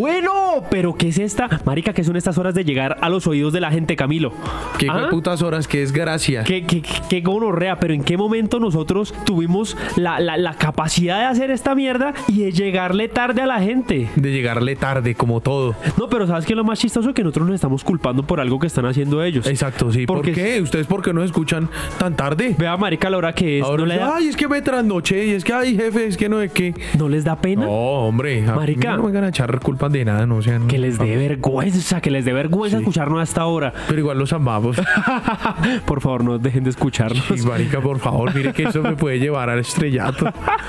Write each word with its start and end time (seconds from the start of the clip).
bueno, 0.00 0.39
pero 0.70 0.94
¿qué 0.94 1.08
es 1.08 1.18
esta? 1.18 1.48
Marica, 1.64 1.92
¿qué 1.92 2.04
son 2.04 2.16
estas 2.16 2.38
horas 2.38 2.54
de 2.54 2.64
llegar 2.64 2.96
a 3.00 3.08
los 3.08 3.26
oídos 3.26 3.52
de 3.52 3.60
la 3.60 3.70
gente, 3.70 3.96
Camilo? 3.96 4.32
Qué 4.78 4.86
¿Ah? 4.88 5.08
putas 5.10 5.42
horas, 5.42 5.66
qué 5.68 5.78
desgracia. 5.80 6.44
Qué, 6.44 6.64
qué, 6.64 6.82
qué 7.08 7.20
gonorrea, 7.20 7.78
pero 7.80 7.92
¿en 7.94 8.02
qué 8.02 8.16
momento 8.16 8.58
nosotros 8.60 9.14
tuvimos 9.24 9.76
la, 9.96 10.20
la- 10.20 10.36
la 10.36 10.54
capacidad 10.54 11.18
de 11.18 11.24
hacer 11.26 11.50
esta 11.50 11.74
mierda 11.74 12.14
y 12.28 12.40
de 12.44 12.52
llegarle 12.52 13.08
tarde 13.08 13.42
a 13.42 13.46
la 13.46 13.60
gente? 13.60 14.08
De 14.16 14.32
llegarle 14.32 14.76
tarde, 14.76 15.14
como 15.14 15.40
todo. 15.40 15.74
No, 15.98 16.08
pero 16.08 16.26
¿sabes 16.26 16.46
qué 16.46 16.52
es 16.52 16.56
lo 16.56 16.64
más 16.64 16.78
chistoso? 16.78 17.12
Que 17.12 17.22
nosotros 17.22 17.46
nos 17.48 17.54
estamos 17.56 17.84
culpando 17.84 18.22
por 18.22 18.40
algo 18.40 18.58
que 18.58 18.66
están 18.66 18.86
haciendo 18.86 19.22
ellos. 19.22 19.46
Exacto, 19.46 19.92
sí. 19.92 20.06
¿Por 20.06 20.22
qué? 20.22 20.60
¿Ustedes 20.62 20.86
por 20.86 21.02
qué 21.02 21.12
no 21.12 21.22
escuchan 21.22 21.68
tan 21.98 22.14
tarde? 22.16 22.54
Vea, 22.58 22.76
marica, 22.76 23.10
la 23.10 23.16
hora 23.18 23.32
que 23.34 23.58
es. 23.58 23.64
Ahora 23.64 23.80
¿No, 23.82 23.86
le 23.86 23.96
da- 23.96 24.16
ay, 24.16 24.28
es 24.28 24.36
que 24.36 24.48
me 24.48 24.62
trasnoché 24.62 25.26
y 25.26 25.30
es 25.30 25.44
que, 25.44 25.52
ay, 25.52 25.76
jefe, 25.76 26.06
es 26.06 26.16
que 26.16 26.28
no 26.28 26.40
es 26.40 26.52
que. 26.52 26.74
¿No 26.98 27.08
les 27.08 27.24
da 27.24 27.36
pena? 27.36 27.64
No, 27.66 27.70
hombre. 27.70 28.38
a 28.46 28.52
mí 28.52 28.56
Marica. 28.58 28.96
No 28.96 29.04
me 29.04 29.12
van 29.12 29.24
a 29.24 29.28
echar 29.28 29.58
culpas 29.60 29.90
de 29.92 30.04
nada, 30.04 30.26
no 30.26 30.40
sean. 30.42 30.59
Que 30.68 30.78
les 30.78 30.98
dé 30.98 31.16
vergüenza, 31.16 32.00
que 32.00 32.10
les 32.10 32.24
dé 32.24 32.32
vergüenza 32.32 32.76
Sí. 32.78 32.82
escucharnos 32.82 33.20
hasta 33.20 33.42
ahora. 33.42 33.72
Pero 33.88 34.00
igual 34.00 34.18
los 34.18 34.32
amamos. 34.32 34.76
Por 35.86 36.00
favor, 36.00 36.24
no 36.24 36.38
dejen 36.38 36.64
de 36.64 36.70
escucharnos. 36.70 37.24
Y 37.30 37.42
marica, 37.46 37.80
por 37.80 37.98
favor, 37.98 38.34
mire 38.34 38.52
que 38.52 38.64
eso 38.64 38.82
me 38.82 38.92
puede 38.96 39.18
llevar 39.18 39.50
al 39.50 39.58
estrellato. 39.60 40.26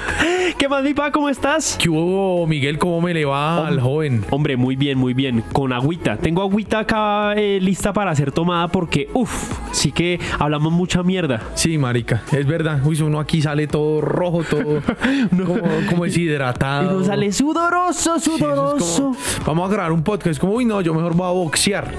¿Qué 0.57 0.67
más, 0.69 0.83
mi 0.83 0.93
pa? 0.93 1.11
¿Cómo 1.11 1.29
estás? 1.29 1.77
¿Qué 1.81 1.89
hubo, 1.89 2.45
Miguel? 2.47 2.77
¿Cómo 2.77 3.01
me 3.01 3.13
le 3.13 3.25
va 3.25 3.67
al 3.67 3.79
joven? 3.79 4.23
Hombre, 4.29 4.57
muy 4.57 4.75
bien, 4.75 4.97
muy 4.97 5.13
bien. 5.13 5.43
Con 5.53 5.73
agüita. 5.73 6.17
Tengo 6.17 6.41
agüita 6.41 6.79
acá 6.79 7.33
eh, 7.35 7.59
lista 7.61 7.93
para 7.93 8.13
ser 8.15 8.31
tomada 8.31 8.67
porque, 8.67 9.09
uff, 9.13 9.51
sí 9.71 9.91
que 9.91 10.19
hablamos 10.39 10.71
mucha 10.73 11.03
mierda. 11.03 11.41
Sí, 11.55 11.77
marica, 11.77 12.21
es 12.31 12.45
verdad. 12.45 12.79
Uy, 12.85 13.01
uno 13.01 13.19
aquí 13.19 13.41
sale 13.41 13.67
todo 13.67 14.01
rojo, 14.01 14.43
todo 14.43 14.81
como, 15.31 15.61
como 15.89 16.05
Y 16.05 16.09
deshidratado. 16.09 16.91
nos 16.99 17.07
sale 17.07 17.31
sudoroso, 17.31 18.19
Sí, 18.19 18.31
es 18.31 18.39
sudoroso. 18.39 18.95
como, 19.03 19.15
vamos 19.45 19.65
a 19.65 19.73
grabar 19.81 19.91
un 19.91 20.03
podcast. 20.03 20.27
Es 20.27 20.39
como, 20.39 20.53
uy, 20.53 20.65
no, 20.65 20.81
yo 20.81 20.93
mejor 20.93 21.15
voy 21.15 21.27
a 21.27 21.31
boxear. 21.31 21.91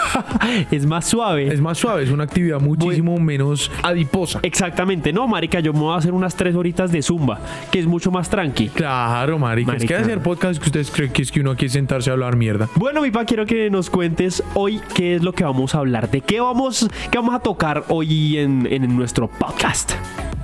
es 0.70 0.86
más 0.86 1.06
suave. 1.06 1.52
Es 1.52 1.60
más 1.60 1.78
suave, 1.78 2.02
es 2.02 2.10
una 2.10 2.24
actividad 2.24 2.60
muchísimo 2.60 3.18
menos 3.18 3.70
adiposa. 3.82 4.40
Exactamente, 4.42 5.12
no, 5.12 5.28
marica, 5.28 5.60
yo 5.60 5.72
me 5.72 5.80
voy 5.80 5.94
a 5.94 5.98
hacer 5.98 6.12
unas 6.12 6.34
tres 6.34 6.54
horitas 6.54 6.90
de 6.90 7.02
zumba, 7.02 7.38
que 7.70 7.78
es 7.78 7.86
mucho 7.86 8.10
más 8.10 8.30
tranqui. 8.30 8.68
Claro, 8.68 9.38
marica. 9.38 9.74
Es 9.74 9.84
que 9.84 9.94
hacer 9.94 10.22
podcast 10.22 10.60
que 10.60 10.66
ustedes 10.66 10.90
creen 10.90 11.12
que 11.12 11.22
es 11.22 11.30
que 11.30 11.40
uno 11.40 11.50
aquí 11.50 11.68
sentarse 11.68 12.10
a 12.10 12.14
hablar 12.14 12.36
mierda. 12.36 12.68
Bueno, 12.74 13.02
mi 13.02 13.10
pa, 13.10 13.24
quiero 13.24 13.44
que 13.46 13.70
nos 13.70 13.90
cuentes 13.90 14.42
hoy 14.54 14.80
qué 14.94 15.16
es 15.16 15.22
lo 15.22 15.32
que 15.32 15.44
vamos 15.44 15.74
a 15.74 15.78
hablar, 15.78 16.10
de 16.10 16.20
qué 16.22 16.40
vamos, 16.40 16.88
qué 17.10 17.18
vamos 17.18 17.34
a 17.34 17.40
tocar 17.40 17.84
hoy 17.88 18.38
en, 18.38 18.66
en 18.70 18.96
nuestro 18.96 19.28
podcast. 19.28 19.92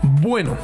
Bueno, 0.02 0.56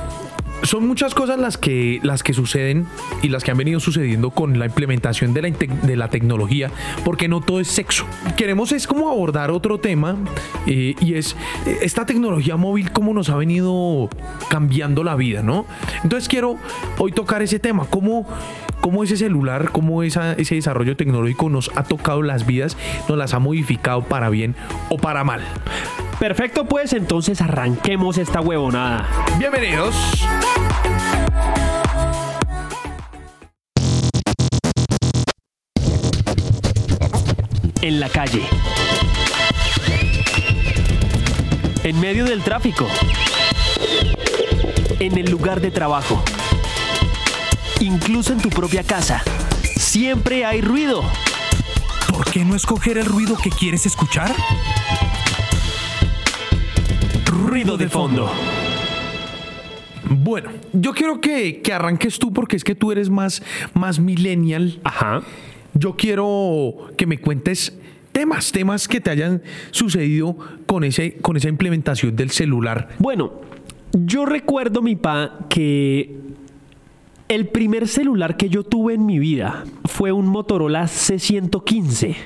son 0.62 0.86
muchas 0.86 1.14
cosas 1.14 1.38
las 1.38 1.58
que, 1.58 2.00
las 2.02 2.22
que 2.22 2.34
suceden 2.34 2.86
y 3.22 3.28
las 3.28 3.44
que 3.44 3.50
han 3.50 3.56
venido 3.56 3.80
sucediendo 3.80 4.30
con 4.30 4.58
la 4.58 4.66
implementación 4.66 5.32
de 5.32 5.42
la, 5.42 5.50
de 5.50 5.96
la 5.96 6.08
tecnología, 6.08 6.70
porque 7.04 7.28
no 7.28 7.40
todo 7.40 7.60
es 7.60 7.68
sexo. 7.68 8.06
Queremos 8.36 8.72
es 8.72 8.86
como 8.86 9.10
abordar 9.10 9.50
otro 9.50 9.78
tema 9.78 10.16
eh, 10.66 10.94
y 11.00 11.14
es 11.14 11.36
esta 11.80 12.06
tecnología 12.06 12.56
móvil, 12.56 12.92
cómo 12.92 13.14
nos 13.14 13.30
ha 13.30 13.36
venido 13.36 14.08
cambiando 14.48 15.04
la 15.04 15.16
vida, 15.16 15.42
¿no? 15.42 15.66
Entonces 16.02 16.28
quiero 16.28 16.56
hoy 16.98 17.12
tocar 17.12 17.42
ese 17.42 17.58
tema, 17.58 17.86
cómo... 17.88 18.26
Cómo 18.80 19.04
ese 19.04 19.16
celular, 19.16 19.70
cómo 19.72 20.02
esa- 20.02 20.32
ese 20.32 20.54
desarrollo 20.54 20.96
tecnológico 20.96 21.48
nos 21.50 21.70
ha 21.76 21.84
tocado 21.84 22.22
las 22.22 22.46
vidas, 22.46 22.76
nos 23.08 23.18
las 23.18 23.34
ha 23.34 23.38
modificado 23.38 24.02
para 24.02 24.30
bien 24.30 24.54
o 24.88 24.96
para 24.96 25.22
mal. 25.24 25.42
Perfecto, 26.18 26.64
pues 26.66 26.92
entonces 26.92 27.40
arranquemos 27.40 28.18
esta 28.18 28.40
huevonada. 28.40 29.06
Bienvenidos. 29.38 29.94
En 37.82 37.98
la 38.00 38.08
calle. 38.08 38.42
En 41.82 41.98
medio 42.00 42.24
del 42.24 42.42
tráfico. 42.42 42.86
En 44.98 45.16
el 45.16 45.30
lugar 45.30 45.60
de 45.60 45.70
trabajo. 45.70 46.22
Incluso 47.80 48.34
en 48.34 48.40
tu 48.40 48.50
propia 48.50 48.82
casa. 48.82 49.22
Siempre 49.62 50.44
hay 50.44 50.60
ruido. 50.60 51.02
¿Por 52.12 52.30
qué 52.30 52.44
no 52.44 52.54
escoger 52.54 52.98
el 52.98 53.06
ruido 53.06 53.38
que 53.42 53.48
quieres 53.48 53.86
escuchar? 53.86 54.30
Ruido 57.24 57.78
de 57.78 57.88
fondo. 57.88 58.30
Bueno, 60.10 60.50
yo 60.74 60.92
quiero 60.92 61.22
que, 61.22 61.62
que 61.62 61.72
arranques 61.72 62.18
tú 62.18 62.34
porque 62.34 62.56
es 62.56 62.64
que 62.64 62.74
tú 62.74 62.92
eres 62.92 63.08
más, 63.08 63.42
más 63.72 63.98
millennial. 63.98 64.78
Ajá. 64.84 65.22
Yo 65.72 65.96
quiero 65.96 66.90
que 66.98 67.06
me 67.06 67.16
cuentes 67.16 67.72
temas, 68.12 68.52
temas 68.52 68.88
que 68.88 69.00
te 69.00 69.08
hayan 69.08 69.42
sucedido 69.70 70.36
con, 70.66 70.84
ese, 70.84 71.14
con 71.14 71.38
esa 71.38 71.48
implementación 71.48 72.14
del 72.14 72.30
celular. 72.30 72.90
Bueno, 72.98 73.40
yo 73.92 74.26
recuerdo, 74.26 74.82
mi 74.82 74.96
pa, 74.96 75.38
que 75.48 76.29
el 77.30 77.46
primer 77.46 77.86
celular 77.86 78.36
que 78.36 78.48
yo 78.48 78.64
tuve 78.64 78.94
en 78.94 79.06
mi 79.06 79.20
vida 79.20 79.64
fue 79.84 80.10
un 80.10 80.26
Motorola 80.26 80.84
C115. 80.84 82.16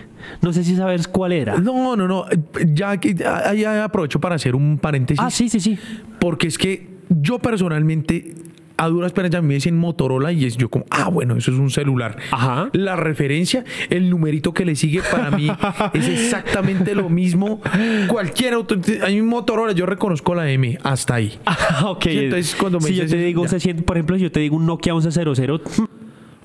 No 0.41 0.55
sé 0.55 0.65
si 0.65 0.75
sabes 0.77 1.07
cuál 1.07 1.33
era. 1.33 1.59
No, 1.59 1.95
no, 1.95 2.09
no. 2.09 2.25
Ya, 2.67 2.99
ahí 3.45 3.65
aprovecho 3.65 4.19
para 4.19 4.37
hacer 4.37 4.57
un 4.57 4.79
paréntesis. 4.79 5.23
Ah, 5.23 5.31
sí, 5.31 5.51
sí, 5.51 5.61
sí. 5.61 5.79
Porque 6.19 6.47
es 6.47 6.57
que 6.57 6.89
yo 7.11 7.39
personalmente, 7.39 8.35
a 8.77 8.89
duras 8.89 9.13
penas 9.13 9.31
ya 9.31 9.43
me 9.43 9.55
dicen 9.55 9.77
Motorola 9.77 10.33
y 10.33 10.45
es 10.45 10.57
yo 10.57 10.69
como, 10.69 10.87
ah, 10.91 11.09
bueno, 11.09 11.37
eso 11.37 11.51
es 11.51 11.59
un 11.59 11.71
celular. 11.71 12.17
Ajá. 12.31 12.71
La 12.73 12.97
referencia, 12.97 13.65
el 13.91 14.11
numerito 14.11 14.53
que 14.53 14.65
le 14.65 14.75
sigue 14.77 15.01
para 15.03 15.31
mí 15.31 15.49
es 15.95 16.09
exactamente 16.09 16.95
lo 16.95 17.09
mismo. 17.09 17.61
Cualquier 18.09 18.55
otro, 18.55 18.79
hay 19.03 19.21
un 19.21 19.29
Motorola, 19.29 19.73
yo 19.73 19.87
reconozco 19.87 20.35
la 20.35 20.51
M, 20.51 20.79
hasta 20.83 21.15
ahí. 21.15 21.39
Ah, 21.47 21.85
ok. 21.87 22.07
Entonces, 22.07 22.57
cuando 22.59 22.81
me 22.81 22.89
si 22.89 22.95
yo 22.95 23.07
te 23.07 23.17
digo, 23.17 23.47
se 23.49 23.61
siente, 23.61 23.83
por 23.83 23.97
ejemplo, 23.97 24.17
si 24.17 24.23
yo 24.23 24.33
te 24.33 24.41
digo 24.41 24.57
un 24.57 24.67
Nokia 24.67 24.95
1100, 24.95 25.29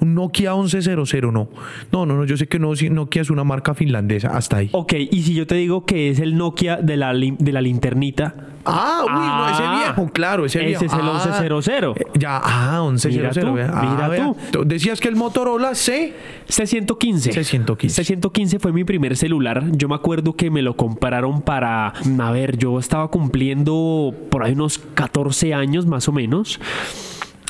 Un 0.01 0.15
Nokia 0.15 0.53
1100, 0.55 1.21
no. 1.31 1.49
No, 1.91 2.05
no, 2.05 2.15
no, 2.15 2.23
yo 2.25 2.37
sé 2.37 2.47
que 2.47 2.57
no, 2.59 2.71
Nokia 2.91 3.21
es 3.21 3.29
una 3.29 3.43
marca 3.43 3.73
finlandesa, 3.73 4.29
hasta 4.35 4.57
ahí. 4.57 4.69
ok, 4.71 4.93
y 5.11 5.21
si 5.23 5.33
yo 5.33 5.45
te 5.47 5.55
digo 5.55 5.85
que 5.85 6.09
es 6.09 6.19
el 6.19 6.37
Nokia 6.37 6.77
de 6.77 6.97
la, 6.97 7.13
de 7.13 7.51
la 7.51 7.61
linternita, 7.61 8.35
Ah, 8.65 9.01
uy, 9.05 9.11
no, 9.11 9.17
Ah, 9.21 9.51
ese 9.53 9.63
viejo, 9.95 10.11
claro, 10.13 10.45
ese 10.45 10.59
ese 10.59 10.67
viejo. 10.67 10.85
es 10.85 10.93
el 10.93 10.99
Ah, 11.01 11.13
1100. 11.13 11.93
eh, 11.95 12.05
Ya, 12.19 12.39
ah, 12.43 12.81
1100. 12.91 13.15
Mira 13.15 13.31
tú. 13.31 13.47
Ah, 13.73 14.07
mira 14.11 14.35
tú. 14.51 14.63
Decías 14.65 14.99
que 14.99 15.07
el 15.07 15.15
Motorola 15.15 15.73
C. 15.75 16.13
C115. 16.47 17.31
C115. 17.33 17.89
C115 17.89 18.59
fue 18.59 18.71
mi 18.73 18.83
primer 18.83 19.15
celular. 19.17 19.63
Yo 19.71 19.87
me 19.87 19.95
acuerdo 19.95 20.33
que 20.35 20.51
me 20.51 20.61
lo 20.61 20.75
compraron 20.75 21.41
para, 21.41 21.87
a 22.19 22.31
ver, 22.31 22.57
yo 22.57 22.77
estaba 22.79 23.07
cumpliendo 23.09 24.13
por 24.29 24.43
ahí 24.43 24.53
unos 24.53 24.77
14 24.77 25.53
años 25.53 25.85
más 25.87 26.07
o 26.07 26.11
menos. 26.11 26.59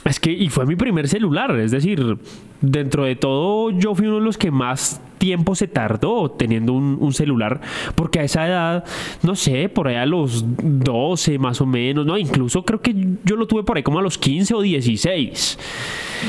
Es 0.10 0.20
que, 0.20 0.32
y 0.32 0.50
fue 0.50 0.66
mi 0.66 0.76
primer 0.76 1.08
celular, 1.08 1.58
es 1.60 1.70
decir, 1.70 2.18
dentro 2.62 3.06
de 3.06 3.16
todo 3.16 3.70
yo 3.70 3.94
fui 3.94 4.08
uno 4.08 4.16
de 4.16 4.24
los 4.24 4.38
que 4.38 4.50
más 4.50 5.02
tiempo 5.20 5.54
se 5.54 5.68
tardó 5.68 6.32
teniendo 6.32 6.74
un, 6.74 6.98
un 7.00 7.14
celular, 7.14 7.62
porque 7.94 8.20
a 8.20 8.24
esa 8.24 8.48
edad, 8.48 8.84
no 9.22 9.36
sé, 9.36 9.70
por 9.70 9.88
ahí 9.88 9.98
a 9.98 10.08
los 10.08 10.46
12 10.48 11.38
más 11.38 11.62
o 11.62 11.68
menos, 11.68 12.08
no, 12.08 12.18
incluso 12.18 12.64
creo 12.64 12.82
que 12.82 12.96
yo 13.24 13.36
lo 13.36 13.46
tuve 13.46 13.64
por 13.64 13.78
ahí 13.78 13.84
como 13.84 14.00
a 14.00 14.02
los 14.02 14.18
15 14.18 14.56
o 14.56 14.62
16. 14.62 15.60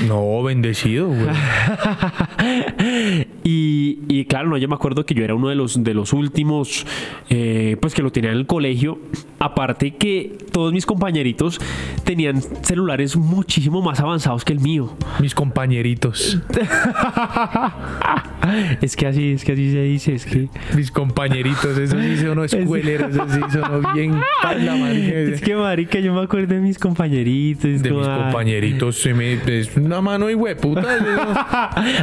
No, 0.06 0.42
bendecido, 0.42 1.08
güey. 1.08 1.20
y, 3.44 3.98
y 4.08 4.24
claro, 4.26 4.48
no, 4.48 4.56
yo 4.56 4.68
me 4.68 4.74
acuerdo 4.74 5.04
que 5.04 5.14
yo 5.14 5.24
era 5.24 5.34
uno 5.34 5.48
de 5.48 5.54
los, 5.54 5.82
de 5.82 5.94
los 5.94 6.12
últimos, 6.12 6.86
eh, 7.28 7.76
pues 7.80 7.94
que 7.94 8.02
lo 8.02 8.12
tenía 8.12 8.30
en 8.30 8.36
el 8.36 8.46
colegio. 8.46 8.98
Aparte 9.42 9.92
que 9.96 10.36
todos 10.52 10.70
mis 10.72 10.84
compañeritos 10.84 11.58
tenían 12.04 12.42
celulares 12.62 13.16
muchísimo 13.16 13.80
más 13.80 13.98
avanzados 13.98 14.44
que 14.44 14.52
el 14.52 14.60
mío. 14.60 14.94
Mis 15.18 15.34
compañeritos. 15.34 16.38
Es 18.80 18.96
que 18.96 19.06
así, 19.06 19.32
es 19.32 19.44
que 19.44 19.52
así 19.52 19.70
se 19.70 19.82
dice, 19.82 20.14
es 20.14 20.24
que... 20.24 20.48
Mis 20.74 20.90
compañeritos, 20.90 21.76
eso 21.76 22.00
sí 22.00 22.16
son 22.16 22.28
unos 22.38 22.52
escueleros, 22.52 23.10
eso 23.10 23.26
sí 23.28 23.40
son 23.52 23.82
bien 23.94 24.18
pala, 24.42 24.76
marica. 24.76 25.14
Es 25.18 25.40
que 25.40 25.54
marica, 25.54 26.00
yo 26.00 26.14
me 26.14 26.22
acuerdo 26.22 26.54
de 26.54 26.60
mis 26.60 26.78
compañeritos. 26.78 27.82
De 27.82 27.88
como, 27.90 28.00
mis 28.00 28.08
ay. 28.08 28.22
compañeritos 28.22 28.96
se 28.96 29.14
me 29.14 29.34
es 29.34 29.76
una 29.76 30.00
mano 30.00 30.30
y 30.30 30.34
hueputa. 30.34 30.84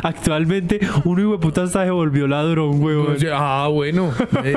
Actualmente, 0.03 0.79
uno 1.05 1.21
hijo 1.21 1.31
de 1.33 1.37
puta 1.39 1.63
hasta 1.63 1.85
se 1.85 1.91
volvió 1.91 2.27
ladrón, 2.27 2.81
huevón. 2.81 3.17
ah, 3.33 3.67
bueno. 3.71 4.11
Eh, 4.43 4.55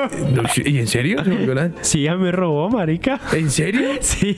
¿Y 0.66 0.78
en 0.78 0.86
serio? 0.86 1.24
¿Se 1.24 1.30
volvió 1.30 1.54
la- 1.54 1.70
Sí, 1.80 2.02
ya 2.02 2.16
me 2.16 2.30
robó, 2.32 2.69
marica. 2.70 3.20
¿En 3.32 3.50
serio? 3.50 3.90
Sí. 4.00 4.36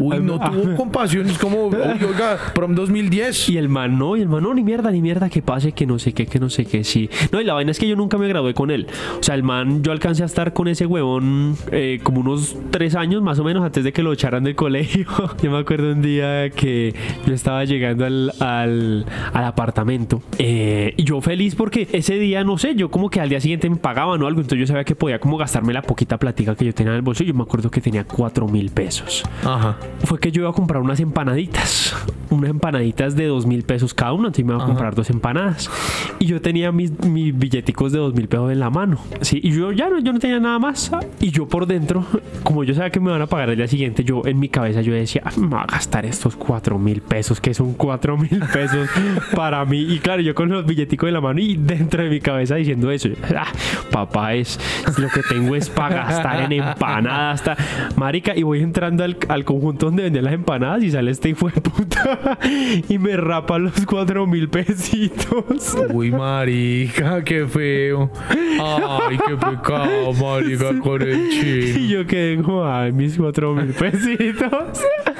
Uy, 0.00 0.20
no 0.20 0.38
Ah, 0.40 0.50
tuvo 0.50 0.76
compasión. 0.76 1.26
Es 1.28 1.38
como, 1.38 1.66
uy, 1.68 1.74
oiga, 1.76 2.38
prom 2.54 2.74
2010. 2.74 3.48
Y 3.50 3.58
el 3.58 3.68
man 3.68 3.98
no, 3.98 4.16
y 4.16 4.22
el 4.22 4.28
man 4.28 4.42
no, 4.42 4.54
ni 4.54 4.62
mierda, 4.62 4.90
ni 4.90 5.00
mierda, 5.00 5.28
que 5.28 5.42
pase, 5.42 5.72
que 5.72 5.86
no 5.86 5.98
sé 5.98 6.12
qué, 6.12 6.26
que 6.26 6.38
no 6.38 6.48
sé 6.50 6.64
qué, 6.64 6.84
sí. 6.84 7.10
No, 7.32 7.40
y 7.40 7.44
la 7.44 7.54
vaina 7.54 7.70
es 7.70 7.78
que 7.78 7.88
yo 7.88 7.96
nunca 7.96 8.18
me 8.18 8.28
gradué 8.28 8.54
con 8.54 8.70
él. 8.70 8.86
O 9.18 9.22
sea, 9.22 9.34
el 9.34 9.42
man, 9.42 9.82
yo 9.82 9.92
alcancé 9.92 10.22
a 10.22 10.26
estar 10.26 10.52
con 10.52 10.68
ese 10.68 10.86
huevón 10.86 11.56
eh, 11.72 12.00
como 12.02 12.20
unos 12.20 12.56
tres 12.70 12.94
años 12.94 13.22
más 13.22 13.38
o 13.38 13.44
menos 13.44 13.64
antes 13.64 13.82
de 13.84 13.92
que 13.92 14.02
lo 14.02 14.12
echaran 14.12 14.44
del 14.44 14.54
colegio. 14.54 15.06
yo 15.42 15.50
me 15.50 15.58
acuerdo 15.58 15.92
un 15.92 16.02
día 16.02 16.50
que 16.50 16.94
yo 17.26 17.34
estaba 17.34 17.64
llegando 17.64 18.04
al, 18.04 18.32
al, 18.40 19.06
al 19.32 19.44
apartamento 19.44 20.22
eh, 20.38 20.94
y 20.96 21.04
yo 21.04 21.20
feliz 21.20 21.54
porque 21.54 21.88
ese 21.92 22.14
día, 22.18 22.44
no 22.44 22.58
sé, 22.58 22.74
yo 22.74 22.90
como 22.90 23.10
que 23.10 23.20
al 23.20 23.28
día 23.28 23.40
siguiente 23.40 23.68
me 23.70 23.76
pagaban 23.76 24.22
o 24.22 24.26
algo, 24.26 24.40
entonces 24.40 24.60
yo 24.60 24.66
sabía 24.66 24.84
que 24.84 24.94
podía 24.94 25.18
como 25.18 25.36
gastarme 25.36 25.72
la 25.72 25.82
poquita 25.82 26.18
platica 26.18 26.54
que 26.54 26.64
yo 26.64 26.74
tenía 26.74 26.92
en 26.92 26.96
el 26.96 27.02
bolsillo. 27.06 27.28
Yo 27.32 27.34
me 27.38 27.42
acuerdo 27.44 27.70
que 27.70 27.80
tenía 27.80 28.04
cuatro 28.04 28.46
mil 28.46 28.70
pesos 28.70 29.22
Ajá. 29.44 29.76
fue 30.04 30.18
que 30.20 30.30
yo 30.30 30.42
iba 30.42 30.50
a 30.50 30.52
comprar 30.52 30.82
unas 30.82 31.00
empanaditas. 31.00 31.96
Unas 32.28 32.50
empanaditas 32.50 33.14
de 33.16 33.26
dos 33.26 33.46
mil 33.46 33.62
pesos 33.62 33.94
cada 33.94 34.12
una. 34.12 34.26
Entonces 34.28 34.44
me 34.44 34.52
iba 34.54 34.62
a 34.62 34.66
comprar 34.66 34.94
dos 34.94 35.08
empanadas. 35.10 35.70
Y 36.18 36.26
yo 36.26 36.40
tenía 36.42 36.72
mis, 36.72 36.90
mis 37.04 37.36
billeticos 37.38 37.92
de 37.92 37.98
dos 37.98 38.12
mil 38.14 38.28
pesos 38.28 38.50
en 38.52 38.58
la 38.60 38.68
mano. 38.68 38.98
Sí, 39.22 39.40
y 39.42 39.52
yo 39.52 39.70
ya 39.72 39.88
no, 39.88 39.98
yo 40.00 40.12
no 40.12 40.18
tenía 40.18 40.40
nada 40.40 40.58
más. 40.58 40.90
Y 41.20 41.30
yo 41.30 41.46
por 41.48 41.66
dentro, 41.66 42.04
como 42.42 42.64
yo 42.64 42.74
sabía 42.74 42.90
que 42.90 42.98
me 43.00 43.10
van 43.10 43.22
a 43.22 43.26
pagar 43.26 43.50
el 43.50 43.56
día 43.56 43.68
siguiente, 43.68 44.02
yo 44.04 44.22
en 44.26 44.38
mi 44.40 44.48
cabeza 44.48 44.80
yo 44.82 44.92
decía, 44.92 45.22
"Ah, 45.24 45.30
me 45.38 45.46
voy 45.46 45.60
a 45.60 45.66
gastar 45.66 46.04
estos 46.04 46.34
cuatro 46.36 46.78
mil 46.78 47.00
pesos, 47.00 47.40
que 47.40 47.54
son 47.54 47.74
cuatro 47.74 48.16
mil 48.18 48.40
pesos 48.52 48.88
para 49.34 49.64
mí. 49.64 49.78
Y 49.80 49.98
claro, 50.00 50.20
yo 50.20 50.34
con 50.34 50.48
los 50.48 50.66
billeticos 50.66 51.06
en 51.06 51.14
la 51.14 51.20
mano 51.20 51.38
y 51.40 51.56
dentro 51.56 52.02
de 52.02 52.10
mi 52.10 52.20
cabeza 52.20 52.56
diciendo 52.56 52.90
eso. 52.90 53.08
"Ah, 53.36 53.46
papá, 53.92 54.34
es 54.34 54.58
lo 54.98 55.08
que 55.10 55.22
tengo 55.22 55.54
es 55.54 55.70
para 55.70 55.96
gastar 56.06 56.40
en 56.42 56.52
empanadas. 56.52 56.95
Ta-". 57.02 57.56
Marica, 57.96 58.36
y 58.36 58.42
voy 58.42 58.62
entrando 58.62 59.04
al, 59.04 59.16
al 59.28 59.44
conjunto 59.44 59.86
donde 59.86 60.04
vendían 60.04 60.24
las 60.24 60.34
empanadas 60.34 60.82
y 60.82 60.90
sale 60.90 61.10
este 61.10 61.30
hijo 61.30 61.48
de 61.48 61.60
puta 61.60 62.38
y 62.88 62.98
me 62.98 63.16
rapa 63.16 63.58
los 63.58 63.84
cuatro 63.86 64.26
mil 64.26 64.48
pesitos. 64.48 65.76
Uy, 65.92 66.10
marica, 66.10 67.22
qué 67.24 67.46
feo. 67.46 68.10
Ay, 68.30 69.18
qué 69.26 69.34
pecado, 69.36 70.12
marica, 70.14 70.78
con 70.80 71.02
el 71.02 71.26
Y 71.32 71.72
chino. 71.74 71.86
yo 71.88 72.06
quedé 72.06 72.42
como, 72.42 72.64
ay, 72.66 72.92
mis 72.92 73.16
cuatro 73.16 73.54
mil 73.54 73.72
pesitos. 73.72 74.80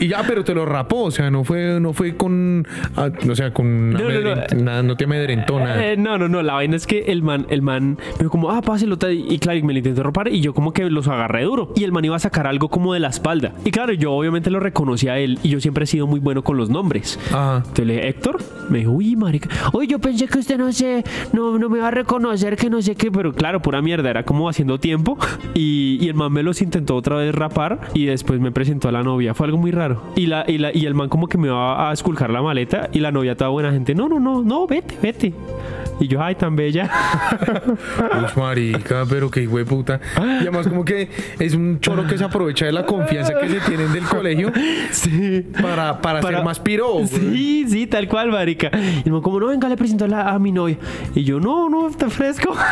Y 0.00 0.08
ya, 0.08 0.22
pero 0.26 0.44
te 0.44 0.54
lo 0.54 0.66
rapó, 0.66 1.04
o 1.04 1.10
sea, 1.10 1.30
no 1.30 1.44
fue, 1.44 1.78
no 1.80 1.92
fue 1.92 2.16
con, 2.16 2.66
ah, 2.96 3.10
o 3.28 3.34
sea, 3.34 3.52
con 3.52 3.90
No, 3.90 4.00
no, 4.10 4.20
no. 4.20 4.34
nada, 4.62 4.82
no 4.82 4.96
te 4.96 5.04
amedrentó 5.04 5.58
nada. 5.58 5.84
Eh, 5.86 5.96
no, 5.96 6.18
no, 6.18 6.28
no, 6.28 6.42
la 6.42 6.54
vaina 6.54 6.76
es 6.76 6.86
que 6.86 7.04
el 7.04 7.22
man, 7.22 7.46
el 7.48 7.62
man 7.62 7.96
me 8.14 8.18
dijo 8.18 8.30
como, 8.30 8.50
ah, 8.50 8.60
páselo, 8.60 8.98
tal", 8.98 9.12
y 9.14 9.38
claro, 9.38 9.58
y 9.58 9.62
me 9.62 9.72
lo 9.72 9.78
intentó 9.78 10.02
ropar 10.02 10.28
y 10.28 10.40
yo 10.40 10.52
como 10.52 10.72
que 10.72 10.84
los 10.90 11.08
agarré 11.08 11.44
duro. 11.44 11.72
Y 11.76 11.84
el 11.84 11.92
man 11.92 12.04
iba 12.04 12.16
a 12.16 12.18
sacar 12.18 12.46
algo 12.46 12.68
como 12.68 12.92
de 12.94 13.00
la 13.00 13.08
espalda. 13.08 13.52
Y 13.64 13.70
claro, 13.70 13.92
yo 13.92 14.12
obviamente 14.12 14.50
lo 14.50 14.60
reconocí 14.60 15.08
a 15.08 15.18
él 15.18 15.38
y 15.42 15.48
yo 15.48 15.60
siempre 15.60 15.84
he 15.84 15.86
sido 15.86 16.06
muy 16.06 16.20
bueno 16.20 16.42
con 16.42 16.56
los 16.56 16.70
nombres. 16.70 17.18
Ajá. 17.30 17.58
Entonces 17.58 17.86
le 17.86 17.94
dije, 17.94 18.08
Héctor, 18.08 18.38
me 18.68 18.78
dijo, 18.80 18.90
uy, 18.90 19.16
marica, 19.16 19.48
uy, 19.72 19.86
yo 19.86 19.98
pensé 20.00 20.26
que 20.26 20.38
usted 20.38 20.58
no 20.58 20.72
sé, 20.72 21.04
no, 21.32 21.58
no 21.58 21.68
me 21.68 21.78
va 21.78 21.88
a 21.88 21.92
reconocer, 21.92 22.56
que 22.56 22.68
no 22.68 22.82
sé 22.82 22.96
qué, 22.96 23.10
pero 23.10 23.32
claro, 23.32 23.62
pura 23.62 23.80
mierda, 23.80 24.10
era 24.10 24.24
como 24.24 24.48
haciendo 24.48 24.78
tiempo. 24.78 25.16
Y, 25.56 25.98
y 26.00 26.08
el 26.08 26.14
man 26.14 26.32
me 26.32 26.42
los 26.42 26.60
intentó 26.62 26.96
otra 26.96 27.14
vez 27.16 27.32
rapar 27.32 27.78
y 27.94 28.06
después 28.06 28.40
me 28.40 28.50
presentó 28.50 28.88
a 28.88 28.92
la 28.94 29.02
novia, 29.02 29.34
fue 29.34 29.46
algo 29.46 29.58
muy 29.58 29.70
raro. 29.70 30.02
Y, 30.16 30.26
la, 30.26 30.44
y, 30.48 30.58
la, 30.58 30.70
y 30.74 30.86
el 30.86 30.94
man 30.94 31.08
como 31.08 31.26
que 31.28 31.36
me 31.38 31.48
va 31.48 31.90
a 31.90 31.92
esculcar 31.92 32.30
la 32.30 32.40
maleta 32.42 32.88
y 32.92 33.00
la 33.00 33.12
novia 33.12 33.36
toda 33.36 33.50
buena 33.50 33.70
gente, 33.72 33.94
no, 33.94 34.08
no, 34.08 34.18
no, 34.18 34.42
no, 34.42 34.66
vete, 34.66 34.96
vete. 35.02 35.34
Y 36.00 36.08
yo, 36.08 36.20
ay, 36.20 36.34
tan 36.34 36.56
bella. 36.56 36.90
Uy, 37.66 38.42
marica, 38.42 39.04
pero 39.08 39.30
qué 39.30 39.42
hijo 39.42 39.58
de 39.58 39.64
puta. 39.64 40.00
Y 40.16 40.42
además 40.42 40.66
como 40.66 40.84
que 40.84 41.08
es 41.38 41.54
un 41.54 41.78
choro 41.78 42.04
que 42.06 42.18
se 42.18 42.24
aprovecha 42.24 42.66
de 42.66 42.72
la 42.72 42.84
confianza 42.84 43.34
que 43.40 43.48
se 43.48 43.60
tienen 43.60 43.92
del 43.92 44.02
colegio 44.04 44.50
sí. 44.90 45.46
para, 45.62 46.00
para, 46.00 46.20
ser 46.20 46.42
más 46.42 46.58
piro. 46.58 46.94
güey. 46.94 47.06
Sí, 47.06 47.66
sí, 47.68 47.86
tal 47.86 48.08
cual, 48.08 48.32
marica. 48.32 48.70
Y 48.74 49.02
el 49.06 49.12
man 49.12 49.22
como, 49.22 49.38
no, 49.38 49.46
venga, 49.46 49.68
le 49.68 49.76
presento 49.76 50.04
a, 50.06 50.08
la- 50.08 50.30
a 50.30 50.38
mi 50.40 50.50
novia. 50.50 50.76
Y 51.14 51.22
yo, 51.22 51.38
no, 51.38 51.68
no, 51.68 51.88
está 51.88 52.08
fresco. 52.10 52.54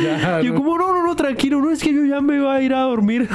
Claro. 0.00 0.42
Y 0.42 0.46
yo 0.46 0.54
como, 0.54 0.76
no, 0.78 0.92
no, 0.92 1.06
no, 1.06 1.16
tranquilo, 1.16 1.60
no, 1.60 1.70
es 1.70 1.82
que 1.82 1.92
yo 1.92 2.04
ya 2.04 2.20
me 2.20 2.38
voy 2.40 2.48
a 2.54 2.62
ir 2.62 2.74
a 2.74 2.80
dormir. 2.82 3.28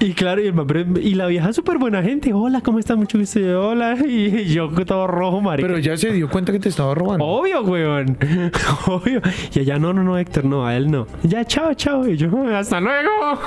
Y 0.00 0.12
claro, 0.12 0.42
y, 0.42 0.46
el 0.46 0.98
y 0.98 1.14
la 1.14 1.26
vieja 1.26 1.52
súper 1.52 1.78
buena 1.78 2.02
gente. 2.02 2.32
Hola, 2.32 2.60
¿cómo 2.60 2.78
está? 2.78 2.96
Mucho 2.96 3.18
gusto. 3.18 3.40
Hola. 3.40 3.96
Y 4.14 4.46
yo 4.46 4.70
todo 4.84 5.06
rojo, 5.06 5.40
marica. 5.40 5.66
Pero 5.66 5.78
ya 5.78 5.96
se 5.96 6.12
dio 6.12 6.28
cuenta 6.28 6.52
que 6.52 6.58
te 6.58 6.68
estaba 6.68 6.94
robando. 6.94 7.24
Obvio, 7.24 7.62
weón. 7.62 8.16
Obvio. 8.86 9.20
Y 9.52 9.60
ella, 9.60 9.78
no, 9.78 9.92
no, 9.92 10.02
no, 10.02 10.18
Héctor, 10.18 10.44
no, 10.44 10.66
a 10.66 10.76
él 10.76 10.90
no. 10.90 11.06
Ya, 11.22 11.44
chao, 11.44 11.74
chao. 11.74 12.06
Y 12.08 12.16
yo, 12.16 12.28
hasta 12.54 12.80
luego. 12.80 13.38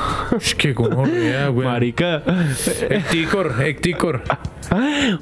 Qué 0.57 0.73
gonorrea, 0.73 1.49
güey. 1.49 1.67
Marica. 1.67 2.23
Hecticor, 2.89 3.53
Hecticor. 3.61 4.23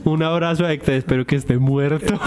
Un 0.03 0.23
abrazo 0.23 0.65
a 0.65 0.73
Héctor, 0.73 0.95
espero 0.95 1.25
que 1.25 1.35
esté 1.35 1.57
muerto. 1.57 2.19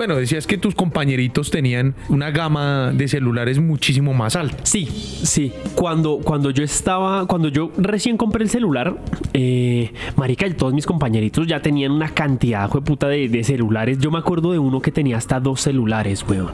Bueno, 0.00 0.16
decías 0.16 0.46
que 0.46 0.56
tus 0.56 0.74
compañeritos 0.74 1.50
tenían 1.50 1.94
una 2.08 2.30
gama 2.30 2.90
de 2.90 3.06
celulares 3.06 3.58
muchísimo 3.58 4.14
más 4.14 4.34
alta. 4.34 4.56
Sí, 4.62 4.86
sí. 4.86 5.52
Cuando, 5.74 6.20
cuando 6.24 6.50
yo 6.50 6.64
estaba, 6.64 7.26
cuando 7.26 7.48
yo 7.48 7.70
recién 7.76 8.16
compré 8.16 8.44
el 8.44 8.48
celular, 8.48 8.96
eh, 9.34 9.92
marica, 10.16 10.46
y 10.46 10.54
todos 10.54 10.72
mis 10.72 10.86
compañeritos 10.86 11.46
ya 11.46 11.60
tenían 11.60 11.92
una 11.92 12.14
cantidad, 12.14 12.70
de 12.70 13.06
de, 13.08 13.28
de 13.28 13.44
celulares. 13.44 13.98
Yo 13.98 14.10
me 14.10 14.16
acuerdo 14.16 14.52
de 14.52 14.58
uno 14.58 14.80
que 14.80 14.90
tenía 14.90 15.18
hasta 15.18 15.38
dos 15.38 15.60
celulares, 15.60 16.24
weón. 16.26 16.52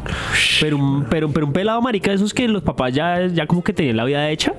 Pero 0.61 0.77
un, 0.77 1.05
pero, 1.05 1.31
pero 1.31 1.47
un 1.47 1.53
pelado, 1.53 1.81
marica, 1.81 2.13
esos 2.13 2.35
que 2.35 2.49
los 2.49 2.65
papás 2.65 2.95
ya, 2.95 3.29
ya 3.29 3.47
como 3.47 3.63
que 3.63 3.73
tenían 3.73 3.97
la 3.97 4.05
vida 4.07 4.29
hecha. 4.29 4.55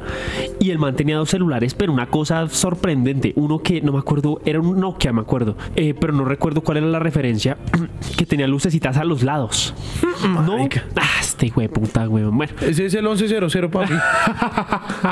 Y 0.62 0.72
el 0.72 0.80
man 0.80 0.96
tenía 0.96 1.18
dos 1.18 1.30
celulares, 1.30 1.74
pero 1.74 1.92
una 1.92 2.06
cosa 2.06 2.48
sorprendente. 2.48 3.34
Uno 3.36 3.60
que 3.60 3.82
no 3.82 3.92
me 3.92 4.00
acuerdo, 4.00 4.40
era 4.46 4.62
un 4.62 4.80
Nokia, 4.80 5.12
me 5.12 5.20
acuerdo. 5.20 5.58
Eh, 5.76 5.94
pero 6.00 6.14
no 6.14 6.24
recuerdo 6.24 6.62
cuál 6.62 6.78
era 6.78 6.88
la 6.88 7.00
referencia. 7.00 7.58
que 8.18 8.26
tenía 8.26 8.48
lucecitas 8.78 8.98
a 8.98 9.04
los 9.04 9.24
lados. 9.24 9.74
No. 10.24 10.68
Ah, 10.96 11.02
este 11.20 11.50
güey, 11.50 11.68
puta, 11.68 12.08
weón. 12.08 12.36
Bueno. 12.38 12.54
Ese 12.62 12.86
es 12.86 12.94
el 12.94 13.04
1100 13.08 13.70
para 13.70 13.88
mí. 13.88 13.96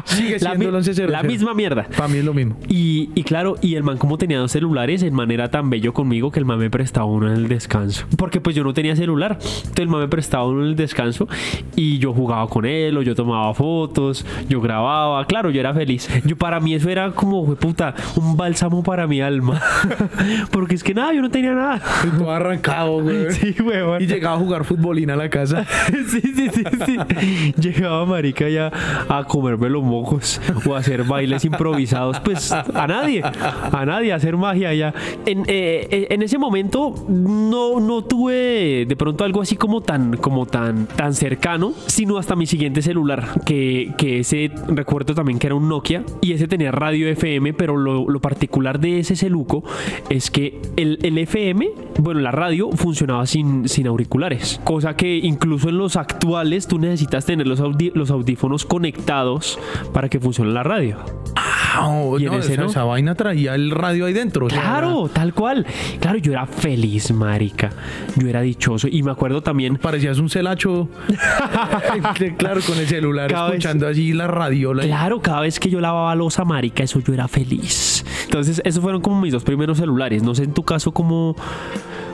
Sigue 0.06 0.34
La, 0.34 0.40
siendo 0.40 0.60
mi- 0.60 0.66
el 0.66 0.72
1100. 0.74 1.12
la 1.12 1.24
misma 1.24 1.54
mierda. 1.54 1.88
Para 1.96 2.08
mí 2.08 2.18
es 2.20 2.26
lo 2.26 2.34
mismo. 2.34 2.58
Y, 2.68 3.10
y 3.16 3.24
claro, 3.24 3.56
y 3.62 3.76
el 3.76 3.84
man 3.84 3.98
como 3.98 4.18
tenía 4.18 4.40
dos 4.40 4.52
celulares, 4.52 5.04
el 5.04 5.12
man 5.12 5.32
era 5.32 5.50
tan 5.50 5.70
bello 5.70 5.94
conmigo 5.94 6.32
que 6.32 6.40
el 6.40 6.46
man 6.46 6.60
me 6.60 6.70
prestaba 6.70 7.06
uno 7.06 7.28
en 7.28 7.34
el 7.36 7.48
descanso. 7.48 8.06
Porque 8.18 8.42
pues 8.42 8.56
yo 8.56 8.64
no 8.64 8.74
tenía 8.74 8.96
celular. 8.96 9.34
Entonces 9.40 9.80
el 9.80 9.88
man 9.88 10.02
me 10.02 10.08
prestaba 10.08 10.46
uno 10.48 10.62
en 10.64 10.68
el 10.70 10.76
descanso 10.76 11.28
y 11.76 11.98
yo 12.00 12.14
jugaba 12.14 12.48
con 12.48 12.66
él 12.66 12.98
o 12.98 13.02
yo 13.02 13.16
tomaba 13.16 13.54
fotos, 13.54 14.26
yo 14.50 14.62
grababa. 14.62 15.26
Claro, 15.28 15.50
yo 15.50 15.60
era 15.60 15.74
feliz. 15.74 16.08
Yo 16.26 16.36
para 16.38 16.60
mí 16.60 16.74
eso 16.74 16.90
era 16.90 17.12
como, 17.12 17.46
"Jue 17.46 17.56
puta, 17.56 17.94
un 18.16 18.36
bálsamo 18.38 18.84
para 18.84 19.08
mi 19.08 19.22
alma. 19.22 19.62
Porque 20.52 20.76
es 20.76 20.84
que 20.84 20.94
nada, 20.94 21.14
yo 21.14 21.22
no 21.22 21.30
tenía 21.30 21.54
nada. 21.54 21.82
Todo 22.18 22.32
arrancado, 22.32 23.02
güey. 23.02 23.16
Sí, 23.36 23.45
huevón. 23.52 24.02
Y 24.02 24.08
llegaba 24.08 24.36
a 24.36 24.40
jugar 24.40 24.64
futbolín 24.64 25.10
a 25.12 25.16
la 25.16 25.30
casa. 25.30 25.66
Sí, 26.06 26.22
sí, 26.22 26.50
sí, 26.50 26.64
sí. 26.86 27.54
Llegaba 27.60 28.06
marica 28.06 28.48
ya 28.48 28.72
a 29.10 29.24
comerme 29.24 29.70
los 29.70 29.84
mocos 29.84 30.40
o 30.66 30.76
a 30.76 30.80
hacer 30.80 31.04
bailes 31.04 31.44
improvisados. 31.46 32.20
Pues 32.20 32.52
a 32.52 32.88
nadie, 32.88 33.22
a 33.24 33.86
nadie, 33.86 34.14
a 34.14 34.16
hacer 34.16 34.38
magia 34.38 34.74
ya. 34.74 34.94
En, 35.26 35.44
eh, 35.48 36.08
en 36.10 36.22
ese 36.22 36.38
momento 36.38 36.94
no, 37.08 37.80
no 37.80 38.04
tuve 38.04 38.86
de 38.88 38.96
pronto 38.96 39.24
algo 39.24 39.42
así 39.42 39.56
como 39.56 39.82
tan, 39.82 40.18
como 40.18 40.46
tan, 40.46 40.86
tan 40.88 41.14
cercano, 41.14 41.74
sino 41.88 42.18
hasta 42.18 42.36
mi 42.36 42.46
siguiente 42.46 42.82
celular, 42.82 43.42
que, 43.46 43.94
que 43.98 44.20
ese 44.20 44.52
recuerdo 44.68 45.14
también 45.14 45.40
que 45.40 45.48
era 45.48 45.56
un 45.56 45.68
Nokia 45.68 46.04
y 46.22 46.34
ese 46.34 46.48
tenía 46.48 46.72
radio 46.72 47.08
FM, 47.10 47.54
pero 47.54 47.78
lo, 47.78 48.10
lo 48.10 48.20
particular 48.20 48.80
de 48.80 49.00
ese 49.00 49.16
celuco 49.16 49.64
es 50.10 50.32
que 50.32 50.62
el, 50.78 51.00
el 51.04 51.18
FM, 51.18 51.70
bueno, 52.00 52.20
la 52.22 52.32
radio 52.32 52.72
funcionaba 52.72 53.26
sin, 53.36 53.68
sin 53.68 53.86
auriculares, 53.88 54.62
cosa 54.64 54.96
que 54.96 55.18
incluso 55.18 55.68
en 55.68 55.78
los 55.78 55.98
actuales 55.98 56.68
tú 56.68 56.80
necesitas 56.80 57.26
tener 57.26 57.46
los, 57.46 57.60
audi- 57.60 57.92
los 57.94 58.10
audífonos 58.10 58.66
conectados 58.66 59.60
para 59.94 60.08
que 60.08 60.22
funcione 60.22 60.52
la 60.54 60.64
radio. 60.64 61.00
Ah, 61.36 61.90
oh, 61.90 62.18
¿Y 62.18 62.24
en 62.28 62.32
no, 62.32 62.38
ese 62.40 62.54
esa, 62.54 62.62
no? 62.62 62.70
esa 62.70 62.84
vaina 62.86 63.14
traía 63.16 63.54
el 63.56 63.72
radio 63.72 64.06
ahí 64.06 64.14
dentro. 64.14 64.46
o 64.46 64.50
sea, 64.50 64.62
Claro, 64.62 65.10
tal 65.12 65.34
cual. 65.34 65.66
Claro, 66.00 66.18
yo 66.20 66.32
era 66.32 66.46
feliz, 66.46 67.12
marica. 67.12 67.72
Yo 68.16 68.30
era 68.30 68.40
dichoso 68.40 68.88
y 68.90 69.04
me 69.04 69.12
acuerdo 69.12 69.42
también 69.44 69.76
Parecías 69.82 70.18
un 70.20 70.30
celacho. 70.30 70.88
claro, 72.38 72.62
con 72.66 72.78
el 72.78 72.88
celular 72.88 73.30
Cada 73.30 73.48
vez- 73.50 73.56
escuchando 73.58 73.86
allí 73.88 74.14
la 74.14 74.28
radiola. 74.28 74.84
Claro, 74.84 75.20
cada 75.22 75.42
vez 75.42 75.60
que 75.60 75.70
yo 75.70 75.82
lavaba 75.82 76.16
losa, 76.16 76.46
marica, 76.46 76.84
eso 76.84 77.00
yo 77.02 77.14
era 77.14 77.28
feliz. 77.28 78.06
Entonces, 78.24 78.62
esos 78.64 78.82
fueron 78.82 79.02
como 79.02 79.20
mis 79.20 79.34
dos 79.34 79.44
primeros 79.44 79.78
celulares. 79.78 80.24
No 80.24 80.34
sé 80.36 80.44
en 80.44 80.54
tu 80.54 80.64
caso 80.64 80.94
cómo, 80.94 81.36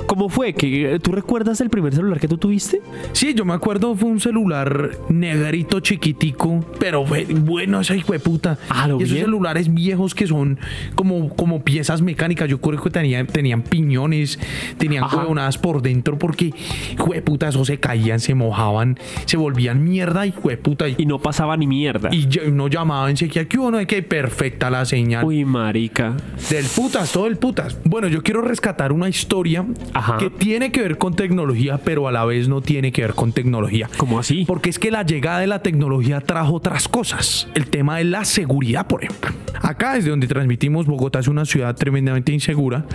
¿Cómo 0.07 0.29
fue? 0.29 0.53
¿Que, 0.53 0.99
¿Tú 1.01 1.11
recuerdas 1.11 1.61
el 1.61 1.69
primer 1.69 1.93
celular 1.93 2.19
que 2.19 2.27
tú 2.27 2.37
tuviste? 2.37 2.81
Sí, 3.13 3.33
yo 3.33 3.45
me 3.45 3.53
acuerdo, 3.53 3.95
fue 3.95 4.09
un 4.09 4.19
celular 4.19 4.91
negrito 5.09 5.79
chiquitico, 5.79 6.65
pero 6.79 7.05
bueno 7.05 7.79
esa 7.81 7.95
hijo 7.95 8.13
de 8.13 8.19
puta. 8.19 8.57
Ah, 8.69 8.87
lo 8.87 8.99
y 8.99 9.03
esos 9.03 9.13
bien. 9.13 9.25
celulares 9.25 9.73
viejos 9.73 10.13
que 10.13 10.27
son 10.27 10.59
como, 10.95 11.29
como 11.35 11.63
piezas 11.63 12.01
mecánicas, 12.01 12.49
yo 12.49 12.59
creo 12.59 12.81
que 12.81 12.89
tenían, 12.89 13.27
tenían 13.27 13.61
piñones, 13.61 14.39
tenían 14.77 15.05
huevonadas 15.05 15.57
por 15.57 15.81
dentro, 15.81 16.17
porque 16.17 16.51
hijo 16.93 17.13
de 17.13 17.21
puta, 17.21 17.47
eso 17.49 17.63
se 17.65 17.79
caían, 17.79 18.19
se 18.19 18.35
mojaban, 18.35 18.97
se 19.25 19.37
volvían 19.37 19.83
mierda, 19.83 20.25
hijo 20.25 20.49
de 20.49 20.57
puta. 20.57 20.87
Y, 20.89 21.05
no 21.05 21.19
pasaba 21.19 21.57
ni 21.57 21.67
mierda. 21.67 22.09
y 22.11 22.27
ya- 22.27 22.41
uno 22.47 22.67
llamaba 22.67 23.09
enseguida, 23.09 23.45
que 23.45 23.57
uno, 23.57 23.85
que 23.87 24.01
perfecta 24.03 24.69
la 24.69 24.85
señal. 24.85 25.23
Uy, 25.25 25.45
marica. 25.45 26.15
Del 26.49 26.65
putas, 26.65 27.11
todo 27.11 27.27
el 27.27 27.37
putas. 27.37 27.77
Bueno, 27.85 28.07
yo 28.07 28.21
quiero 28.23 28.41
rescatar 28.41 28.91
una 28.91 29.09
historia 29.09 29.65
Ajá. 29.93 30.17
que 30.17 30.29
tiene 30.29 30.71
que 30.71 30.81
ver 30.81 30.97
con 30.97 31.15
tecnología, 31.15 31.77
pero 31.83 32.07
a 32.07 32.11
la 32.11 32.25
vez 32.25 32.47
no 32.47 32.61
tiene 32.61 32.91
que 32.91 33.01
ver 33.01 33.13
con 33.13 33.31
tecnología. 33.33 33.89
¿Cómo 33.97 34.19
así? 34.19 34.45
Porque 34.45 34.69
es 34.69 34.79
que 34.79 34.91
la 34.91 35.03
llegada 35.03 35.39
de 35.39 35.47
la 35.47 35.61
tecnología 35.61 36.21
trajo 36.21 36.53
otras 36.55 36.87
cosas. 36.87 37.47
El 37.53 37.67
tema 37.67 37.97
de 37.97 38.05
la 38.05 38.25
seguridad, 38.25 38.87
por 38.87 39.03
ejemplo. 39.03 39.31
Acá, 39.61 39.93
desde 39.93 40.09
donde 40.09 40.27
transmitimos, 40.27 40.85
Bogotá 40.85 41.19
es 41.19 41.27
una 41.27 41.45
ciudad 41.45 41.75
tremendamente 41.75 42.31
insegura 42.31 42.85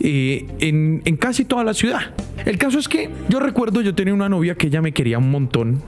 eh, 0.00 0.46
en, 0.60 1.02
en 1.04 1.16
casi 1.16 1.44
toda 1.44 1.64
la 1.64 1.74
ciudad. 1.74 2.00
El 2.44 2.58
caso 2.58 2.78
es 2.78 2.88
que 2.88 3.10
yo 3.28 3.40
recuerdo, 3.40 3.80
yo 3.80 3.94
tenía 3.94 4.14
una 4.14 4.28
novia 4.28 4.54
que 4.54 4.68
ella 4.68 4.82
me 4.82 4.92
quería 4.92 5.18
un 5.18 5.30
montón 5.30 5.82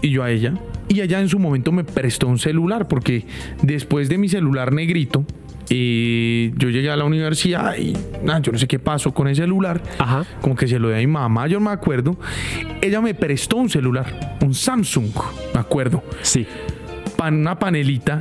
y 0.00 0.10
yo 0.10 0.22
a 0.22 0.30
ella. 0.30 0.54
Y 0.88 1.00
ella 1.00 1.20
en 1.20 1.28
su 1.28 1.38
momento 1.38 1.72
me 1.72 1.84
prestó 1.84 2.28
un 2.28 2.38
celular 2.38 2.88
porque 2.88 3.24
después 3.62 4.08
de 4.08 4.18
mi 4.18 4.28
celular 4.28 4.72
negrito, 4.72 5.24
eh, 5.70 6.52
yo 6.56 6.68
llegué 6.70 6.90
a 6.90 6.96
la 6.96 7.04
universidad 7.04 7.76
y 7.76 7.94
ah, 8.28 8.38
yo 8.40 8.52
no 8.52 8.58
sé 8.58 8.66
qué 8.66 8.78
pasó 8.78 9.12
con 9.12 9.28
el 9.28 9.36
celular. 9.36 9.82
Ajá. 9.98 10.24
Como 10.40 10.54
que 10.54 10.66
se 10.68 10.78
lo 10.78 10.88
di 10.88 10.94
a 10.94 10.98
mi 10.98 11.06
mamá, 11.06 11.46
yo 11.46 11.58
no 11.60 11.66
me 11.66 11.72
acuerdo. 11.72 12.16
Ella 12.82 13.00
me 13.00 13.14
prestó 13.14 13.56
un 13.56 13.68
celular, 13.70 14.36
un 14.42 14.54
Samsung, 14.54 15.10
me 15.54 15.60
acuerdo. 15.60 16.02
Sí. 16.22 16.46
Pan, 17.16 17.34
una 17.38 17.58
panelita, 17.58 18.18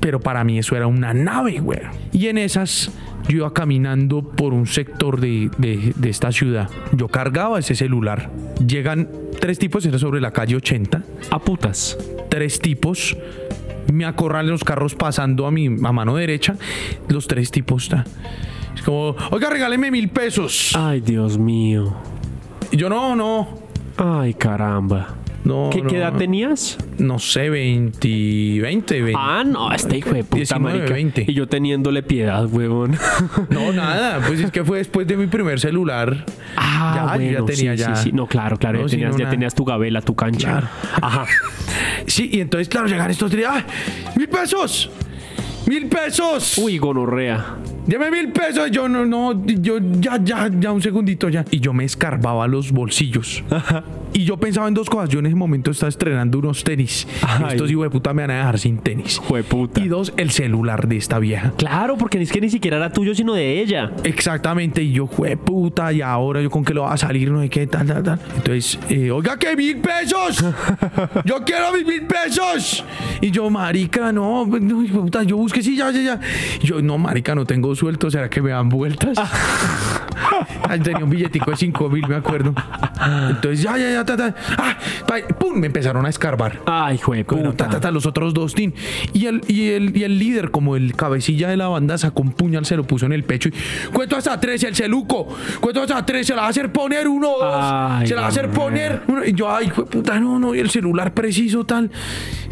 pero 0.00 0.18
para 0.20 0.42
mí 0.44 0.58
eso 0.58 0.76
era 0.76 0.86
una 0.86 1.12
nave, 1.14 1.60
güey. 1.60 1.80
Y 2.12 2.26
en 2.28 2.38
esas 2.38 2.90
yo 3.28 3.36
iba 3.36 3.52
caminando 3.52 4.22
por 4.22 4.52
un 4.54 4.66
sector 4.66 5.20
de, 5.20 5.50
de- 5.58 5.92
de 5.94 6.08
esta 6.10 6.32
ciudad. 6.32 6.68
Yo 6.92 7.06
cargaba 7.08 7.58
ese 7.58 7.74
celular. 7.74 8.30
Llegan 8.66 9.08
tres 9.40 9.58
tipos, 9.58 9.84
era 9.86 9.98
sobre 9.98 10.20
la 10.20 10.32
calle 10.32 10.56
80 10.56 11.02
A 11.30 11.38
putas. 11.38 11.96
tres 12.28 12.58
tipos. 12.58 13.16
Me 13.92 14.04
acorralan 14.04 14.50
los 14.50 14.64
carros 14.64 14.94
pasando 14.94 15.46
a 15.46 15.50
mi 15.50 15.66
a 15.66 15.92
mano 15.92 16.14
derecha. 16.16 16.56
Los 17.08 17.26
tres 17.26 17.50
tipos. 17.50 17.88
ta. 17.88 18.04
Es 18.74 18.82
como, 18.82 19.16
oiga, 19.30 19.50
regáleme 19.50 19.90
mil 19.90 20.08
pesos. 20.08 20.72
Ay, 20.76 21.00
Dios 21.00 21.38
mío. 21.38 21.94
Y 22.70 22.76
yo, 22.76 22.88
no, 22.88 23.16
no. 23.16 23.48
Ay, 23.96 24.34
caramba. 24.34 25.19
No, 25.42 25.70
¿Qué, 25.72 25.80
no, 25.80 25.88
qué 25.88 25.96
edad 25.96 26.12
tenías? 26.16 26.76
No 26.98 27.18
sé, 27.18 27.48
20, 27.48 28.60
20, 28.60 29.00
20. 29.02 29.12
Ah, 29.18 29.42
no, 29.46 29.72
este 29.72 29.96
hijo 29.96 30.10
de 30.12 30.22
puta 30.22 30.36
19, 30.36 30.78
marica. 30.78 30.92
20. 30.94 31.24
Y 31.28 31.32
yo 31.34 31.48
teniéndole 31.48 32.02
piedad, 32.02 32.44
huevón. 32.46 32.96
No, 33.48 33.72
nada. 33.72 34.20
Pues 34.26 34.40
es 34.40 34.50
que 34.50 34.62
fue 34.64 34.78
después 34.78 35.06
de 35.06 35.16
mi 35.16 35.26
primer 35.28 35.58
celular. 35.58 36.26
Ah, 36.56 36.92
Ya, 36.94 37.00
yo 37.00 37.06
ya 37.08 37.14
bueno, 37.40 37.44
tenía 37.46 37.72
sí, 37.76 37.78
ya- 37.82 37.96
sí, 37.96 38.02
sí. 38.04 38.12
No, 38.12 38.26
claro, 38.26 38.58
claro. 38.58 38.80
No, 38.80 38.86
ya 38.86 38.90
tenías, 38.90 39.16
ya 39.16 39.30
tenías 39.30 39.54
tu 39.54 39.64
gabela, 39.64 40.02
tu 40.02 40.14
cancha. 40.14 40.48
Claro. 40.50 40.68
Ajá. 41.00 41.24
Sí, 42.06 42.28
y 42.32 42.40
entonces, 42.40 42.68
claro, 42.68 42.86
llegan 42.88 43.10
estos 43.10 43.30
tres. 43.30 43.46
¡Ay! 43.48 43.62
¡Mil 44.16 44.28
pesos! 44.28 44.90
¡Mil 45.66 45.86
pesos! 45.86 46.58
Uy, 46.58 46.76
gonorrea. 46.78 47.56
Deme 47.90 48.08
mil 48.08 48.30
pesos. 48.30 48.70
Yo 48.70 48.88
no, 48.88 49.04
no, 49.04 49.44
yo 49.44 49.80
ya, 50.00 50.16
ya, 50.22 50.48
ya, 50.48 50.70
un 50.70 50.80
segundito 50.80 51.28
ya. 51.28 51.44
Y 51.50 51.58
yo 51.58 51.72
me 51.72 51.84
escarbaba 51.84 52.46
los 52.46 52.70
bolsillos. 52.70 53.42
Y 54.12 54.24
yo 54.24 54.36
pensaba 54.36 54.68
en 54.68 54.74
dos 54.74 54.88
cosas. 54.88 55.08
Yo 55.08 55.18
en 55.18 55.26
ese 55.26 55.34
momento 55.34 55.72
estaba 55.72 55.88
estrenando 55.88 56.38
unos 56.38 56.62
tenis. 56.62 57.08
Ay. 57.22 57.54
Estos 57.54 57.68
hijos 57.68 57.82
de 57.82 57.90
puta 57.90 58.14
me 58.14 58.22
van 58.22 58.30
a 58.30 58.36
dejar 58.38 58.60
sin 58.60 58.78
tenis. 58.78 59.18
Jueputa. 59.18 59.80
Y 59.80 59.88
dos, 59.88 60.12
el 60.16 60.30
celular 60.30 60.86
de 60.86 60.98
esta 60.98 61.18
vieja. 61.18 61.52
Claro, 61.56 61.96
porque 61.96 62.22
es 62.22 62.30
que 62.30 62.40
ni 62.40 62.48
siquiera 62.48 62.76
era 62.76 62.92
tuyo, 62.92 63.12
sino 63.12 63.34
de 63.34 63.60
ella. 63.60 63.90
Exactamente, 64.04 64.82
y 64.82 64.92
yo, 64.92 65.08
fue 65.08 65.36
puta, 65.36 65.92
y 65.92 66.00
ahora 66.00 66.40
yo 66.40 66.50
con 66.50 66.64
qué 66.64 66.74
lo 66.74 66.82
va 66.82 66.92
a 66.92 66.96
salir, 66.96 67.30
no 67.30 67.40
sé 67.40 67.48
qué, 67.48 67.66
tal, 67.66 67.86
tal, 67.88 68.02
tal. 68.04 68.20
Entonces, 68.36 68.78
eh, 68.88 69.10
oiga, 69.10 69.36
que 69.36 69.56
mil 69.56 69.78
pesos, 69.78 70.44
yo 71.24 71.44
quiero 71.44 71.72
mis 71.72 71.86
mil 71.86 72.02
pesos. 72.02 72.84
Y 73.20 73.30
yo, 73.30 73.50
marica, 73.50 74.12
no, 74.12 74.46
pues, 74.48 74.62
no, 74.62 74.82
hijo 74.82 74.98
de 74.98 75.02
puta, 75.02 75.22
yo 75.24 75.36
busqué, 75.36 75.62
sí, 75.62 75.76
ya, 75.76 75.90
ya, 75.90 76.00
ya. 76.02 76.20
Y 76.62 76.66
yo, 76.66 76.80
no, 76.82 76.98
marica, 76.98 77.34
no 77.34 77.44
tengo 77.44 77.74
suelto, 77.80 78.10
¿será 78.10 78.28
que 78.28 78.42
me 78.42 78.50
dan 78.50 78.68
vueltas? 78.68 79.16
Ay, 80.68 80.80
tenía 80.80 81.02
un 81.04 81.10
billetico 81.10 81.50
de 81.50 81.56
cinco 81.56 81.88
mil, 81.88 82.06
me 82.06 82.14
acuerdo. 82.16 82.54
Entonces, 83.30 83.62
ya, 83.62 83.76
ya, 83.78 83.90
ya, 83.90 84.04
ta, 84.04 84.16
ta. 84.16 84.34
Ah, 84.58 84.76
pa- 85.06 85.26
pum, 85.38 85.58
me 85.58 85.66
empezaron 85.66 86.04
a 86.06 86.08
escarbar. 86.08 86.60
Ay, 86.66 87.00
Bueno, 87.04 87.24
puta. 87.24 87.64
ta, 87.64 87.68
ta, 87.70 87.80
ta, 87.80 87.90
los 87.90 88.06
otros 88.06 88.34
dos, 88.34 88.54
tin. 88.54 88.74
Y 89.14 89.26
el, 89.26 89.40
y, 89.48 89.70
el, 89.70 89.96
y 89.96 90.04
el 90.04 90.18
líder, 90.18 90.50
como 90.50 90.76
el 90.76 90.94
cabecilla 90.94 91.48
de 91.48 91.56
la 91.56 91.68
banda, 91.68 91.96
sacó 91.98 92.22
un 92.22 92.32
puñal, 92.32 92.64
se 92.66 92.76
lo 92.76 92.84
puso 92.84 93.06
en 93.06 93.12
el 93.12 93.24
pecho 93.24 93.48
y 93.48 93.52
cuento 93.92 94.16
hasta 94.16 94.38
tres, 94.38 94.62
el 94.64 94.74
celuco. 94.74 95.26
Cuento 95.60 95.82
hasta 95.82 96.04
tres, 96.04 96.26
se 96.26 96.34
la 96.34 96.42
va 96.42 96.46
a 96.48 96.50
hacer 96.50 96.70
poner 96.72 97.08
uno 97.08 97.28
dos. 97.38 97.54
Ay, 97.58 98.06
se 98.06 98.14
la 98.14 98.20
va 98.20 98.26
a 98.26 98.30
hacer 98.30 98.50
poner. 98.50 99.02
uno. 99.08 99.24
Y 99.24 99.32
yo, 99.32 99.50
ay, 99.54 99.68
puta, 99.70 100.20
no, 100.20 100.38
no, 100.38 100.54
y 100.54 100.58
el 100.60 100.70
celular 100.70 101.12
preciso, 101.14 101.64
tal. 101.64 101.90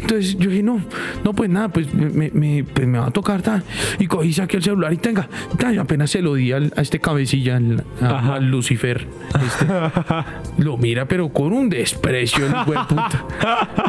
Entonces 0.01 0.35
yo 0.37 0.49
dije, 0.49 0.63
no, 0.63 0.81
no, 1.23 1.33
pues 1.33 1.49
nada, 1.49 1.69
pues 1.69 1.93
me, 1.93 2.29
me, 2.33 2.63
pues 2.63 2.87
me 2.87 2.97
va 2.99 3.07
a 3.07 3.11
tocar, 3.11 3.41
tal. 3.41 3.63
Y 3.99 4.07
cogí, 4.07 4.33
saqué 4.33 4.57
el 4.57 4.63
celular 4.63 4.91
y 4.93 4.97
tenga. 4.97 5.18
Y 5.73 5.77
apenas 5.77 6.11
se 6.11 6.21
lo 6.21 6.35
di 6.35 6.51
al- 6.51 6.73
a 6.75 6.81
este 6.81 6.99
cabecilla, 6.99 7.57
al, 7.57 7.83
a- 8.01 8.05
Ajá. 8.09 8.33
al 8.35 8.49
Lucifer. 8.49 9.07
este. 9.45 9.65
lo 10.63 10.77
mira, 10.77 11.05
pero 11.07 11.29
con 11.29 11.53
un 11.53 11.69
desprecio, 11.69 12.45
el 12.45 12.51
hijo 12.51 12.71
de 12.71 12.79
puta. 12.87 13.25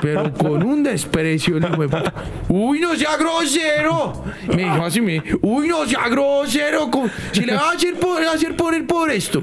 Pero 0.02 0.32
con 0.34 0.62
un 0.62 0.82
desprecio, 0.82 1.56
el 1.56 1.64
hijo 1.64 1.82
de 1.82 1.88
puta. 1.88 2.12
Uy, 2.49 2.80
no 2.80 2.94
sea 2.94 3.16
grosero. 3.16 4.25
Me 4.49 4.64
dijo 4.64 4.84
así, 4.84 5.00
me 5.00 5.22
uy, 5.42 5.68
no 5.68 5.84
sea 5.87 6.08
grosero. 6.08 6.90
con- 6.90 7.10
Si 7.32 7.44
le 7.44 7.54
va 7.54 7.70
a 7.70 7.72
hacer, 7.72 7.94
por, 7.94 8.22
hacer 8.22 8.56
poner 8.56 8.87
por 8.87 9.10
esto. 9.10 9.42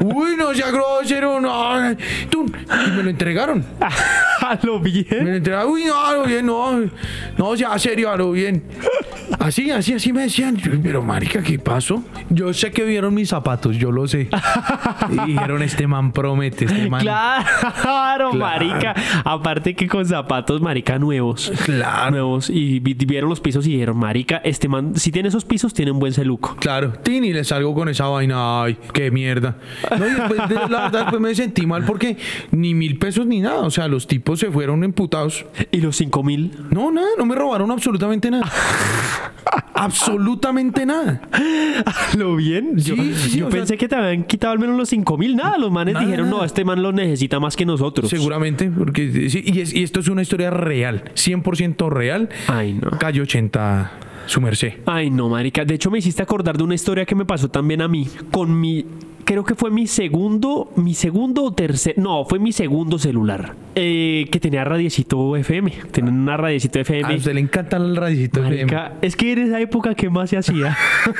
Uy, 0.00 0.36
no 0.36 0.54
sea 0.54 0.70
grosero, 0.70 1.40
no. 1.40 1.96
Tú, 2.30 2.44
y 2.86 2.90
me 2.90 3.02
lo 3.02 3.10
entregaron. 3.10 3.64
A 4.44 4.58
lo 4.62 4.78
Me 4.78 4.90
bien. 4.90 5.06
lo 5.24 5.34
entregaron. 5.34 5.72
Uy, 5.72 5.84
no, 5.84 6.04
a 6.06 6.12
lo 6.12 6.24
bien, 6.24 6.44
no. 6.44 6.80
No, 7.38 7.56
sea 7.56 7.78
serio, 7.78 8.10
a 8.10 8.16
lo 8.16 8.32
bien. 8.32 8.62
Así, 9.38 9.70
así, 9.70 9.93
así 9.94 10.12
me 10.12 10.22
decían. 10.22 10.56
Yo, 10.56 10.72
Pero, 10.82 11.02
marica, 11.02 11.42
¿qué 11.42 11.58
pasó? 11.58 12.02
Yo 12.30 12.52
sé 12.52 12.70
que 12.70 12.84
vieron 12.84 13.14
mis 13.14 13.28
zapatos, 13.28 13.76
yo 13.76 13.90
lo 13.92 14.06
sé. 14.06 14.28
Y 15.10 15.32
dijeron, 15.32 15.62
este 15.62 15.86
man 15.86 16.12
promete, 16.12 16.64
este 16.64 16.88
man. 16.88 17.02
Claro, 17.02 18.32
marica. 18.32 18.94
Aparte 19.24 19.74
que 19.74 19.86
con 19.88 20.04
zapatos, 20.06 20.60
marica, 20.62 20.98
nuevos. 20.98 21.52
Claro. 21.64 22.10
Nuevos. 22.12 22.48
Y 22.50 22.80
vi- 22.80 22.94
vieron 22.94 23.28
los 23.28 23.40
pisos 23.40 23.66
y 23.66 23.72
dijeron, 23.72 23.98
marica, 23.98 24.38
este 24.44 24.66
man, 24.68 24.96
si 24.96 25.10
tiene 25.12 25.28
esos 25.28 25.44
pisos, 25.44 25.74
tiene 25.74 25.90
un 25.90 25.98
buen 25.98 26.12
celuco. 26.12 26.56
Claro, 26.58 26.92
Tini, 27.02 27.32
le 27.32 27.44
salgo 27.44 27.74
con 27.74 27.88
esa 27.88 28.06
vaina. 28.06 28.62
Ay, 28.62 28.78
qué 28.92 29.10
mierda. 29.10 29.56
No, 29.98 30.06
y 30.06 30.10
después, 30.10 30.48
de- 30.48 30.54
la 30.54 30.82
verdad, 30.84 31.00
después 31.02 31.20
me 31.20 31.34
sentí 31.34 31.66
mal 31.66 31.84
porque 31.84 32.16
ni 32.50 32.74
mil 32.74 32.98
pesos 32.98 33.26
ni 33.26 33.40
nada. 33.40 33.60
O 33.60 33.70
sea, 33.70 33.86
los 33.88 34.06
tipos 34.06 34.40
se 34.40 34.50
fueron 34.50 34.84
emputados. 34.84 35.44
Y 35.70 35.78
los 35.80 35.96
cinco 35.96 36.22
mil. 36.22 36.56
No, 36.70 36.90
nada, 36.90 37.08
no 37.18 37.26
me 37.26 37.34
robaron 37.34 37.70
absolutamente 37.70 38.30
nada. 38.30 38.50
absolutamente 39.84 40.86
nada. 40.86 41.20
¿Lo 42.16 42.36
bien? 42.36 42.76
Yo, 42.76 42.94
Sí, 42.96 43.38
yo 43.38 43.50
sea- 43.50 43.58
pensé 43.58 43.76
que 43.76 43.88
te 43.88 43.96
habían 43.96 44.24
quitado 44.24 44.52
al 44.52 44.58
menos 44.58 44.76
los 44.76 44.88
cinco 44.88 45.16
mil. 45.18 45.36
Nada, 45.36 45.58
los 45.58 45.70
manes 45.70 45.94
Nada, 45.94 46.06
dijeron, 46.06 46.30
no, 46.30 46.44
este 46.44 46.64
man 46.64 46.82
lo 46.82 46.92
necesita 46.92 47.40
más 47.40 47.56
que 47.56 47.64
nosotros. 47.66 48.08
Seguramente, 48.10 48.70
porque 48.70 49.28
sí, 49.30 49.42
y, 49.44 49.60
es- 49.60 49.74
y 49.74 49.82
esto 49.82 50.00
es 50.00 50.08
una 50.08 50.22
historia 50.22 50.50
real, 50.50 51.04
100% 51.14 51.88
real. 51.90 52.28
Ay, 52.48 52.74
no. 52.74 52.90
Calle 52.98 53.20
80, 53.22 53.92
su 54.26 54.40
merced. 54.40 54.74
Ay, 54.86 55.10
no, 55.10 55.28
marica. 55.28 55.64
De 55.64 55.74
hecho, 55.74 55.90
me 55.90 55.98
hiciste 55.98 56.22
acordar 56.22 56.56
de 56.56 56.64
una 56.64 56.74
historia 56.74 57.04
que 57.04 57.14
me 57.14 57.24
pasó 57.24 57.48
también 57.48 57.82
a 57.82 57.88
mí. 57.88 58.08
Con 58.32 58.58
mi. 58.58 58.84
Creo 59.24 59.44
que 59.44 59.54
fue 59.54 59.70
mi 59.70 59.86
segundo. 59.86 60.70
Mi 60.76 60.94
segundo 60.94 61.42
o 61.44 61.52
tercer. 61.52 61.94
No, 61.98 62.24
fue 62.24 62.38
mi 62.38 62.52
segundo 62.52 62.98
celular. 62.98 63.54
eh, 63.76 64.26
que 64.30 64.38
tenía 64.38 64.62
radiecito 64.64 65.36
FM. 65.36 65.72
Tenía 65.90 66.12
una 66.12 66.36
radiecito 66.36 66.78
FM. 66.78 67.12
A 67.14 67.16
usted 67.16 67.34
le 67.34 67.40
encanta 67.40 67.76
el 67.76 67.96
radicito 67.96 68.44
FM. 68.44 68.72
Es 69.02 69.16
que 69.16 69.32
en 69.32 69.38
esa 69.40 69.60
época, 69.60 69.94
¿qué 69.94 70.08
más 70.10 70.30
se 70.30 70.36
hacía? 70.36 70.76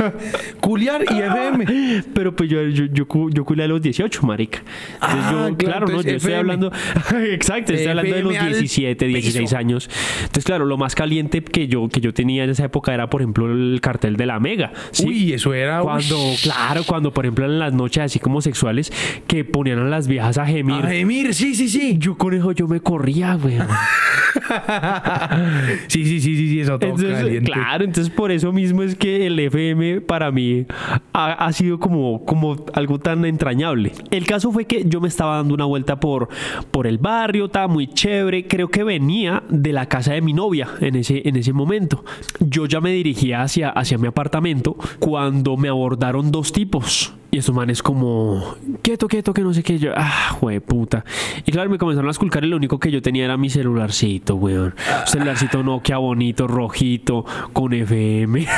Culiar 0.61 1.03
y 1.11 1.19
FM. 1.19 2.05
Pero 2.15 2.35
pues 2.37 2.49
yo, 2.51 2.63
yo, 2.69 2.85
yo, 2.87 3.07
yo 3.31 3.45
culé 3.45 3.65
a 3.65 3.69
los 3.69 3.83
18, 3.83 4.23
marica. 4.27 4.59
Entonces 4.95 5.21
Ah, 5.25 5.49
yo, 5.51 5.57
claro, 5.57 5.87
no, 5.87 6.03
yo 6.03 6.11
estoy 6.13 6.33
hablando. 6.35 6.71
Exacto, 7.31 7.73
estoy 7.73 7.89
hablando 7.89 8.15
de 8.15 8.23
los 8.23 8.33
FM 8.35 8.47
al 8.49 8.53
17, 8.61 9.07
16 9.07 9.43
piso. 9.45 9.57
años. 9.57 9.91
Entonces, 10.21 10.45
claro, 10.45 10.65
lo 10.65 10.77
más 10.77 10.95
caliente 10.95 11.43
que 11.43 11.67
yo, 11.69 11.89
que 11.89 12.01
yo 12.01 12.13
tenía 12.15 12.45
en 12.45 12.51
esa 12.51 12.65
época 12.67 12.95
era, 12.95 13.09
por 13.11 13.21
ejemplo, 13.23 13.51
el 13.51 13.81
cartel 13.81 14.17
de 14.17 14.27
la 14.27 14.39
Mega. 14.41 14.73
¿sí? 14.93 15.07
Uy, 15.07 15.33
eso 15.33 15.53
era. 15.55 15.81
uy. 15.83 15.87
Cuando, 15.87 16.19
claro, 16.43 16.83
cuando 16.87 17.13
por 17.13 17.25
ejemplo 17.25 17.45
en 17.47 17.59
las 17.59 17.73
noches 17.73 17.94
noche, 17.95 18.03
así 18.03 18.19
como 18.19 18.41
sexuales, 18.41 18.93
que 19.27 19.45
ponían 19.45 19.79
a 19.79 19.85
las 19.85 20.07
viejas 20.09 20.39
a 20.39 20.47
gemir. 20.47 20.85
A 20.85 20.89
gemir, 20.89 21.35
sí, 21.35 21.55
sí, 21.55 21.69
sí. 21.69 21.97
Yo 21.99 22.17
con 22.17 22.35
eso 22.35 22.53
yo 22.53 22.67
me 22.67 22.81
corría, 22.81 23.35
güey. 23.35 23.59
sí, 25.89 26.05
sí, 26.05 26.21
sí, 26.21 26.37
sí, 26.37 26.49
sí, 26.49 26.61
eso 26.61 26.79
todo 26.79 26.91
Entonces, 26.91 27.19
caliente. 27.19 27.53
claro, 27.53 27.85
entonces 27.85 28.13
por 28.13 28.31
eso 28.31 28.53
mismo 28.53 28.83
es 28.83 28.95
que 28.95 29.27
el 29.27 29.39
FM 29.39 30.01
para 30.03 30.31
mí 30.31 30.67
ha, 31.13 31.33
ha 31.33 31.53
sido 31.53 31.79
como, 31.79 32.25
como 32.25 32.57
algo 32.75 32.99
tan 32.99 33.25
entrañable. 33.25 33.93
El 34.11 34.27
caso 34.27 34.53
fue 34.53 34.67
que 34.67 34.85
yo 34.87 35.01
me 35.01 35.09
estaba 35.09 35.37
dando 35.37 35.55
una 35.55 35.65
vuelta 35.65 36.01
por, 36.01 36.29
por 36.71 36.87
el 36.87 36.99
barrio, 36.99 37.47
estaba 37.47 37.69
muy 37.69 37.87
chévere, 37.87 38.47
creo 38.47 38.69
que 38.69 38.85
venía 38.85 39.43
de 39.49 39.73
la 39.73 39.87
casa 39.87 40.13
de 40.13 40.21
mi 40.21 40.33
novia 40.33 40.69
en 40.81 40.97
ese, 40.97 41.23
en 41.29 41.37
ese 41.37 41.53
momento. 41.53 42.05
Yo 42.41 42.67
ya 42.67 42.81
me 42.81 42.93
dirigía 42.93 43.43
hacia, 43.43 43.71
hacia 43.71 43.99
mi 43.99 44.09
apartamento 44.09 44.77
cuando 44.99 45.57
me 45.57 45.69
abordaron 45.69 46.31
dos 46.31 46.53
tipos. 46.53 47.15
Y 47.31 47.39
estos 47.39 47.53
manes 47.53 47.83
como, 47.83 48.55
quieto, 48.81 49.09
quieto, 49.09 49.35
que 49.35 49.43
no 49.43 49.53
sé 49.53 49.65
qué. 49.65 49.77
Yo, 49.77 49.91
ah, 49.97 50.39
puta. 50.65 51.05
Y 51.45 51.51
claro, 51.51 51.69
me 51.69 51.79
comenzaron 51.79 52.07
a 52.07 52.13
esculcar 52.13 52.45
y 52.45 52.47
lo 52.47 52.57
único 52.57 52.79
que 52.79 52.93
yo 52.93 53.03
tenía 53.03 53.25
era 53.25 53.37
mi 53.37 53.51
celularcito, 53.51 54.24
weón. 54.33 54.75
Un 55.01 55.07
celularcito 55.07 55.63
Nokia 55.63 55.99
bonito, 55.99 56.47
rojito, 56.47 57.25
con 57.53 57.73
FM. 57.73 58.47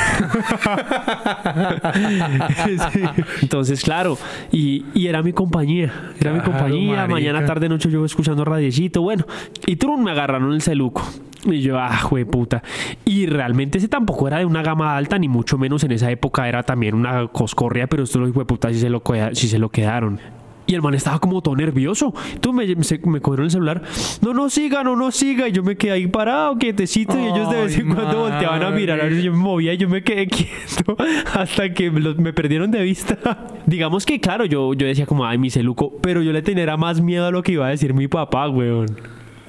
Sí. 2.57 3.01
Entonces, 3.41 3.81
claro, 3.83 4.17
y, 4.51 4.85
y 4.93 5.07
era 5.07 5.21
mi 5.21 5.33
compañía. 5.33 5.91
Era 6.19 6.33
mi 6.33 6.39
compañía. 6.41 6.95
marica. 6.95 7.07
Mañana, 7.07 7.45
tarde, 7.45 7.69
noche 7.69 7.89
yo 7.89 8.03
escuchando 8.05 8.45
radiecito. 8.45 9.01
Bueno, 9.01 9.25
y 9.65 9.75
trun, 9.75 10.03
me 10.03 10.11
agarraron 10.11 10.53
el 10.53 10.61
celuco. 10.61 11.03
Y 11.45 11.61
yo, 11.61 11.79
ah, 11.79 11.99
güey, 12.09 12.25
puta. 12.25 12.61
Y 13.05 13.25
realmente 13.25 13.77
ese 13.77 13.87
tampoco 13.87 14.27
era 14.27 14.39
de 14.39 14.45
una 14.45 14.61
gama 14.61 14.95
alta, 14.97 15.17
ni 15.17 15.27
mucho 15.27 15.57
menos 15.57 15.83
en 15.83 15.91
esa 15.91 16.09
época 16.11 16.47
era 16.47 16.63
también 16.63 16.95
una 16.95 17.27
coscorria, 17.27 17.87
pero 17.87 18.03
esto 18.03 18.19
los 18.19 18.31
puta 18.31 18.69
sí 18.69 18.79
se 18.79 18.89
lo, 18.89 19.01
sí 19.33 19.47
se 19.47 19.59
lo 19.59 19.69
quedaron. 19.69 20.19
Y 20.67 20.75
el 20.75 20.81
man 20.81 20.93
estaba 20.93 21.17
como 21.19 21.41
todo 21.41 21.55
nervioso. 21.55 22.13
Tú 22.41 22.51
me, 22.53 22.67
se- 22.83 22.99
me 23.05 23.21
cogieron 23.21 23.45
el 23.45 23.51
celular. 23.51 23.81
No, 24.21 24.33
no 24.33 24.49
siga, 24.49 24.83
no, 24.83 24.95
no 24.95 25.11
siga. 25.11 25.47
Y 25.47 25.53
yo 25.53 25.63
me 25.63 25.75
quedé 25.77 25.91
ahí 25.93 26.07
parado, 26.07 26.57
quietecito. 26.57 27.17
y 27.17 27.25
ellos 27.25 27.49
de 27.49 27.61
vez 27.61 27.77
en 27.77 27.93
cuando 27.93 28.19
volteaban 28.19 28.61
a 28.63 28.69
mirar 28.71 28.99
a 28.99 29.05
ver 29.05 29.15
si 29.15 29.23
yo 29.23 29.31
me 29.31 29.37
movía. 29.37 29.73
Y 29.73 29.77
yo 29.77 29.87
me 29.89 30.03
quedé 30.03 30.27
quieto 30.27 30.97
hasta 31.33 31.73
que 31.73 31.89
me, 31.89 32.01
los- 32.01 32.17
me 32.17 32.33
perdieron 32.33 32.69
de 32.69 32.81
vista. 32.83 33.17
Digamos 33.65 34.05
que, 34.05 34.19
claro, 34.19 34.45
yo, 34.45 34.73
yo 34.73 34.85
decía 34.85 35.05
como, 35.05 35.25
ay, 35.25 35.37
mi 35.37 35.49
celuco. 35.49 35.93
Pero 36.01 36.21
yo 36.21 36.31
le 36.33 36.41
tenía 36.41 36.75
más 36.77 36.99
miedo 37.01 37.25
a 37.27 37.31
lo 37.31 37.41
que 37.43 37.53
iba 37.53 37.65
a 37.65 37.69
decir 37.69 37.93
mi 37.93 38.07
papá, 38.09 38.49
weón. 38.49 38.87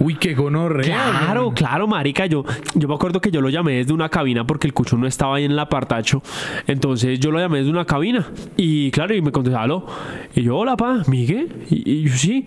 Uy, 0.00 0.14
qué 0.14 0.34
gonorrea. 0.34 0.84
Claro, 0.84 1.52
claro, 1.52 1.88
marica. 1.88 2.26
Yo, 2.26 2.44
yo 2.74 2.88
me 2.88 2.94
acuerdo 2.94 3.20
que 3.20 3.30
yo 3.30 3.40
lo 3.40 3.48
llamé 3.48 3.78
desde 3.78 3.92
una 3.92 4.08
cabina 4.08 4.46
porque 4.46 4.66
el 4.66 4.72
cucho 4.72 4.96
no 4.96 5.06
estaba 5.06 5.36
ahí 5.36 5.44
en 5.44 5.52
el 5.52 5.58
apartacho. 5.58 6.22
Entonces 6.66 7.18
yo 7.18 7.30
lo 7.30 7.40
llamé 7.40 7.58
desde 7.58 7.70
una 7.70 7.84
cabina. 7.84 8.26
Y 8.56 8.90
claro, 8.90 9.14
y 9.14 9.22
me 9.22 9.32
contestó, 9.32 9.58
aló. 9.58 9.86
Y 10.34 10.42
yo, 10.42 10.56
hola, 10.56 10.76
pa, 10.76 11.02
Miguel. 11.08 11.48
Y, 11.68 12.02
yo, 12.02 12.12
sí. 12.12 12.46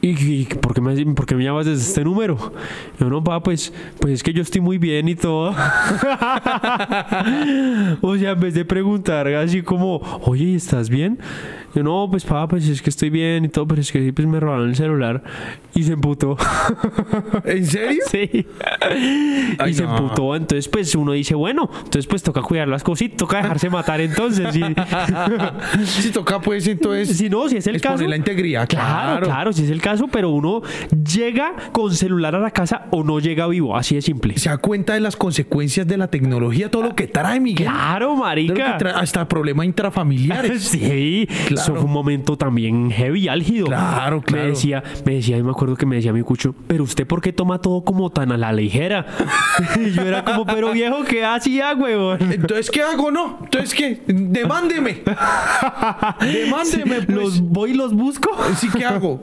¿Y, 0.00 0.10
y 0.10 0.46
por, 0.46 0.74
qué 0.74 0.80
me, 0.80 0.94
por 1.14 1.34
me 1.34 1.44
llamas 1.44 1.66
desde 1.66 1.82
este 1.82 2.04
número? 2.04 2.52
Yo, 2.98 3.10
no, 3.10 3.22
pa, 3.22 3.42
pues, 3.42 3.72
pues 4.00 4.14
es 4.14 4.22
que 4.22 4.32
yo 4.32 4.40
estoy 4.42 4.62
muy 4.62 4.78
bien 4.78 5.08
y 5.08 5.14
todo. 5.14 5.50
o 8.00 8.16
sea, 8.16 8.30
en 8.30 8.40
vez 8.40 8.54
de 8.54 8.64
preguntar 8.64 9.28
así 9.28 9.62
como, 9.62 9.96
oye, 10.22 10.54
¿estás 10.54 10.88
bien? 10.88 11.18
Yo, 11.78 11.84
no, 11.84 12.08
pues, 12.10 12.24
pa, 12.24 12.48
pues 12.48 12.66
es 12.68 12.82
que 12.82 12.90
estoy 12.90 13.08
bien 13.10 13.44
y 13.44 13.48
todo, 13.48 13.66
pero 13.68 13.80
es 13.80 13.92
que 13.92 14.12
pues, 14.12 14.26
me 14.26 14.40
robaron 14.40 14.68
el 14.68 14.74
celular. 14.76 15.22
Y 15.74 15.84
se 15.84 15.92
emputó. 15.92 16.36
¿En 17.44 17.64
serio? 17.66 18.02
Sí. 18.10 18.46
Ay, 19.58 19.70
y 19.70 19.74
se 19.74 19.84
no. 19.84 19.96
emputó. 19.96 20.34
Entonces, 20.34 20.66
pues 20.68 20.94
uno 20.94 21.12
dice, 21.12 21.34
bueno, 21.34 21.68
entonces 21.72 22.06
pues 22.06 22.22
toca 22.22 22.42
cuidar 22.42 22.66
las 22.68 22.82
cositas, 22.82 23.16
toca 23.16 23.36
dejarse 23.42 23.70
matar 23.70 24.00
entonces. 24.00 24.54
Y- 24.56 24.62
si 25.84 26.10
toca, 26.10 26.40
pues 26.40 26.66
entonces. 26.66 27.16
si 27.16 27.28
no, 27.30 27.48
si 27.48 27.56
es 27.58 27.66
el 27.66 27.76
es 27.76 27.82
caso. 27.82 28.04
la 28.06 28.16
integridad, 28.16 28.66
Claro, 28.68 29.10
claro. 29.20 29.26
claro, 29.26 29.52
si 29.52 29.64
es 29.64 29.70
el 29.70 29.80
caso, 29.80 30.08
pero 30.08 30.30
uno 30.30 30.62
llega 31.14 31.54
con 31.72 31.94
celular 31.94 32.34
a 32.34 32.38
la 32.40 32.50
casa 32.50 32.86
o 32.90 33.04
no 33.04 33.20
llega 33.20 33.46
vivo, 33.46 33.76
así 33.76 33.94
de 33.94 34.02
simple. 34.02 34.36
Se 34.38 34.48
da 34.48 34.58
cuenta 34.58 34.94
de 34.94 35.00
las 35.00 35.16
consecuencias 35.16 35.86
de 35.86 35.96
la 35.96 36.08
tecnología, 36.08 36.70
todo 36.70 36.82
lo 36.82 36.94
que 36.94 37.06
trae, 37.06 37.40
Miguel. 37.40 37.66
Claro, 37.68 38.16
marica. 38.16 38.76
hasta 38.96 39.28
problemas 39.28 39.66
intrafamiliares. 39.66 40.58
Sí, 40.78 41.26
Claro. 41.46 41.62
Eso 41.68 41.76
fue 41.76 41.84
un 41.84 41.92
momento 41.92 42.36
también 42.36 42.90
heavy, 42.90 43.28
álgido. 43.28 43.66
Claro, 43.66 44.20
claro. 44.22 44.44
Me 44.44 44.50
decía, 44.50 44.82
me 45.04 45.14
decía, 45.14 45.36
y 45.36 45.42
me 45.42 45.50
acuerdo 45.50 45.76
que 45.76 45.86
me 45.86 45.96
decía 45.96 46.12
mi 46.12 46.22
cucho, 46.22 46.54
pero 46.66 46.84
usted 46.84 47.06
por 47.06 47.20
qué 47.20 47.32
toma 47.32 47.60
todo 47.60 47.82
como 47.84 48.10
tan 48.10 48.32
a 48.32 48.36
la 48.36 48.52
ligera? 48.52 49.06
y 49.80 49.90
yo 49.90 50.02
era 50.02 50.24
como, 50.24 50.46
pero 50.46 50.72
viejo, 50.72 51.04
¿qué 51.04 51.24
hacía, 51.24 51.74
huevón? 51.74 52.18
Entonces, 52.32 52.70
¿qué 52.70 52.82
hago? 52.82 53.10
No. 53.10 53.38
Entonces, 53.42 53.74
¿qué? 53.74 54.00
Demándeme. 54.06 55.02
Demándeme, 56.20 57.02
pues. 57.02 57.08
Los 57.08 57.40
voy 57.40 57.70
y 57.70 57.74
los 57.74 57.94
busco. 57.94 58.30
Sí, 58.56 58.68
¿qué 58.76 58.84
hago? 58.84 59.22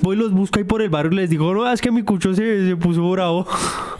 Voy 0.00 0.16
y 0.16 0.18
los 0.18 0.32
busco 0.32 0.58
ahí 0.58 0.64
por 0.64 0.82
el 0.82 0.90
barrio 0.90 1.12
y 1.12 1.16
les 1.16 1.30
digo, 1.30 1.52
no, 1.54 1.70
es 1.70 1.80
que 1.80 1.90
mi 1.90 2.02
cucho 2.02 2.34
se, 2.34 2.68
se 2.68 2.76
puso 2.76 3.10
bravo. 3.10 3.46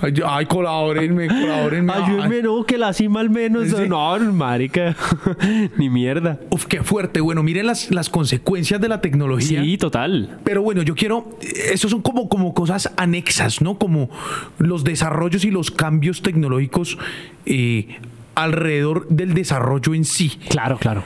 Ay, 0.00 0.14
Ay, 0.24 0.46
colabórenme, 0.46 1.28
colabórenme. 1.28 1.92
Ayúdenme, 1.92 2.42
no, 2.42 2.64
que 2.64 2.78
la 2.78 2.92
cima 2.92 3.20
al 3.20 3.30
menos. 3.30 3.68
Sí. 3.68 3.88
No, 3.88 4.18
marica. 4.32 4.96
Ni 5.76 5.88
mierda. 5.88 6.38
Uf, 6.50 6.66
qué 6.66 6.82
fuerte. 6.82 7.20
Bueno, 7.20 7.42
miren 7.42 7.66
las, 7.66 7.90
las 7.90 8.08
consecuencias 8.08 8.80
de 8.80 8.88
la 8.88 9.00
tecnología. 9.00 9.62
Sí, 9.62 9.78
total. 9.78 10.38
Pero 10.44 10.62
bueno, 10.62 10.82
yo 10.82 10.94
quiero, 10.94 11.38
esos 11.70 11.90
son 11.90 12.02
como, 12.02 12.28
como 12.28 12.54
cosas 12.54 12.92
anexas, 12.96 13.60
¿no? 13.62 13.78
Como 13.78 14.10
los 14.58 14.84
desarrollos 14.84 15.44
y 15.44 15.50
los 15.50 15.61
cambios 15.70 16.22
tecnológicos 16.22 16.98
eh, 17.46 17.98
alrededor 18.34 19.08
del 19.08 19.34
desarrollo 19.34 19.94
en 19.94 20.04
sí. 20.04 20.38
Claro, 20.48 20.78
claro. 20.78 21.04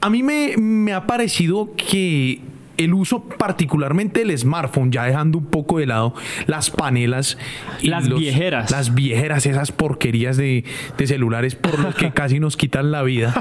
A 0.00 0.10
mí 0.10 0.22
me, 0.22 0.56
me 0.56 0.92
ha 0.92 1.06
parecido 1.06 1.70
que 1.76 2.40
el 2.76 2.94
uso 2.94 3.24
particularmente 3.28 4.24
del 4.24 4.36
smartphone, 4.38 4.90
ya 4.90 5.04
dejando 5.04 5.38
un 5.38 5.46
poco 5.46 5.78
de 5.78 5.86
lado 5.86 6.14
las 6.46 6.70
panelas. 6.70 7.38
y 7.80 7.88
Las 7.88 8.08
viejeras. 8.08 8.70
Las 8.70 8.94
viejeras, 8.94 9.46
esas 9.46 9.72
porquerías 9.72 10.36
de, 10.36 10.64
de 10.98 11.06
celulares 11.06 11.54
por 11.56 11.78
los 11.78 11.94
que 11.94 12.10
casi 12.14 12.40
nos 12.40 12.56
quitan 12.56 12.90
la 12.90 13.02
vida. 13.02 13.32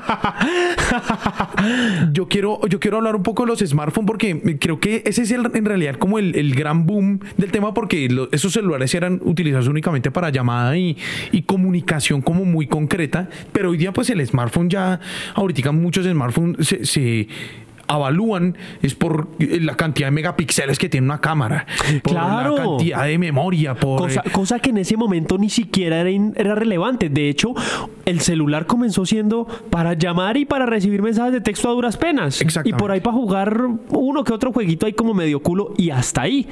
yo, 2.11 2.27
quiero, 2.27 2.59
yo 2.67 2.79
quiero 2.79 2.97
hablar 2.97 3.15
un 3.15 3.23
poco 3.23 3.43
de 3.43 3.47
los 3.49 3.59
smartphones 3.59 4.07
porque 4.07 4.57
creo 4.59 4.79
que 4.79 5.03
ese 5.05 5.23
es 5.23 5.31
el- 5.31 5.49
en 5.53 5.65
realidad 5.65 5.95
como 5.97 6.19
el, 6.19 6.35
el 6.35 6.55
gran 6.55 6.85
boom 6.85 7.19
del 7.37 7.51
tema 7.51 7.73
porque 7.73 8.07
lo- 8.09 8.29
esos 8.31 8.53
celulares 8.53 8.93
eran 8.95 9.19
utilizados 9.23 9.67
únicamente 9.67 10.11
para 10.11 10.29
llamada 10.29 10.77
y, 10.77 10.97
y 11.31 11.43
comunicación 11.43 12.21
como 12.21 12.45
muy 12.45 12.67
concreta, 12.67 13.29
pero 13.51 13.69
hoy 13.71 13.77
día 13.77 13.91
pues 13.93 14.09
el 14.09 14.25
smartphone 14.25 14.69
ya, 14.69 14.99
ahorita 15.35 15.71
muchos 15.71 16.05
smartphones 16.05 16.67
se... 16.67 16.85
se 16.85 17.27
avalúan 17.87 18.57
es 18.81 18.95
por 18.95 19.27
la 19.39 19.75
cantidad 19.75 20.07
de 20.07 20.11
megapíxeles 20.11 20.77
que 20.79 20.89
tiene 20.89 21.05
una 21.05 21.19
cámara, 21.21 21.65
por 22.03 22.13
Claro. 22.13 22.55
la 22.57 22.63
cantidad 22.63 23.05
de 23.05 23.17
memoria, 23.17 23.75
por 23.75 23.99
Cosa, 23.99 24.23
cosa 24.31 24.59
que 24.59 24.69
en 24.71 24.77
ese 24.77 24.97
momento 24.97 25.37
ni 25.37 25.49
siquiera 25.49 25.99
era, 25.99 26.09
in- 26.09 26.33
era 26.35 26.55
relevante. 26.55 27.09
De 27.09 27.29
hecho, 27.29 27.53
el 28.05 28.19
celular 28.21 28.65
comenzó 28.65 29.05
siendo 29.05 29.45
para 29.69 29.93
llamar 29.93 30.37
y 30.37 30.45
para 30.45 30.65
recibir 30.65 31.01
mensajes 31.01 31.33
de 31.33 31.41
texto 31.41 31.69
a 31.69 31.73
duras 31.73 31.97
penas. 31.97 32.41
Y 32.63 32.73
por 32.73 32.91
ahí 32.91 33.01
para 33.01 33.15
jugar 33.15 33.61
uno 33.89 34.23
que 34.23 34.33
otro 34.33 34.51
jueguito 34.51 34.85
ahí 34.85 34.93
como 34.93 35.13
medio 35.13 35.41
culo 35.41 35.73
y 35.77 35.89
hasta 35.89 36.21
ahí. 36.23 36.47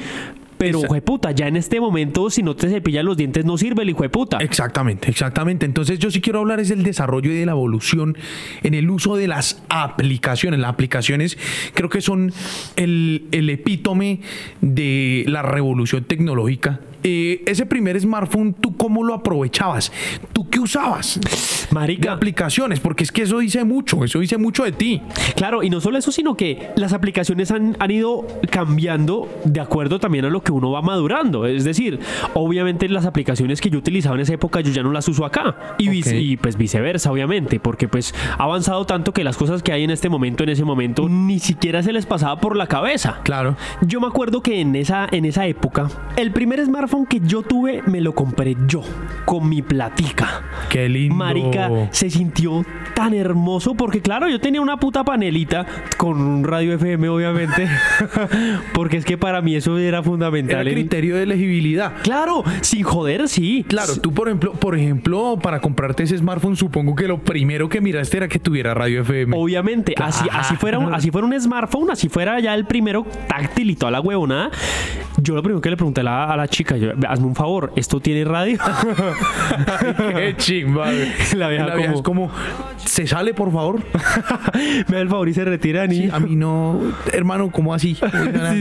Pero, 0.61 0.77
Esa- 0.77 0.85
hijo 0.87 0.93
de 0.93 1.01
puta, 1.01 1.31
ya 1.31 1.47
en 1.47 1.55
este 1.55 1.79
momento, 1.79 2.29
si 2.29 2.43
no 2.43 2.55
te 2.55 2.69
cepillas 2.69 3.03
los 3.03 3.17
dientes, 3.17 3.45
no 3.45 3.57
sirve 3.57 3.81
el 3.81 3.89
hijo 3.89 4.03
de 4.03 4.09
puta. 4.09 4.37
Exactamente, 4.37 5.09
exactamente. 5.09 5.65
Entonces 5.65 5.97
yo 5.97 6.11
sí 6.11 6.21
quiero 6.21 6.39
hablar 6.39 6.59
es 6.59 6.69
del 6.69 6.83
desarrollo 6.83 7.31
y 7.31 7.35
de 7.35 7.45
la 7.47 7.53
evolución 7.53 8.15
en 8.61 8.75
el 8.75 8.89
uso 8.91 9.15
de 9.15 9.27
las 9.27 9.63
aplicaciones. 9.69 10.59
Las 10.59 10.69
aplicaciones 10.69 11.37
creo 11.73 11.89
que 11.89 12.01
son 12.01 12.31
el, 12.75 13.25
el 13.31 13.49
epítome 13.49 14.19
de 14.61 15.23
la 15.27 15.41
revolución 15.41 16.03
tecnológica. 16.03 16.79
Eh, 17.03 17.41
ese 17.47 17.65
primer 17.65 17.99
smartphone, 17.99 18.53
¿tú 18.53 18.77
cómo 18.77 19.03
lo 19.03 19.15
aprovechabas? 19.15 19.91
¿Tú 20.33 20.47
qué 20.51 20.59
usabas? 20.59 21.19
De 21.19 21.73
Marica. 21.73 22.11
aplicaciones, 22.13 22.79
porque 22.79 23.03
es 23.03 23.11
que 23.11 23.23
eso 23.23 23.39
dice 23.39 23.63
mucho, 23.63 24.03
eso 24.05 24.19
dice 24.19 24.37
mucho 24.37 24.63
de 24.65 24.71
ti. 24.71 25.01
Claro, 25.35 25.63
y 25.63 25.71
no 25.71 25.81
solo 25.81 25.97
eso, 25.97 26.11
sino 26.11 26.37
que 26.37 26.69
las 26.75 26.93
aplicaciones 26.93 27.49
han, 27.49 27.75
han 27.79 27.89
ido 27.89 28.27
cambiando 28.51 29.27
de 29.45 29.59
acuerdo 29.61 29.99
también 29.99 30.25
a 30.25 30.29
lo 30.29 30.43
que 30.51 30.57
uno 30.57 30.71
va 30.71 30.81
madurando. 30.81 31.45
Es 31.45 31.63
decir, 31.63 31.99
obviamente 32.33 32.89
las 32.89 33.05
aplicaciones 33.05 33.61
que 33.61 33.69
yo 33.69 33.79
utilizaba 33.79 34.15
en 34.15 34.21
esa 34.21 34.33
época 34.33 34.59
yo 34.61 34.71
ya 34.71 34.83
no 34.83 34.91
las 34.91 35.07
uso 35.07 35.25
acá. 35.25 35.55
Y 35.77 36.37
pues 36.37 36.57
viceversa, 36.57 37.11
obviamente, 37.11 37.59
porque 37.59 37.87
pues 37.87 38.13
ha 38.37 38.43
avanzado 38.43 38.85
tanto 38.85 39.13
que 39.13 39.23
las 39.23 39.37
cosas 39.37 39.63
que 39.63 39.71
hay 39.71 39.83
en 39.83 39.91
este 39.91 40.09
momento, 40.09 40.43
en 40.43 40.49
ese 40.49 40.65
momento, 40.65 41.07
ni 41.07 41.39
siquiera 41.39 41.83
se 41.83 41.93
les 41.93 42.05
pasaba 42.05 42.39
por 42.39 42.57
la 42.57 42.67
cabeza. 42.67 43.21
Claro. 43.23 43.55
Yo 43.81 44.01
me 44.01 44.07
acuerdo 44.07 44.41
que 44.41 44.59
en 44.59 44.75
esa, 44.75 45.07
en 45.11 45.25
esa 45.25 45.47
época, 45.47 45.89
el 46.17 46.31
primer 46.31 46.63
smartphone 46.65 47.05
que 47.05 47.21
yo 47.21 47.43
tuve 47.43 47.81
me 47.85 48.01
lo 48.01 48.13
compré 48.13 48.57
yo, 48.67 48.81
con 49.25 49.47
mi 49.47 49.61
platica. 49.61 50.41
Qué 50.69 50.89
lindo. 50.89 51.15
Marica, 51.15 51.69
se 51.91 52.09
sintió 52.09 52.65
tan 52.93 53.13
hermoso 53.13 53.75
porque 53.75 54.01
claro, 54.01 54.27
yo 54.27 54.39
tenía 54.39 54.61
una 54.61 54.77
puta 54.77 55.03
panelita 55.03 55.65
con 55.97 56.21
un 56.21 56.43
radio 56.43 56.73
FM 56.73 57.09
obviamente, 57.09 57.69
porque 58.73 58.97
es 58.97 59.05
que 59.05 59.17
para 59.17 59.41
mí 59.41 59.55
eso 59.55 59.77
era 59.77 60.03
fundamental 60.03 60.40
fundamental. 60.41 60.67
El- 60.67 60.73
criterio 60.73 61.15
de 61.15 61.23
elegibilidad. 61.23 61.93
Claro, 62.03 62.43
sin 62.61 62.83
joder, 62.83 63.27
sí. 63.27 63.65
Claro, 63.67 63.95
tú 63.97 64.13
por 64.13 64.27
ejemplo, 64.27 64.53
por 64.53 64.75
ejemplo, 64.77 65.37
para 65.41 65.59
comprarte 65.59 66.03
ese 66.03 66.17
smartphone, 66.17 66.55
supongo 66.55 66.95
que 66.95 67.07
lo 67.07 67.19
primero 67.19 67.69
que 67.69 67.81
miraste 67.81 68.17
era 68.17 68.27
que 68.27 68.39
tuviera 68.39 68.73
radio 68.73 69.01
FM. 69.01 69.35
Obviamente, 69.37 69.93
así, 69.97 70.27
así, 70.31 70.55
fuera 70.55 70.79
un, 70.79 70.93
así 70.93 71.11
fuera 71.11 71.27
un 71.27 71.39
smartphone, 71.39 71.91
así 71.91 72.09
fuera 72.09 72.39
ya 72.39 72.53
el 72.53 72.65
primero 72.65 73.05
táctil 73.27 73.71
y 73.71 73.75
toda 73.75 73.91
la 73.91 74.01
huevonada. 74.01 74.51
Yo 75.17 75.35
lo 75.35 75.43
primero 75.43 75.61
que 75.61 75.69
le 75.69 75.77
pregunté 75.77 76.01
a 76.01 76.03
la, 76.03 76.23
a 76.25 76.37
la 76.37 76.47
chica, 76.47 76.77
yo, 76.77 76.91
hazme 77.07 77.27
un 77.27 77.35
favor, 77.35 77.71
¿esto 77.75 77.99
tiene 77.99 78.23
radio? 78.25 78.57
Qué 80.15 80.35
chimba. 80.37 80.85
La 81.35 81.47
vieja 81.49 81.65
La 81.67 81.75
vieja 81.75 81.93
es 81.93 82.01
como, 82.01 82.31
¿se 82.77 83.05
sale, 83.07 83.33
por 83.33 83.51
favor? 83.51 83.79
Me 84.87 84.95
da 84.95 85.01
el 85.01 85.09
favor 85.09 85.29
y 85.29 85.33
se 85.33 85.45
retira, 85.45 85.85
ni. 85.87 85.95
Sí, 85.95 86.09
a 86.11 86.19
mí 86.19 86.35
no, 86.35 86.79
hermano, 87.13 87.51
¿cómo 87.51 87.73
así? 87.73 87.95
Sí. 87.95 88.01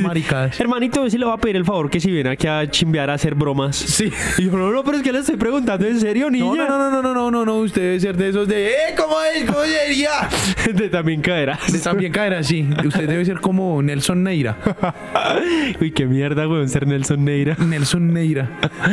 maricadas. 0.03 0.59
Hermanito, 0.61 1.09
si 1.09 1.19
le 1.19 1.25
voy 1.25 1.35
a 1.35 1.39
pedir 1.39 1.57
el 1.57 1.65
favor 1.71 1.89
que 1.89 2.01
si 2.01 2.11
viene 2.11 2.31
aquí 2.31 2.49
a 2.49 2.69
chimbear 2.69 3.11
a 3.11 3.15
hacer 3.15 3.37
bromas. 3.37 3.77
Sí. 3.77 4.11
Y 4.39 4.47
yo, 4.47 4.53
no, 4.53 4.73
no, 4.73 4.83
pero 4.83 4.97
es 4.97 5.05
que 5.05 5.13
le 5.13 5.21
estoy 5.21 5.37
preguntando 5.37 5.87
en 5.87 6.01
serio, 6.01 6.29
niña. 6.29 6.67
No, 6.67 6.79
no, 6.79 6.91
no, 6.91 6.91
no, 6.91 7.03
no, 7.03 7.15
no, 7.15 7.31
no, 7.31 7.45
no, 7.45 7.57
usted 7.59 7.81
debe 7.81 8.01
ser 8.01 8.17
de 8.17 8.29
esos 8.29 8.49
de, 8.49 8.71
¡eh, 8.71 8.95
cómo 8.97 9.17
es, 9.23 9.45
cómo 9.45 9.61
sería! 9.63 10.11
De 10.75 10.89
también 10.89 11.21
caerá. 11.21 11.59
De 11.71 11.79
también 11.79 12.13
caer 12.13 12.35
así. 12.35 12.69
Usted 12.85 13.09
debe 13.09 13.25
ser 13.25 13.41
como 13.41 13.83
Nelson 13.83 14.23
Neira. 14.23 14.57
Uy, 15.81 15.93
qué 15.93 16.07
mierda, 16.07 16.49
weón, 16.49 16.69
ser 16.69 16.87
Nelson 16.87 17.25
Neira. 17.25 17.57
Nelson 17.65 18.13
Neira. 18.13 18.51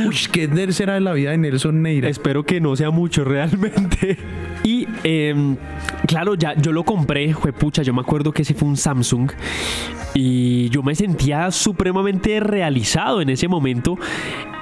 Uy, 0.07 0.15
¿qué 0.31 0.71
será 0.71 0.95
de 0.95 1.01
la 1.01 1.13
vida 1.13 1.31
de 1.31 1.37
Nelson 1.37 1.81
Neira? 1.81 2.09
Espero 2.09 2.43
que 2.43 2.61
no 2.61 2.75
sea 2.75 2.91
mucho 2.91 3.23
realmente. 3.23 4.17
Y 4.67 4.85
em, 5.05 5.55
claro, 6.07 6.35
ya 6.35 6.53
yo 6.55 6.73
lo 6.73 6.83
compré, 6.83 7.33
fue 7.33 7.53
pucha, 7.53 7.83
yo 7.83 7.93
me 7.93 8.01
acuerdo 8.01 8.33
que 8.33 8.41
ese 8.41 8.53
fue 8.53 8.67
un 8.67 8.75
Samsung 8.75 9.31
y 10.13 10.69
yo 10.69 10.83
me 10.83 10.93
sentía 10.93 11.51
supremamente 11.51 12.41
realizado 12.41 13.21
en 13.21 13.29
ese 13.29 13.47
momento. 13.47 13.97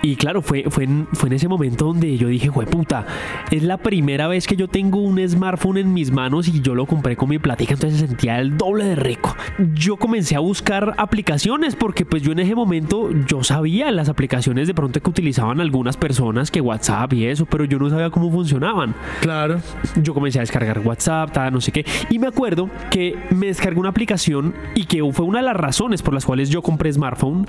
Y 0.02 0.18
claro, 0.18 0.44
fue, 0.44 0.66
fue, 0.70 0.84
en, 0.84 1.08
fue 1.14 1.30
en 1.30 1.34
ese 1.34 1.48
momento 1.48 1.86
donde 1.86 2.16
yo 2.18 2.28
dije, 2.28 2.52
puta, 2.52 3.08
es 3.50 3.64
la 3.64 3.78
primera 3.78 4.28
vez 4.28 4.46
que 4.46 4.56
yo 4.56 4.68
tengo 4.68 5.00
un 5.00 5.18
smartphone 5.28 5.78
en 5.78 5.94
mis 5.94 6.12
manos 6.12 6.48
y 6.48 6.62
yo 6.62 6.76
lo 6.76 6.86
compré 6.86 7.16
con 7.16 7.30
mi 7.30 7.40
platica, 7.40 7.74
entonces 7.74 8.02
sentía 8.02 8.40
el 8.40 8.56
doble 8.56 8.86
de 8.86 8.96
rico. 8.96 9.36
Yo 9.74 9.98
comencé 9.98 10.36
a 10.36 10.40
buscar 10.40 10.94
aplicaciones 10.98 11.76
porque 11.76 12.06
pues 12.06 12.22
yo 12.22 12.34
en 12.34 12.40
ese 12.40 12.54
momento 12.54 13.10
yo 13.26 13.44
sabía 13.44 13.92
las 13.92 14.08
aplicaciones 14.08 14.68
de 14.68 14.76
pronto 14.76 15.02
que 15.02 15.10
utilizaban 15.10 15.60
algunas 15.60 15.98
personas, 15.98 16.52
que 16.52 16.62
WhatsApp 16.62 17.14
y 17.14 17.26
eso, 17.26 17.48
pero 17.48 17.66
yo 17.66 17.80
no 17.80 17.90
sabía 17.90 18.12
cómo 18.12 18.30
funcionaban 18.30 18.94
Claro. 19.22 19.60
Yo 20.02 20.14
comencé 20.14 20.40
a 20.40 20.42
descargar 20.42 20.80
WhatsApp, 20.80 21.36
no 21.52 21.62
sé 21.62 21.72
qué. 21.72 21.86
Y 22.10 22.20
me 22.20 22.28
acuerdo 22.28 22.70
que 22.92 23.16
me 23.32 23.48
descargué 23.48 23.80
una 23.80 23.90
aplicación 23.90 24.54
y 24.76 24.86
que 24.86 25.02
fue 25.12 25.26
una 25.26 25.40
de 25.40 25.46
las 25.46 25.56
razones 25.56 26.02
por 26.02 26.14
las 26.14 26.26
cuales 26.26 26.50
yo 26.50 26.62
compré 26.62 26.92
smartphone. 26.92 27.46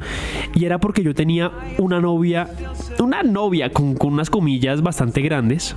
Y 0.54 0.64
era 0.64 0.78
porque 0.78 1.02
yo 1.02 1.14
tenía 1.14 1.52
una 1.78 2.00
novia, 2.00 2.48
una 2.98 3.22
novia 3.22 3.70
con 3.70 3.96
unas 4.00 4.30
comillas 4.30 4.82
bastante 4.82 5.20
grandes. 5.22 5.74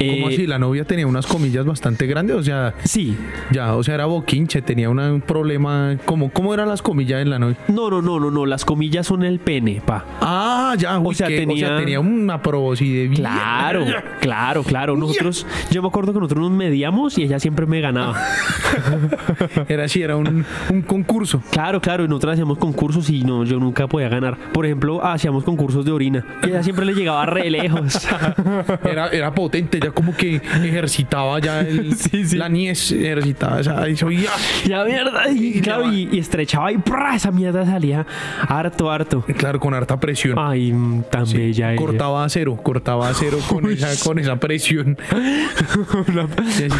¿Cómo 0.00 0.30
Eh, 0.30 0.34
así? 0.34 0.46
La 0.46 0.58
novia 0.58 0.84
tenía 0.84 1.06
unas 1.06 1.26
comillas 1.26 1.64
bastante 1.66 2.06
grandes, 2.06 2.36
o 2.36 2.42
sea, 2.42 2.74
Sí. 2.84 3.16
ya, 3.50 3.74
o 3.76 3.82
sea, 3.82 3.94
era 3.96 4.06
boquinche, 4.06 4.62
tenía 4.62 4.88
una- 4.88 5.12
un 5.12 5.20
problema. 5.20 5.96
¿Cómo, 6.06 6.30
¿Cómo 6.32 6.54
eran 6.54 6.68
las 6.68 6.80
comillas 6.82 7.20
en 7.22 7.30
la 7.30 7.38
novia? 7.38 7.56
No, 7.68 7.90
no, 7.90 8.00
no, 8.00 8.18
no, 8.18 8.30
no. 8.30 8.46
Las 8.46 8.64
comillas 8.64 9.06
son 9.06 9.22
el 9.24 9.38
pene, 9.40 9.82
pa. 9.84 10.04
Ah, 10.20 10.74
ya, 10.78 10.98
uy, 10.98 11.14
sea, 11.14 11.28
que- 11.28 11.36
tenía- 11.38 11.76
tenía 11.76 12.00
una 12.00 12.40
proboscidez. 12.42 13.10
Claro, 13.18 13.84
claro, 14.20 14.62
claro. 14.62 14.96
Nosotros, 14.96 15.46
yo 15.70 15.82
me 15.82 15.88
acuerdo 15.88 16.12
que 16.12 16.20
nosotros 16.20 16.48
nos 16.48 16.56
medíamos 16.58 17.18
y 17.18 17.24
ella 17.24 17.38
siempre 17.38 17.66
me 17.66 17.80
ganaba. 17.80 18.14
Era 19.68 19.84
así, 19.84 20.02
era 20.02 20.16
un, 20.16 20.44
un 20.70 20.82
concurso. 20.82 21.42
Claro, 21.50 21.80
claro, 21.80 22.04
y 22.04 22.08
nosotros 22.08 22.32
hacíamos 22.34 22.58
concursos 22.58 23.08
y 23.10 23.22
no, 23.22 23.44
yo 23.44 23.58
nunca 23.58 23.86
podía 23.86 24.08
ganar. 24.08 24.36
Por 24.52 24.64
ejemplo, 24.66 25.04
hacíamos 25.04 25.44
concursos 25.44 25.84
de 25.84 25.92
orina. 25.92 26.24
Y 26.44 26.48
ella 26.50 26.62
siempre 26.62 26.84
le 26.86 26.94
llegaba 26.94 27.26
re 27.26 27.50
lejos. 27.50 28.06
Era, 28.84 29.08
era 29.08 29.34
potente, 29.34 29.78
ya 29.80 29.89
como 29.92 30.14
que 30.16 30.36
ejercitaba 30.36 31.38
ya 31.40 31.60
el, 31.60 31.94
Sí, 31.96 32.24
sí. 32.26 32.36
la 32.36 32.48
niez, 32.48 32.92
ejercitaba 32.92 33.60
esa, 33.60 33.86
eso, 33.88 34.10
ya. 34.10 34.30
Ya 34.66 34.84
mierda. 34.84 35.30
Y 35.30 35.60
claro, 35.60 35.92
y, 35.92 36.08
y 36.12 36.18
estrechaba 36.18 36.72
y 36.72 36.78
¡prá! 36.78 37.14
esa 37.16 37.30
mierda 37.30 37.64
salía 37.66 38.06
harto, 38.48 38.90
harto. 38.90 39.22
Claro, 39.36 39.60
con 39.60 39.74
harta 39.74 39.98
presión. 39.98 40.34
Ay, 40.38 40.72
mm, 40.72 41.02
tan 41.10 41.26
Sí, 41.26 41.36
bella 41.38 41.72
ella. 41.72 41.80
cortaba 41.80 42.24
a 42.24 42.28
cero, 42.28 42.58
cortaba 42.62 43.08
a 43.08 43.14
cero 43.14 43.38
con, 43.48 43.64
Uy. 43.66 43.74
esa, 43.74 44.02
con 44.04 44.18
esa 44.18 44.36
presión. 44.36 44.96
una, 46.08 46.26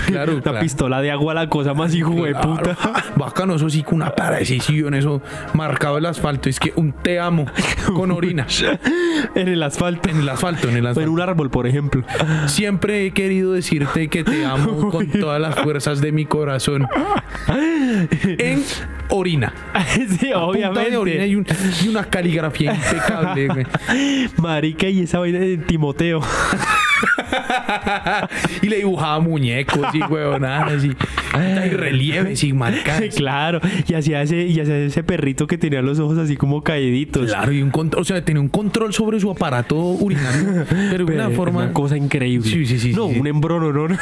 claro, 0.07 0.41
claro. 0.43 0.61
pistola 0.61 1.01
de 1.01 1.11
agua, 1.11 1.35
la 1.35 1.49
cosa 1.49 1.75
más 1.75 1.95
hijo 1.95 2.15
de 2.25 2.35
puta. 2.35 2.77
Bacano, 3.17 3.55
eso 3.57 3.69
sí, 3.71 3.83
con 3.83 3.97
una 3.97 4.15
precisión, 4.15 4.95
eso 4.95 5.23
marcado 5.55 5.99
el 5.99 6.07
asfalto. 6.07 6.49
Es 6.49 6.59
que 6.61 6.73
un 6.77 6.93
te 6.93 7.19
amo 7.21 7.47
con 7.95 8.11
orina 8.11 8.47
En 9.35 9.49
el 9.49 9.63
asfalto. 9.63 10.09
en 10.09 10.21
el 10.21 10.29
asfalto, 10.29 10.69
en 10.69 10.77
el 10.77 10.85
O 10.85 10.89
en 10.89 10.91
asfalto. 10.93 11.13
un 11.13 11.21
árbol, 11.21 11.51
por 11.51 11.67
ejemplo. 11.67 12.03
Siempre 12.47 13.00
he 13.07 13.11
querido 13.13 13.53
decirte 13.53 14.09
que 14.09 14.25
te 14.25 14.45
amo 14.45 14.89
con 14.91 15.07
todas 15.09 15.41
las 15.41 15.55
fuerzas 15.61 16.01
de 16.01 16.13
mi 16.13 16.25
corazón. 16.27 16.87
En 17.49 18.63
orina. 19.09 19.53
sí, 20.19 20.31
Punta 20.33 20.85
de 20.85 20.97
orina 20.97 21.27
y, 21.27 21.35
obviamente. 21.35 21.37
un- 21.37 21.85
y 21.85 21.89
una 21.89 22.05
caligrafía 22.05 22.75
impecable. 22.75 23.67
Marica 24.37 24.89
y 24.89 25.01
esa 25.03 25.19
vaina 25.19 25.39
de 25.39 25.57
Timoteo. 25.59 26.21
y 28.63 28.69
le 28.69 28.77
dibujaba 28.79 29.21
muñecos 29.21 29.95
y 29.95 30.03
huevonadas 30.03 30.85
y, 30.85 30.89
y 30.89 31.69
relieves 31.71 32.43
y 32.45 32.53
marcas. 32.53 33.03
claro. 33.17 33.61
Y 33.87 33.95
hacía 33.95 34.23
ese, 34.23 34.47
y 34.47 34.61
hacía 34.61 34.79
ese 34.79 35.03
perrito 35.03 35.47
que 35.47 35.59
tenía 35.59 35.83
los 35.83 35.99
ojos 35.99 36.19
así 36.19 36.37
como 36.37 36.63
caíditos. 36.63 37.27
Claro, 37.27 37.53
y 37.53 37.63
un 37.63 37.71
control, 37.71 38.03
o 38.03 38.05
sea, 38.05 38.25
tenía 38.25 38.41
un 38.41 38.49
control 38.49 38.93
sobre 38.93 39.21
su 39.21 39.31
aparato 39.31 39.77
urinario, 39.77 40.65
pero 40.91 41.05
de 41.05 41.15
una 41.15 41.31
forma. 41.31 41.61
Una 41.65 41.73
cosa 41.73 41.97
increíble. 41.97 42.49
Sí, 42.49 42.65
sí, 42.67 42.79
sí, 42.79 42.93
No, 42.93 43.09
sí, 43.09 43.15
sí. 43.15 43.21
un 43.21 43.27
embrono, 43.27 43.73
¿no? 43.73 43.81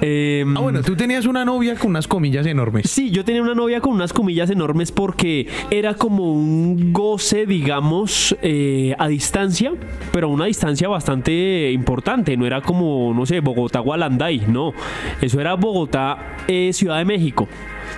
Em, 0.00 0.56
Ah, 0.56 0.60
bueno, 0.60 0.82
tú 0.82 0.96
tenías 0.96 1.26
una 1.26 1.44
novia 1.44 1.76
con 1.76 1.90
unas 1.90 2.06
comillas 2.06 2.46
enormes. 2.46 2.90
Sí, 2.90 3.10
yo 3.10 3.24
tenía 3.24 3.42
una 3.42 3.54
novia 3.54 3.80
con 3.80 3.92
unas 3.92 4.12
comillas 4.12 4.50
enormes 4.50 4.92
porque 4.92 5.48
era 5.70 5.94
como 5.94 6.32
un 6.32 6.92
goce, 6.92 7.46
digamos, 7.46 8.36
eh, 8.42 8.94
a 8.98 9.08
distancia, 9.08 9.72
pero 10.12 10.26
a 10.28 10.30
una 10.30 10.46
distancia 10.46 10.88
bastante 10.88 11.70
importante. 11.72 12.36
No 12.36 12.46
era 12.46 12.60
como, 12.60 13.12
no 13.14 13.26
sé, 13.26 13.40
Bogotá-Gualanday, 13.40 14.46
no. 14.48 14.72
Eso 15.20 15.40
era 15.40 15.54
Bogotá-Ciudad 15.54 16.98
de 16.98 17.04
México. 17.04 17.48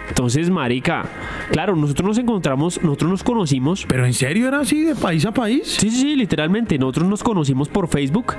Entonces, 0.08 0.50
marica, 0.50 1.04
claro, 1.50 1.74
nosotros 1.76 2.08
nos 2.08 2.18
encontramos, 2.18 2.82
nosotros 2.82 3.10
nos 3.10 3.24
conocimos 3.24 3.86
Pero 3.88 4.06
en 4.06 4.12
serio 4.12 4.48
era 4.48 4.60
así 4.60 4.82
de 4.82 4.94
país 4.94 5.24
a 5.26 5.32
país. 5.32 5.66
Sí, 5.66 5.90
sí, 5.90 6.00
sí, 6.00 6.16
literalmente. 6.16 6.78
Nosotros 6.78 7.08
nos 7.08 7.22
conocimos 7.22 7.68
por 7.68 7.88
Facebook 7.88 8.34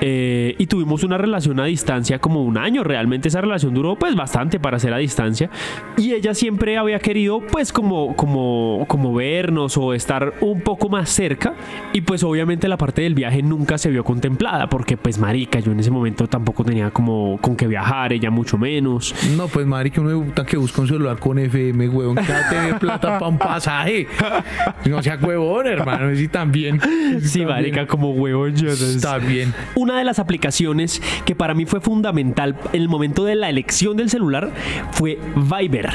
eh, 0.00 0.54
y 0.58 0.66
tuvimos 0.66 1.04
una 1.04 1.18
relación 1.18 1.60
a 1.60 1.64
distancia 1.64 2.18
como 2.18 2.42
un 2.42 2.58
año. 2.58 2.82
Realmente 2.82 3.28
esa 3.28 3.40
relación 3.40 3.74
duró 3.74 3.96
pues 3.96 4.14
bastante 4.14 4.58
para 4.58 4.78
ser 4.78 4.94
a 4.94 4.98
distancia. 4.98 5.50
Y 5.96 6.12
ella 6.12 6.34
siempre 6.34 6.78
había 6.78 6.98
querido 6.98 7.40
pues 7.40 7.72
como, 7.72 8.16
como, 8.16 8.84
como 8.88 9.14
vernos 9.14 9.76
o 9.76 9.94
estar 9.94 10.34
un 10.40 10.60
poco 10.60 10.88
más 10.88 11.10
cerca. 11.10 11.54
Y 11.92 12.00
pues 12.00 12.24
obviamente 12.24 12.68
la 12.68 12.78
parte 12.78 13.02
del 13.02 13.14
viaje 13.14 13.42
nunca 13.42 13.78
se 13.78 13.90
vio 13.90 14.04
contemplada 14.04 14.68
porque 14.68 14.96
pues 14.96 15.18
marica, 15.18 15.60
yo 15.60 15.72
en 15.72 15.80
ese 15.80 15.90
momento 15.90 16.26
tampoco 16.26 16.64
tenía 16.64 16.90
como 16.90 17.38
con 17.40 17.56
qué 17.56 17.66
viajar, 17.66 18.12
ella 18.12 18.30
mucho 18.30 18.58
menos. 18.58 19.14
No, 19.36 19.48
pues 19.48 19.66
que 19.92 20.00
uno 20.00 20.32
que 20.46 20.56
busca 20.56 20.82
un 20.82 20.88
celular 21.02 21.18
con 21.18 21.38
FM, 21.38 21.88
huevón, 21.88 22.16
que 22.16 22.32
va 22.32 22.38
a 22.38 22.48
tener 22.48 22.78
plata 22.78 23.18
para 23.18 23.28
un 23.28 23.38
pasaje. 23.38 24.06
No 24.88 25.02
sea 25.02 25.16
huevón, 25.16 25.66
hermano, 25.66 26.14
sí 26.14 26.28
también. 26.28 26.80
Sí, 27.22 27.44
marica, 27.44 27.86
como 27.86 28.12
huevón 28.12 28.54
yo. 28.54 28.68
Está 28.68 29.18
bien. 29.18 29.54
Una 29.74 29.98
de 29.98 30.04
las 30.04 30.18
aplicaciones 30.18 31.02
que 31.24 31.34
para 31.34 31.54
mí 31.54 31.66
fue 31.66 31.80
fundamental 31.80 32.56
en 32.72 32.82
el 32.82 32.88
momento 32.88 33.24
de 33.24 33.34
la 33.34 33.48
elección 33.48 33.96
del 33.96 34.10
celular 34.10 34.50
fue 34.92 35.18
Viber 35.36 35.90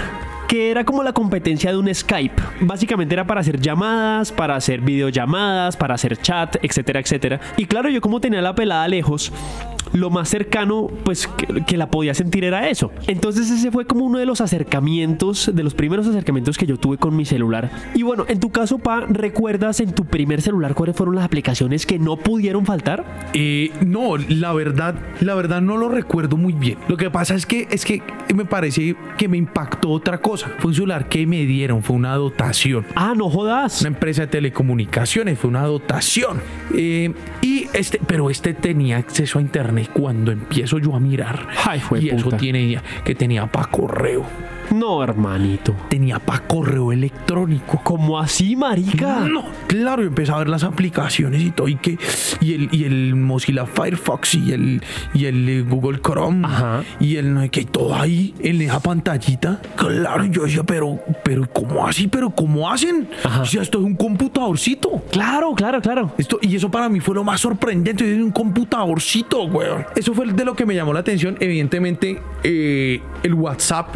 que 0.47 0.71
era 0.71 0.85
como 0.85 1.03
la 1.03 1.13
competencia 1.13 1.71
de 1.71 1.77
un 1.77 1.93
Skype. 1.93 2.41
Básicamente 2.61 3.13
era 3.13 3.27
para 3.27 3.41
hacer 3.41 3.59
llamadas, 3.59 4.31
para 4.31 4.55
hacer 4.55 4.81
videollamadas, 4.81 5.75
para 5.75 5.95
hacer 5.95 6.17
chat, 6.17 6.57
etcétera, 6.63 6.99
etcétera. 6.99 7.39
Y 7.57 7.65
claro, 7.65 7.89
yo 7.89 8.01
como 8.01 8.21
tenía 8.21 8.41
la 8.41 8.55
pelada 8.55 8.87
lejos, 8.87 9.31
lo 9.93 10.09
más 10.09 10.29
cercano 10.29 10.87
pues 11.03 11.27
que, 11.27 11.63
que 11.63 11.77
la 11.77 11.89
podía 11.89 12.13
sentir 12.13 12.43
era 12.43 12.69
eso. 12.69 12.91
Entonces 13.07 13.49
ese 13.49 13.71
fue 13.71 13.85
como 13.85 14.05
uno 14.05 14.19
de 14.19 14.25
los 14.25 14.41
acercamientos, 14.41 15.51
de 15.53 15.63
los 15.63 15.73
primeros 15.73 16.07
acercamientos 16.07 16.57
que 16.57 16.65
yo 16.65 16.77
tuve 16.77 16.97
con 16.97 17.15
mi 17.15 17.25
celular. 17.25 17.69
Y 17.93 18.03
bueno, 18.03 18.25
en 18.27 18.39
tu 18.39 18.51
caso, 18.51 18.79
Pa, 18.79 19.01
¿recuerdas 19.01 19.79
en 19.79 19.93
tu 19.93 20.05
primer 20.05 20.41
celular 20.41 20.73
cuáles 20.73 20.95
fueron 20.95 21.15
las 21.15 21.25
aplicaciones 21.25 21.85
que 21.85 21.99
no 21.99 22.17
pudieron 22.17 22.65
faltar? 22.65 23.05
Eh, 23.33 23.71
no, 23.85 24.17
la 24.17 24.53
verdad, 24.53 24.95
la 25.19 25.35
verdad 25.35 25.61
no 25.61 25.77
lo 25.77 25.89
recuerdo 25.89 26.37
muy 26.37 26.53
bien. 26.53 26.77
Lo 26.87 26.97
que 26.97 27.09
pasa 27.09 27.35
es 27.35 27.45
que 27.45 27.67
es 27.71 27.85
que 27.85 28.01
me 28.35 28.45
parece 28.45 28.95
que 29.17 29.27
me 29.27 29.37
impactó 29.37 29.89
otra 29.89 30.19
cosa. 30.19 30.36
Fue 30.59 30.69
un 30.69 30.73
celular 30.73 31.09
que 31.09 31.25
me 31.25 31.45
dieron, 31.45 31.83
fue 31.83 31.95
una 31.95 32.15
dotación. 32.15 32.85
Ah, 32.95 33.13
no 33.15 33.29
jodas. 33.29 33.81
Una 33.81 33.89
empresa 33.89 34.21
de 34.21 34.27
telecomunicaciones, 34.27 35.39
fue 35.39 35.49
una 35.49 35.63
dotación. 35.63 36.41
Eh, 36.75 37.13
y 37.41 37.67
este, 37.73 37.99
pero 38.05 38.29
este 38.29 38.53
tenía 38.53 38.97
acceso 38.97 39.39
a 39.39 39.41
internet 39.41 39.89
cuando 39.93 40.31
empiezo 40.31 40.79
yo 40.79 40.95
a 40.95 40.99
mirar. 40.99 41.47
Ay, 41.65 41.81
y 41.99 42.09
eso 42.09 42.31
tiene 42.31 42.79
que 43.03 43.15
tenía 43.15 43.45
para 43.47 43.67
correo. 43.67 44.25
No, 44.77 45.03
hermanito. 45.03 45.75
tenía 45.89 46.19
para 46.19 46.47
correo 46.47 46.91
electrónico. 46.91 47.81
¿Cómo 47.83 48.19
así, 48.19 48.55
marica? 48.55 49.21
No, 49.21 49.43
claro, 49.67 50.03
yo 50.03 50.09
empecé 50.09 50.31
a 50.31 50.37
ver 50.37 50.49
las 50.49 50.63
aplicaciones 50.63 51.41
y 51.41 51.51
todo, 51.51 51.67
y 51.67 51.75
que, 51.75 51.97
y 52.41 52.53
el, 52.53 52.69
y 52.71 52.83
el 52.83 53.15
Mozilla 53.15 53.65
Firefox 53.65 54.35
y 54.35 54.51
el, 54.53 54.83
y 55.13 55.25
el 55.25 55.49
eh, 55.49 55.61
Google 55.61 55.99
Chrome 56.01 56.45
Ajá. 56.45 56.83
y 56.99 57.15
el 57.15 57.33
no 57.33 57.41
sé 57.41 57.49
qué, 57.49 57.65
todo 57.65 57.95
ahí 57.95 58.33
en 58.39 58.61
esa 58.61 58.79
pantallita. 58.79 59.61
Claro, 59.75 60.25
yo 60.25 60.43
decía, 60.43 60.63
pero, 60.63 60.99
pero, 61.23 61.47
¿cómo 61.51 61.87
así? 61.87 62.07
¿Pero 62.07 62.29
cómo 62.29 62.69
hacen? 62.69 63.09
Ajá. 63.23 63.41
O 63.41 63.45
sea, 63.45 63.61
esto 63.61 63.79
es 63.79 63.83
un 63.85 63.95
computadorcito. 63.95 65.01
Claro, 65.11 65.53
claro, 65.55 65.81
claro. 65.81 66.11
Esto, 66.17 66.37
y 66.41 66.55
eso 66.55 66.69
para 66.69 66.87
mí 66.89 66.99
fue 66.99 67.15
lo 67.15 67.23
más 67.23 67.41
sorprendente, 67.41 68.09
es 68.09 68.21
un 68.21 68.31
computadorcito, 68.31 69.43
weón. 69.45 69.85
Eso 69.95 70.13
fue 70.13 70.27
de 70.31 70.45
lo 70.45 70.53
que 70.53 70.65
me 70.65 70.75
llamó 70.75 70.93
la 70.93 70.99
atención. 70.99 71.37
Evidentemente, 71.39 72.21
eh, 72.43 73.01
el 73.23 73.33
WhatsApp 73.33 73.87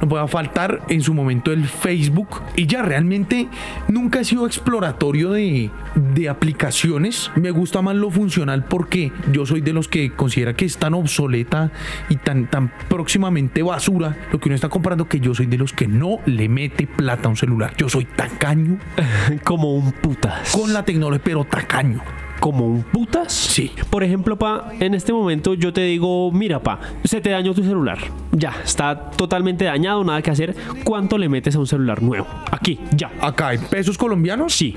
no 0.00 0.08
puede 0.26 0.44
faltar, 0.44 0.82
en 0.88 1.00
su 1.02 1.14
momento 1.14 1.52
el 1.52 1.66
Facebook. 1.66 2.42
Y 2.56 2.66
ya 2.66 2.82
realmente 2.82 3.48
nunca 3.88 4.20
he 4.20 4.24
sido 4.24 4.46
exploratorio 4.46 5.30
de, 5.32 5.70
de 5.94 6.28
aplicaciones. 6.28 7.30
Me 7.36 7.50
gusta 7.50 7.82
más 7.82 7.96
lo 7.96 8.10
funcional 8.10 8.64
porque 8.64 9.12
yo 9.32 9.46
soy 9.46 9.60
de 9.60 9.72
los 9.72 9.88
que 9.88 10.10
considera 10.10 10.54
que 10.54 10.64
es 10.64 10.76
tan 10.78 10.94
obsoleta 10.94 11.70
y 12.08 12.16
tan, 12.16 12.46
tan 12.48 12.72
próximamente 12.88 13.62
basura 13.62 14.16
lo 14.32 14.40
que 14.40 14.48
uno 14.48 14.54
está 14.54 14.68
comprando 14.68 15.08
que 15.08 15.20
yo 15.20 15.34
soy 15.34 15.46
de 15.46 15.58
los 15.58 15.72
que 15.72 15.86
no 15.88 16.18
le 16.26 16.48
mete 16.48 16.86
plata 16.86 17.26
a 17.26 17.30
un 17.30 17.36
celular. 17.36 17.74
Yo 17.76 17.88
soy 17.88 18.04
tacaño 18.04 18.78
Como 19.44 19.74
un 19.74 19.92
putas. 19.92 20.50
con 20.52 20.72
la 20.72 20.84
tecnología, 20.84 21.22
pero 21.24 21.44
tacaño. 21.44 22.02
Como 22.40 22.66
un 22.66 22.82
putas. 22.82 23.32
Sí. 23.32 23.70
Por 23.90 24.04
ejemplo, 24.04 24.36
pa, 24.36 24.72
en 24.80 24.94
este 24.94 25.12
momento 25.12 25.54
yo 25.54 25.72
te 25.72 25.82
digo, 25.82 26.30
mira, 26.32 26.60
pa, 26.60 26.78
se 27.04 27.20
te 27.20 27.30
dañó 27.30 27.54
tu 27.54 27.62
celular. 27.62 27.98
Ya, 28.32 28.54
está 28.64 29.10
totalmente 29.10 29.64
dañado, 29.64 30.04
nada 30.04 30.20
que 30.22 30.30
hacer. 30.30 30.54
¿Cuánto 30.84 31.16
le 31.18 31.28
metes 31.28 31.56
a 31.56 31.58
un 31.58 31.66
celular 31.66 32.02
nuevo? 32.02 32.26
Aquí, 32.50 32.78
ya. 32.94 33.10
Acá 33.20 33.54
en 33.54 33.60
pesos 33.62 33.96
colombianos, 33.98 34.52
Sí. 34.52 34.76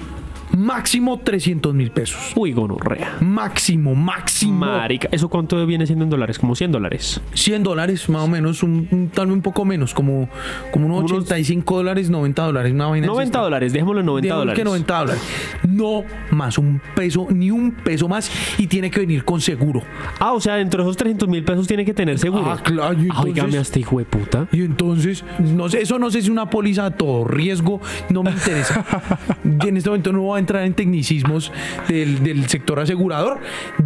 Máximo 0.57 1.19
300 1.19 1.73
mil 1.73 1.91
pesos. 1.91 2.33
Uy, 2.35 2.53
gonorrea. 2.53 3.17
Máximo, 3.21 3.95
máximo. 3.95 4.65
Marica, 4.65 5.07
¿eso 5.11 5.29
cuánto 5.29 5.65
viene 5.65 5.85
siendo 5.85 6.03
en 6.05 6.09
dólares? 6.09 6.39
Como 6.39 6.55
100 6.55 6.71
dólares. 6.71 7.21
100 7.33 7.63
dólares, 7.63 8.09
más 8.09 8.23
o 8.23 8.27
menos, 8.27 8.63
un, 8.63 8.87
un- 8.91 9.09
tal 9.09 9.27
vez 9.27 9.35
un 9.35 9.41
poco 9.41 9.65
menos, 9.65 9.93
como, 9.93 10.29
como 10.71 10.85
unos 10.87 10.99
Unos- 11.11 11.23
85 11.25 11.77
dólares, 11.77 12.09
90 12.09 12.43
dólares, 12.43 12.73
una 12.73 12.87
vaina. 12.87 13.05
así 13.05 13.11
90 13.13 13.23
está. 13.29 13.39
dólares, 13.41 13.73
dejémoslo 13.73 13.99
en 14.01 14.05
90 14.05 14.23
Digamos 14.25 14.41
dólares. 14.41 14.59
que 14.59 14.63
90 14.63 14.97
dólares. 14.99 15.21
No 15.67 16.03
más 16.31 16.57
un 16.57 16.81
peso, 16.95 17.27
ni 17.29 17.51
un 17.51 17.71
peso 17.71 18.07
más, 18.07 18.31
y 18.57 18.67
tiene 18.67 18.89
que 18.91 18.99
venir 19.01 19.23
con 19.23 19.41
seguro. 19.41 19.81
Ah, 20.19 20.33
o 20.33 20.41
sea, 20.41 20.55
dentro 20.55 20.83
de 20.83 20.89
esos 20.89 20.97
300 20.97 21.27
mil 21.29 21.43
pesos 21.43 21.67
tiene 21.67 21.85
que 21.85 21.93
tener 21.93 22.17
seguro. 22.19 22.51
Ah, 22.51 22.57
claro, 22.61 22.97
Ah, 23.11 23.21
Óigame 23.21 23.57
a 23.57 23.61
este 23.61 23.79
hijo 23.81 23.99
de 23.99 24.05
puta. 24.05 24.47
Y 24.51 24.61
entonces, 24.61 25.23
no 25.39 25.69
sé, 25.69 25.81
eso 25.81 25.99
no 25.99 26.09
sé 26.11 26.21
si 26.21 26.29
una 26.29 26.49
póliza 26.49 26.85
a 26.85 26.91
todo 26.91 27.25
riesgo, 27.25 27.79
no 28.09 28.23
me 28.23 28.31
interesa. 28.31 28.85
Y 29.63 29.67
en 29.67 29.77
este 29.77 29.89
momento 29.89 30.11
no 30.13 30.21
voy 30.21 30.38
a 30.39 30.41
entrar 30.41 30.63
en 30.65 30.73
tecnicismos 30.73 31.51
del, 31.87 32.23
del 32.23 32.47
sector 32.47 32.79
asegurador. 32.79 33.39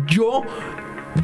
Yo 0.08 0.44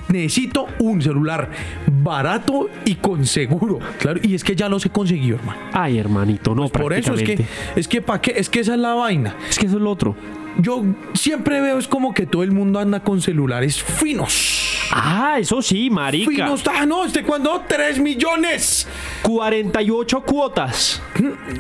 necesito 0.08 0.68
un 0.80 1.02
celular 1.02 1.50
barato 1.88 2.70
y 2.86 2.96
con 2.96 3.26
seguro. 3.26 3.80
Claro, 4.00 4.20
y 4.24 4.36
es 4.36 4.44
que 4.44 4.56
ya 4.56 4.70
los 4.70 4.86
he 4.86 4.90
conseguido, 4.90 5.38
hermano. 5.38 5.60
Ay, 5.74 5.98
hermanito, 5.98 6.56
no, 6.56 6.70
Por 6.70 6.94
eso 6.94 7.14
es 7.14 7.24
que, 7.24 7.46
es 7.76 7.88
que, 7.88 8.02
¿para 8.02 8.22
qué? 8.22 8.34
Es 8.36 8.50
que 8.50 8.60
esa 8.60 8.74
es 8.74 8.80
la 8.80 8.94
vaina. 8.94 9.36
Es 9.50 9.58
que 9.58 9.68
eso 9.68 9.78
es 9.78 9.82
lo 9.82 9.92
otro. 9.92 10.16
Yo 10.58 10.84
siempre 11.14 11.62
veo 11.62 11.78
es 11.78 11.88
como 11.88 12.14
que 12.14 12.26
todo 12.26 12.44
el 12.44 12.52
mundo 12.52 12.80
anda 12.80 13.02
con 13.02 13.22
celulares 13.22 13.82
finos. 13.82 14.79
Ah, 14.92 15.38
eso 15.40 15.62
sí, 15.62 15.90
marica. 15.90 16.30
Finos, 16.32 16.64
ah, 16.68 16.86
no, 16.86 17.06
este 17.06 17.24
cuando 17.24 17.64
3 17.68 18.00
millones. 18.00 18.88
48 19.24 20.22
cuotas. 20.22 21.02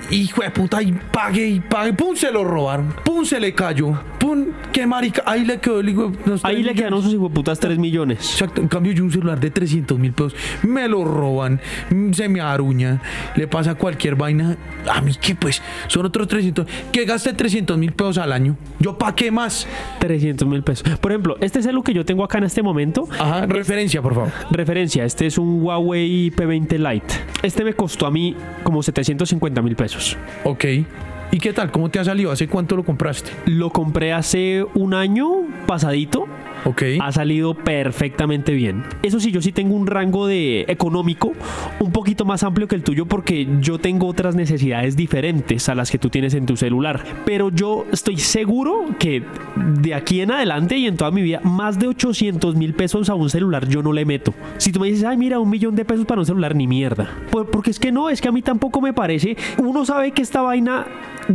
Hijo 0.09 0.41
de 0.41 0.49
puta, 0.51 0.81
y 0.81 0.91
pague 0.91 1.47
y 1.47 1.59
pague. 1.59 1.93
Pum, 1.93 2.15
se 2.15 2.31
lo 2.31 2.43
robaron. 2.43 2.93
Pum, 3.03 3.25
se 3.25 3.39
le 3.39 3.53
cayó. 3.53 3.99
Pum, 4.19 4.45
qué 4.71 4.85
marica. 4.87 5.23
Ahí 5.25 5.45
le 5.45 5.59
quedó 5.59 5.79
el 5.79 5.89
hijo 5.89 6.07
de- 6.09 6.33
Ahí 6.43 6.55
tres 6.55 6.65
le 6.65 6.73
quedaron 6.75 7.01
sus 7.01 7.13
hijueputas 7.13 7.59
3 7.59 7.77
millones. 7.77 8.19
Exacto. 8.31 8.61
En 8.61 8.67
cambio, 8.67 8.91
yo 8.93 9.03
un 9.03 9.11
celular 9.11 9.39
de 9.39 9.49
300 9.51 9.97
mil 9.99 10.11
pesos 10.13 10.35
me 10.63 10.87
lo 10.87 11.03
roban, 11.05 11.61
mm, 11.89 12.11
se 12.13 12.27
me 12.29 12.41
aruña, 12.41 13.01
le 13.35 13.47
pasa 13.47 13.75
cualquier 13.75 14.15
vaina. 14.15 14.57
A 14.91 15.01
mí, 15.01 15.13
que 15.19 15.35
pues, 15.35 15.61
son 15.87 16.05
otros 16.05 16.27
300. 16.27 16.65
Que 16.91 17.05
gaste 17.05 17.33
300 17.33 17.77
mil 17.77 17.91
pesos 17.91 18.17
al 18.17 18.31
año. 18.33 18.55
¿Yo 18.79 18.97
pa' 18.97 19.13
qué 19.15 19.31
más? 19.31 19.67
300 19.99 20.47
mil 20.47 20.63
pesos. 20.63 20.87
Por 20.99 21.11
ejemplo, 21.11 21.37
este 21.41 21.61
celu 21.61 21.83
que 21.83 21.93
yo 21.93 22.05
tengo 22.05 22.23
acá 22.23 22.37
en 22.39 22.45
este 22.45 22.61
momento, 22.63 23.07
Ajá, 23.19 23.45
referencia, 23.45 24.01
por 24.01 24.15
favor. 24.15 24.31
referencia, 24.49 25.03
este 25.05 25.25
es 25.25 25.37
un 25.37 25.61
Huawei 25.61 26.31
P20 26.31 26.77
Lite. 26.77 27.13
Este 27.43 27.63
me 27.63 27.73
costó 27.73 28.05
a 28.05 28.11
mí 28.11 28.35
como 28.63 28.81
750 28.81 29.61
mil 29.61 29.75
pesos. 29.75 30.17
Ok. 30.43 30.65
¿Y 31.31 31.37
qué 31.37 31.53
tal? 31.53 31.69
¿Cómo 31.71 31.89
te 31.89 31.99
ha 31.99 32.03
salido? 32.03 32.31
¿Hace 32.31 32.47
cuánto 32.47 32.75
lo 32.75 32.83
compraste? 32.83 33.29
Lo 33.45 33.69
compré 33.69 34.13
hace 34.13 34.65
un 34.73 34.95
año 34.95 35.27
pasadito. 35.67 36.25
Ok. 36.65 36.81
Ha 36.99 37.11
salido 37.11 37.53
perfectamente 37.53 38.51
bien. 38.53 38.83
Eso 39.03 39.19
sí, 39.19 39.31
yo 39.31 39.39
sí 39.41 39.51
tengo 39.51 39.75
un 39.75 39.85
rango 39.85 40.25
de 40.25 40.61
económico 40.67 41.31
un 41.79 41.91
poquito 41.91 42.25
más 42.25 42.43
amplio 42.43 42.67
que 42.67 42.75
el 42.75 42.83
tuyo 42.83 43.05
porque 43.05 43.47
yo 43.61 43.77
tengo 43.77 44.07
otras 44.07 44.35
necesidades 44.35 44.97
diferentes 44.97 45.69
a 45.69 45.75
las 45.75 45.91
que 45.91 45.99
tú 45.99 46.09
tienes 46.09 46.33
en 46.33 46.47
tu 46.47 46.57
celular. 46.57 47.05
Pero 47.25 47.49
yo 47.51 47.85
estoy 47.93 48.17
seguro 48.17 48.85
que 48.97 49.23
de 49.55 49.93
aquí 49.93 50.21
en 50.21 50.31
adelante 50.31 50.77
y 50.77 50.87
en 50.87 50.97
toda 50.97 51.11
mi 51.11 51.21
vida, 51.21 51.39
más 51.43 51.77
de 51.77 51.87
800 51.87 52.55
mil 52.55 52.73
pesos 52.73 53.07
a 53.09 53.13
un 53.13 53.29
celular 53.29 53.67
yo 53.69 53.83
no 53.83 53.93
le 53.93 54.03
meto. 54.03 54.33
Si 54.57 54.71
tú 54.71 54.79
me 54.79 54.87
dices, 54.87 55.05
ay, 55.05 55.15
mira, 55.15 55.39
un 55.39 55.49
millón 55.49 55.75
de 55.75 55.85
pesos 55.85 56.05
para 56.05 56.21
un 56.21 56.25
celular, 56.25 56.55
ni 56.55 56.65
mierda. 56.67 57.07
Por- 57.31 57.51
porque 57.51 57.69
es 57.69 57.79
que 57.79 57.91
no, 57.91 58.09
es 58.09 58.19
que 58.19 58.27
a 58.27 58.31
mí 58.31 58.41
tampoco 58.41 58.81
me 58.81 58.93
parece. 58.93 59.37
Uno 59.59 59.85
sabe 59.85 60.11
que 60.11 60.23
esta 60.23 60.41
vaina 60.41 60.85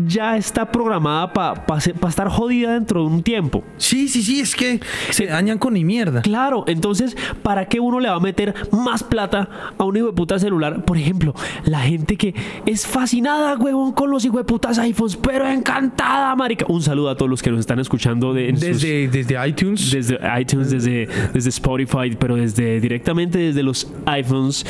ya 0.06 0.36
está 0.36 0.70
programada 0.70 1.32
para 1.32 1.78
estar 2.08 2.28
jodida 2.28 2.72
dentro 2.74 3.00
de 3.02 3.06
un 3.06 3.22
tiempo. 3.22 3.62
Sí, 3.76 4.08
sí, 4.08 4.22
sí, 4.22 4.40
es 4.40 4.54
que 4.54 4.80
se 5.10 5.26
dañan 5.26 5.58
con 5.58 5.74
ni 5.74 5.84
mierda. 5.84 6.22
Claro, 6.22 6.64
entonces, 6.66 7.16
¿para 7.42 7.66
qué 7.66 7.80
uno 7.80 8.00
le 8.00 8.08
va 8.08 8.16
a 8.16 8.20
meter 8.20 8.54
más 8.72 9.02
plata 9.02 9.48
a 9.78 9.84
un 9.84 9.96
hijo 9.96 10.06
de 10.06 10.12
puta 10.12 10.38
celular? 10.38 10.84
Por 10.84 10.96
ejemplo, 10.98 11.34
la 11.64 11.80
gente 11.80 12.16
que 12.16 12.34
es 12.66 12.86
fascinada, 12.86 13.56
huevón, 13.56 13.92
con 13.92 14.10
los 14.10 14.24
hijo 14.24 14.38
de 14.38 14.44
putas 14.44 14.78
iPhones, 14.78 15.16
pero 15.16 15.48
encantada, 15.48 16.34
marica. 16.36 16.66
Un 16.68 16.82
saludo 16.82 17.10
a 17.10 17.16
todos 17.16 17.30
los 17.30 17.42
que 17.42 17.50
nos 17.50 17.60
están 17.60 17.78
escuchando 17.78 18.34
de, 18.34 18.48
en 18.50 18.56
sus- 18.56 18.64
Desde, 18.82 19.08
desde 19.08 19.48
iTunes. 19.48 19.90
desde 19.90 20.18
iTunes, 20.40 20.70
desde, 20.70 21.08
desde 21.32 21.48
Spotify, 21.50 22.16
pero 22.18 22.36
desde 22.36 22.80
directamente 22.80 23.38
desde 23.38 23.62
los 23.62 23.86
iPhones. 24.06 24.64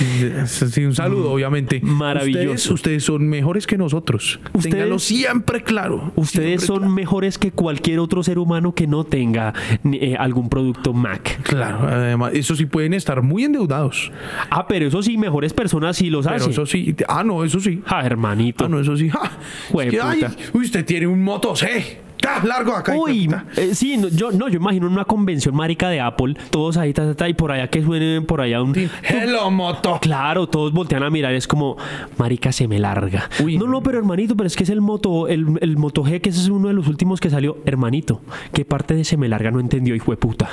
Sí, 0.47 0.85
un 0.85 0.95
saludo, 0.95 1.33
obviamente. 1.33 1.81
Maravilloso. 1.83 2.45
Ustedes, 2.53 2.71
ustedes 2.71 3.05
son 3.05 3.29
mejores 3.29 3.67
que 3.67 3.77
nosotros. 3.79 4.41
Ustedes- 4.53 4.75
siempre 5.15 5.63
claro. 5.63 6.13
Ustedes 6.17 6.61
Siempre 6.63 6.67
son 6.67 6.79
claro. 6.79 6.93
mejores 6.95 7.39
que 7.39 7.51
cualquier 7.53 7.99
otro 7.99 8.23
ser 8.23 8.39
humano 8.39 8.73
que 8.75 8.87
no 8.87 9.05
tenga 9.05 9.53
eh, 9.93 10.17
algún 10.19 10.49
producto 10.49 10.93
Mac. 10.93 11.41
Claro, 11.43 11.87
además, 11.89 12.33
eso 12.35 12.55
sí 12.57 12.67
pueden 12.67 12.95
estar 12.95 13.23
muy 13.23 13.45
endeudados. 13.45 14.11
Ah, 14.51 14.67
pero 14.69 14.87
eso 14.87 15.03
sí, 15.03 15.17
mejores 15.19 15.53
personas 15.53 15.97
sí 15.97 16.11
los 16.11 16.25
Pero 16.27 16.37
hacen. 16.37 16.51
eso 16.51 16.67
sí. 16.67 16.95
Ah, 17.09 17.23
no, 17.25 17.45
eso 17.45 17.61
sí. 17.61 17.81
Ah, 17.87 18.05
hermanito. 18.05 18.65
Ah, 18.65 18.69
no, 18.69 18.81
eso 18.81 18.97
sí. 18.97 19.09
Ja, 19.09 19.31
es 19.83 19.91
que, 19.91 20.01
ay, 20.01 20.21
Jueputa. 20.21 20.59
usted 20.59 20.85
tiene 20.85 21.07
un 21.07 21.23
Moto 21.23 21.55
C. 21.57 22.01
Largo 22.45 22.75
acá. 22.75 22.95
Uy, 22.97 23.29
eh, 23.57 23.75
sí, 23.75 23.97
no, 23.97 24.09
yo, 24.09 24.31
no, 24.33 24.49
yo 24.49 24.57
imagino 24.57 24.87
una 24.87 25.05
convención 25.05 25.55
marica 25.55 25.89
de 25.89 26.01
Apple, 26.01 26.35
todos 26.51 26.77
ahí, 26.77 26.93
ta, 26.93 27.05
ta, 27.07 27.15
ta, 27.15 27.29
y 27.29 27.35
por 27.35 27.53
allá 27.53 27.69
que 27.69 27.83
suenen 27.83 28.25
por 28.27 28.41
allá 28.41 28.63
un... 28.63 28.75
Sí, 28.75 28.89
Hello, 29.03 29.51
Moto. 29.51 29.99
Claro, 30.01 30.47
todos 30.47 30.73
voltean 30.73 31.03
a 31.03 31.11
mirar, 31.11 31.35
es 31.35 31.47
como, 31.47 31.77
marica, 32.19 32.53
se 32.53 32.67
me 32.69 32.79
larga. 32.79 33.29
Uy. 33.43 33.59
No, 33.59 33.67
no, 33.67 33.83
pero 33.83 33.99
hermanito, 33.99 34.37
pero 34.37 34.47
es 34.47 34.57
que 34.57 34.65
es 34.65 34.71
el 34.71 34.81
Moto, 34.81 35.29
el, 35.29 35.47
el 35.61 35.77
Moto 35.77 36.03
G, 36.05 36.21
que 36.21 36.31
ese 36.31 36.41
es 36.41 36.49
uno 36.49 36.69
de 36.69 36.75
los 36.75 36.89
últimos 36.89 37.21
que 37.21 37.31
salió. 37.31 37.59
Hermanito, 37.65 38.21
¿qué 38.53 38.65
parte 38.65 38.95
de 38.95 39.05
se 39.05 39.17
me 39.17 39.29
larga 39.29 39.51
no 39.51 39.61
entendió, 39.61 39.95
hijo 39.95 40.11
de 40.11 40.17
puta? 40.17 40.49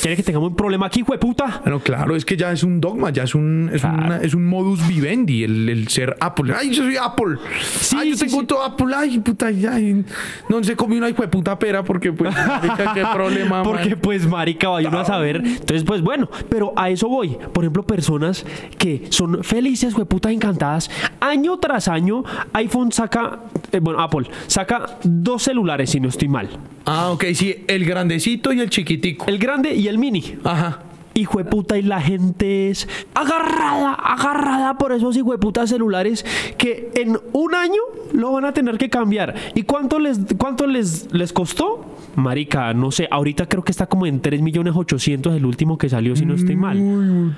¿Quiere 0.00 0.16
que 0.16 0.22
tengamos 0.22 0.50
un 0.50 0.56
problema 0.56 0.86
aquí, 0.86 1.00
hijo 1.00 1.12
de 1.12 1.18
puta? 1.18 1.60
Bueno, 1.62 1.80
claro, 1.80 2.16
es 2.16 2.24
que 2.24 2.36
ya 2.36 2.52
es 2.52 2.62
un 2.62 2.80
dogma, 2.80 3.10
ya 3.10 3.22
es 3.24 3.34
un, 3.34 3.70
es 3.72 3.80
Claro. 3.82 4.04
una- 4.06 4.16
es 4.18 4.34
un 4.34 4.46
modus 4.46 4.86
vivendi 4.86 5.44
el, 5.44 5.68
el 5.68 5.88
ser 5.88 6.16
Apple. 6.20 6.52
Ay, 6.58 6.70
yo 6.74 6.82
soy 6.84 6.96
Apple. 6.96 7.36
Sí, 7.80 7.96
ay, 7.98 8.10
yo 8.10 8.16
sí, 8.16 8.26
tengo 8.26 8.44
todo 8.44 8.62
Apple. 8.62 8.86
Ay, 8.94 9.18
puta, 9.20 9.50
ya, 9.50 9.74
ay, 9.74 10.04
no 10.48 10.62
se 10.64 10.74
comió 10.76 10.98
una 10.98 11.11
hijo 11.12 11.22
de 11.22 11.28
puta 11.28 11.58
pera 11.58 11.82
porque, 11.82 12.12
pues, 12.12 12.34
marica, 12.34 12.92
qué 12.92 13.04
problema, 13.14 13.62
Porque 13.62 13.90
man. 13.90 13.98
pues 14.02 14.26
marica 14.26 14.68
vaya 14.68 14.88
uno 14.88 14.98
a 15.00 15.04
saber. 15.04 15.36
Entonces 15.36 15.84
pues 15.84 16.02
bueno, 16.02 16.28
pero 16.48 16.72
a 16.76 16.90
eso 16.90 17.08
voy. 17.08 17.36
Por 17.52 17.64
ejemplo, 17.64 17.82
personas 17.84 18.44
que 18.78 19.06
son 19.10 19.44
felices, 19.44 19.94
putas 20.08 20.32
encantadas. 20.32 20.90
Año 21.20 21.58
tras 21.58 21.88
año, 21.88 22.24
iPhone 22.52 22.90
saca, 22.92 23.40
eh, 23.70 23.78
bueno, 23.80 24.00
Apple 24.00 24.26
saca 24.46 24.98
dos 25.04 25.42
celulares 25.44 25.90
si 25.90 26.00
no 26.00 26.08
estoy 26.08 26.28
mal. 26.28 26.48
Ah, 26.84 27.10
ok, 27.10 27.24
sí, 27.34 27.64
el 27.68 27.84
grandecito 27.84 28.52
y 28.52 28.60
el 28.60 28.70
chiquitico. 28.70 29.26
El 29.28 29.38
grande 29.38 29.74
y 29.74 29.88
el 29.88 29.98
mini. 29.98 30.36
Ajá. 30.44 30.80
Hijo 31.14 31.38
de 31.38 31.44
puta, 31.44 31.78
y 31.78 31.82
la 31.82 32.00
gente 32.00 32.70
es 32.70 32.88
agarrada, 33.14 33.94
agarrada 33.94 34.78
por 34.78 34.92
esos 34.92 35.16
hijo 35.16 35.32
de 35.32 35.38
puta 35.38 35.66
celulares 35.66 36.24
que 36.58 36.90
en 36.94 37.18
un 37.32 37.54
año 37.54 37.80
lo 38.12 38.32
van 38.32 38.44
a 38.44 38.52
tener 38.52 38.78
que 38.78 38.88
cambiar. 38.88 39.34
¿Y 39.54 39.62
cuánto 39.62 39.98
les, 39.98 40.20
cuánto 40.38 40.66
les, 40.66 41.12
les 41.12 41.32
costó? 41.32 41.86
Marica, 42.14 42.74
no 42.74 42.90
sé, 42.90 43.08
ahorita 43.10 43.48
creo 43.48 43.62
que 43.62 43.72
está 43.72 43.86
como 43.86 44.06
en 44.06 44.20
3 44.20 44.42
millones 44.42 44.74
800 44.76 45.34
el 45.34 45.46
último 45.46 45.78
que 45.78 45.88
salió, 45.88 46.14
si 46.14 46.26
no 46.26 46.34
estoy 46.34 46.56
mal. 46.56 47.34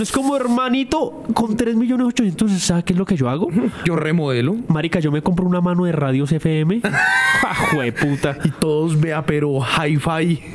Es 0.00 0.10
como 0.12 0.36
hermanito, 0.36 1.24
con 1.34 1.56
3 1.56 1.76
millones 1.76 2.06
800, 2.08 2.52
¿sabes 2.52 2.84
qué 2.84 2.92
es 2.94 2.98
lo 2.98 3.04
que 3.04 3.16
yo 3.16 3.28
hago? 3.28 3.48
Yo 3.84 3.96
remodelo 3.96 4.56
Marica, 4.68 5.00
yo 5.00 5.12
me 5.12 5.22
compro 5.22 5.46
una 5.46 5.60
mano 5.60 5.84
de 5.84 5.92
radios 5.92 6.32
FM. 6.32 6.80
¡Ah, 6.84 7.54
jue 7.72 7.92
puta! 7.92 8.36
y 8.44 8.50
todos 8.50 9.00
vea, 9.00 9.24
pero 9.24 9.58
hi-fi. 9.60 10.42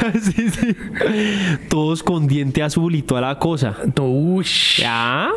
sí, 0.22 0.48
sí. 0.50 0.76
Todos 1.68 2.02
con 2.02 2.26
diente 2.26 2.62
azul 2.62 2.94
y 2.94 3.02
toda 3.02 3.20
la 3.20 3.38
cosa. 3.38 3.76
Uy, 4.00 4.44
¿Ya? 4.78 5.28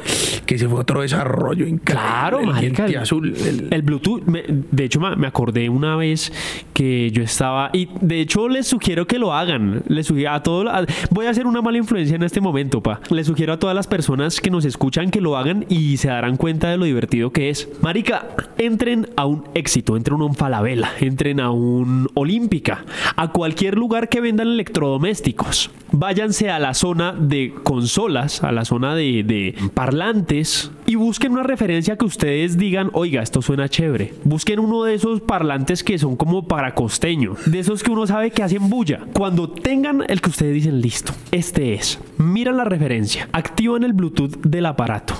que 0.45 0.57
se 0.57 0.67
fue 0.67 0.79
otro 0.81 1.01
desarrollo 1.01 1.65
increíble. 1.67 1.83
Claro, 2.03 2.39
el 2.39 2.47
marica. 2.47 2.85
diente 2.85 2.97
El, 2.97 2.97
azul. 3.03 3.33
el- 3.35 3.67
el 3.71 3.81
Bluetooth. 3.81 4.23
me- 4.25 4.43
de 4.47 4.83
hecho, 4.85 4.99
me 4.99 5.27
acordé 5.27 5.69
una 5.69 5.95
vez 5.95 6.31
que 6.73 7.11
yo 7.11 7.23
estaba. 7.23 7.69
Y 7.73 7.89
de 8.01 8.21
hecho, 8.21 8.49
les 8.49 8.67
sugiero 8.67 9.07
que 9.07 9.19
lo 9.19 9.33
hagan. 9.33 9.83
Les 9.87 10.07
sugiero 10.07 10.31
a 10.31 10.43
todos. 10.43 10.67
voy 11.09 11.25
a 11.25 11.29
hacer 11.29 11.45
una 11.47 11.61
mala 11.61 11.77
influencia 11.77 12.15
en 12.15 12.23
este 12.23 12.41
momento, 12.41 12.81
pa. 12.81 12.99
Les 13.09 13.27
sugiero 13.27 13.53
a 13.53 13.59
todas 13.59 13.75
las 13.75 13.87
personas 13.87 14.39
que 14.41 14.49
nos 14.49 14.65
escuchan 14.65 15.09
que 15.11 15.21
lo 15.21 15.37
hagan 15.37 15.65
y 15.69 15.97
se 15.97 16.07
darán 16.09 16.37
cuenta 16.37 16.69
de 16.69 16.77
lo 16.77 16.85
divertido 16.85 17.31
que 17.31 17.49
es. 17.49 17.69
Marica, 17.81 18.27
entren 18.57 19.07
a 19.15 19.25
un 19.25 19.43
éxito, 19.53 19.95
entren 19.97 20.21
a 20.21 20.25
un 20.25 20.35
Falabella, 20.35 20.91
entren 20.99 21.39
a 21.39 21.51
un 21.51 22.09
Olímpica, 22.13 22.85
a 23.15 23.29
cualquier 23.31 23.75
lugar 23.75 24.09
que 24.09 24.21
vendan 24.21 24.52
electrodomésticos. 24.53 25.71
Váyanse 25.91 26.49
a 26.49 26.57
la 26.57 26.73
zona 26.73 27.13
de 27.13 27.53
consolas, 27.63 28.43
a 28.43 28.51
la 28.51 28.65
zona 28.65 28.95
de, 28.95 29.23
de 29.23 29.55
parlantes 29.73 30.71
y 30.85 30.95
busquen 30.95 31.33
una 31.33 31.43
referencia 31.43 31.97
que 31.97 32.05
ustedes 32.05 32.57
digan, 32.57 32.89
oiga, 32.93 33.21
esto 33.21 33.41
suena 33.41 33.69
chévere. 33.69 34.13
Busquen 34.23 34.59
uno 34.59 34.83
de 34.83 34.95
esos 34.95 35.21
parlantes 35.21 35.83
que 35.83 35.99
son 35.99 36.15
como 36.15 36.47
para 36.47 36.73
costeño, 36.73 37.35
de 37.45 37.59
esos 37.59 37.83
que 37.83 37.91
uno 37.91 38.07
sabe 38.07 38.31
que 38.31 38.43
hacen 38.43 38.69
bulla. 38.69 39.01
Cuando 39.13 39.49
tengan 39.49 40.03
el 40.07 40.21
que 40.21 40.29
ustedes 40.29 40.53
dicen, 40.55 40.81
listo, 40.81 41.13
este 41.31 41.73
es. 41.75 41.99
Miran 42.17 42.57
la 42.57 42.65
referencia, 42.65 43.29
activan 43.31 43.83
el 43.83 43.93
Bluetooth 43.93 44.37
del 44.41 44.65
aparato, 44.65 45.13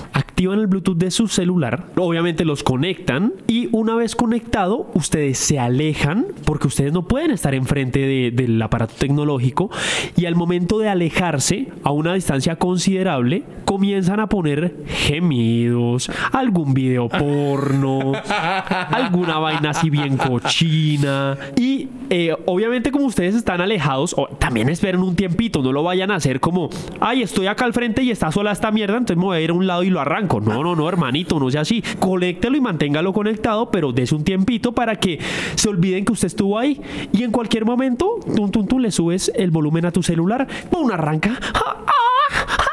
activan 0.44 0.60
el 0.60 0.66
Bluetooth 0.66 0.98
de 0.98 1.10
su 1.10 1.26
celular, 1.28 1.84
obviamente 1.96 2.44
los 2.44 2.62
conectan 2.62 3.32
y 3.46 3.68
una 3.72 3.94
vez 3.94 4.14
conectado, 4.14 4.90
ustedes 4.94 5.38
se 5.38 5.58
alejan 5.58 6.26
porque 6.44 6.66
ustedes 6.66 6.92
no 6.92 7.08
pueden 7.08 7.30
estar 7.30 7.54
enfrente 7.54 8.00
de- 8.00 8.30
del 8.30 8.60
aparato 8.60 8.92
tecnológico 8.98 9.70
y 10.16 10.26
al 10.26 10.34
momento 10.36 10.78
de 10.78 10.88
alejarse 10.90 11.68
a 11.82 11.92
una 11.92 12.12
distancia 12.14 12.56
considerable, 12.56 13.42
comienzan 13.64 14.20
a 14.20 14.28
poner 14.28 14.74
gemidos, 14.86 16.10
algún 16.32 16.74
video 16.74 17.08
porno, 17.08 18.12
alguna 18.90 19.38
vaina 19.38 19.70
así 19.70 19.88
bien 19.88 20.18
cochina 20.18 21.38
y 21.56 21.88
eh, 22.10 22.36
obviamente 22.44 22.90
como 22.90 23.06
ustedes 23.06 23.34
están 23.34 23.62
alejados, 23.62 24.14
o- 24.18 24.26
también 24.38 24.68
esperen 24.68 25.00
un 25.00 25.16
tiempito, 25.16 25.62
no 25.62 25.72
lo 25.72 25.82
vayan 25.82 26.10
a 26.10 26.16
hacer 26.16 26.38
como, 26.40 26.68
ay, 27.00 27.22
estoy 27.22 27.46
acá 27.46 27.64
al 27.64 27.72
frente 27.72 28.02
y 28.02 28.10
está 28.10 28.30
sola 28.30 28.52
esta 28.52 28.70
mierda, 28.70 28.98
entonces 28.98 29.16
me 29.16 29.24
voy 29.24 29.38
a 29.38 29.40
ir 29.40 29.50
a 29.50 29.54
un 29.54 29.66
lado 29.66 29.82
y 29.82 29.88
lo 29.90 30.00
arranco. 30.00 30.33
No, 30.40 30.62
no, 30.62 30.74
no, 30.74 30.88
hermanito, 30.88 31.38
no 31.38 31.50
sea 31.50 31.62
así. 31.62 31.82
Conéctelo 31.98 32.56
y 32.56 32.60
manténgalo 32.60 33.12
conectado, 33.12 33.70
pero 33.70 33.92
dese 33.92 34.14
un 34.14 34.24
tiempito 34.24 34.72
para 34.72 34.96
que 34.96 35.18
se 35.54 35.68
olviden 35.68 36.04
que 36.04 36.12
usted 36.12 36.26
estuvo 36.26 36.58
ahí 36.58 36.80
y 37.12 37.22
en 37.22 37.30
cualquier 37.30 37.64
momento, 37.64 38.18
tum, 38.34 38.50
tum, 38.50 38.66
tum, 38.66 38.78
le 38.80 38.90
subes 38.90 39.32
el 39.34 39.50
volumen 39.50 39.86
a 39.86 39.92
tu 39.92 40.02
celular, 40.02 40.46
¡pum! 40.70 40.90
arranca. 40.90 41.30
¡Ja, 41.30 41.50
ja, 41.52 41.84
ah! 41.86 42.63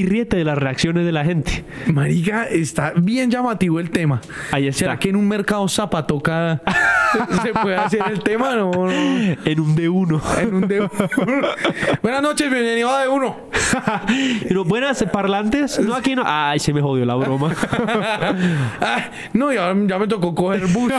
Y 0.00 0.06
ríete 0.06 0.38
de 0.38 0.44
las 0.44 0.56
reacciones 0.56 1.04
de 1.04 1.12
la 1.12 1.26
gente. 1.26 1.62
Marica, 1.92 2.44
está 2.44 2.94
bien 2.96 3.30
llamativo 3.30 3.80
el 3.80 3.90
tema. 3.90 4.22
Ahí 4.50 4.66
está. 4.66 4.78
¿Será 4.78 4.98
que 4.98 5.10
en 5.10 5.16
un 5.16 5.28
mercado 5.28 5.68
zapatoca 5.68 6.62
se 7.42 7.52
puede 7.52 7.76
hacer 7.76 8.04
el 8.10 8.22
tema? 8.22 8.56
No, 8.56 8.70
no. 8.70 8.90
En 8.90 9.60
un 9.60 9.76
D1. 9.76 10.38
En 10.40 10.54
un 10.54 10.66
de 10.66 10.80
Buenas 12.02 12.22
noches, 12.22 12.50
bienvenido 12.50 12.88
a 12.88 13.02
de 13.02 13.08
uno. 13.08 13.36
Pero, 14.48 14.64
Buenas, 14.64 15.04
parlantes. 15.12 15.78
No, 15.80 15.94
aquí 15.94 16.16
no. 16.16 16.22
Ay, 16.24 16.60
se 16.60 16.72
me 16.72 16.80
jodió 16.80 17.04
la 17.04 17.16
broma. 17.16 17.54
Ah, 18.80 19.10
no, 19.34 19.52
ya, 19.52 19.74
ya 19.86 19.98
me 19.98 20.08
tocó 20.08 20.34
coger 20.34 20.66
bus. 20.68 20.94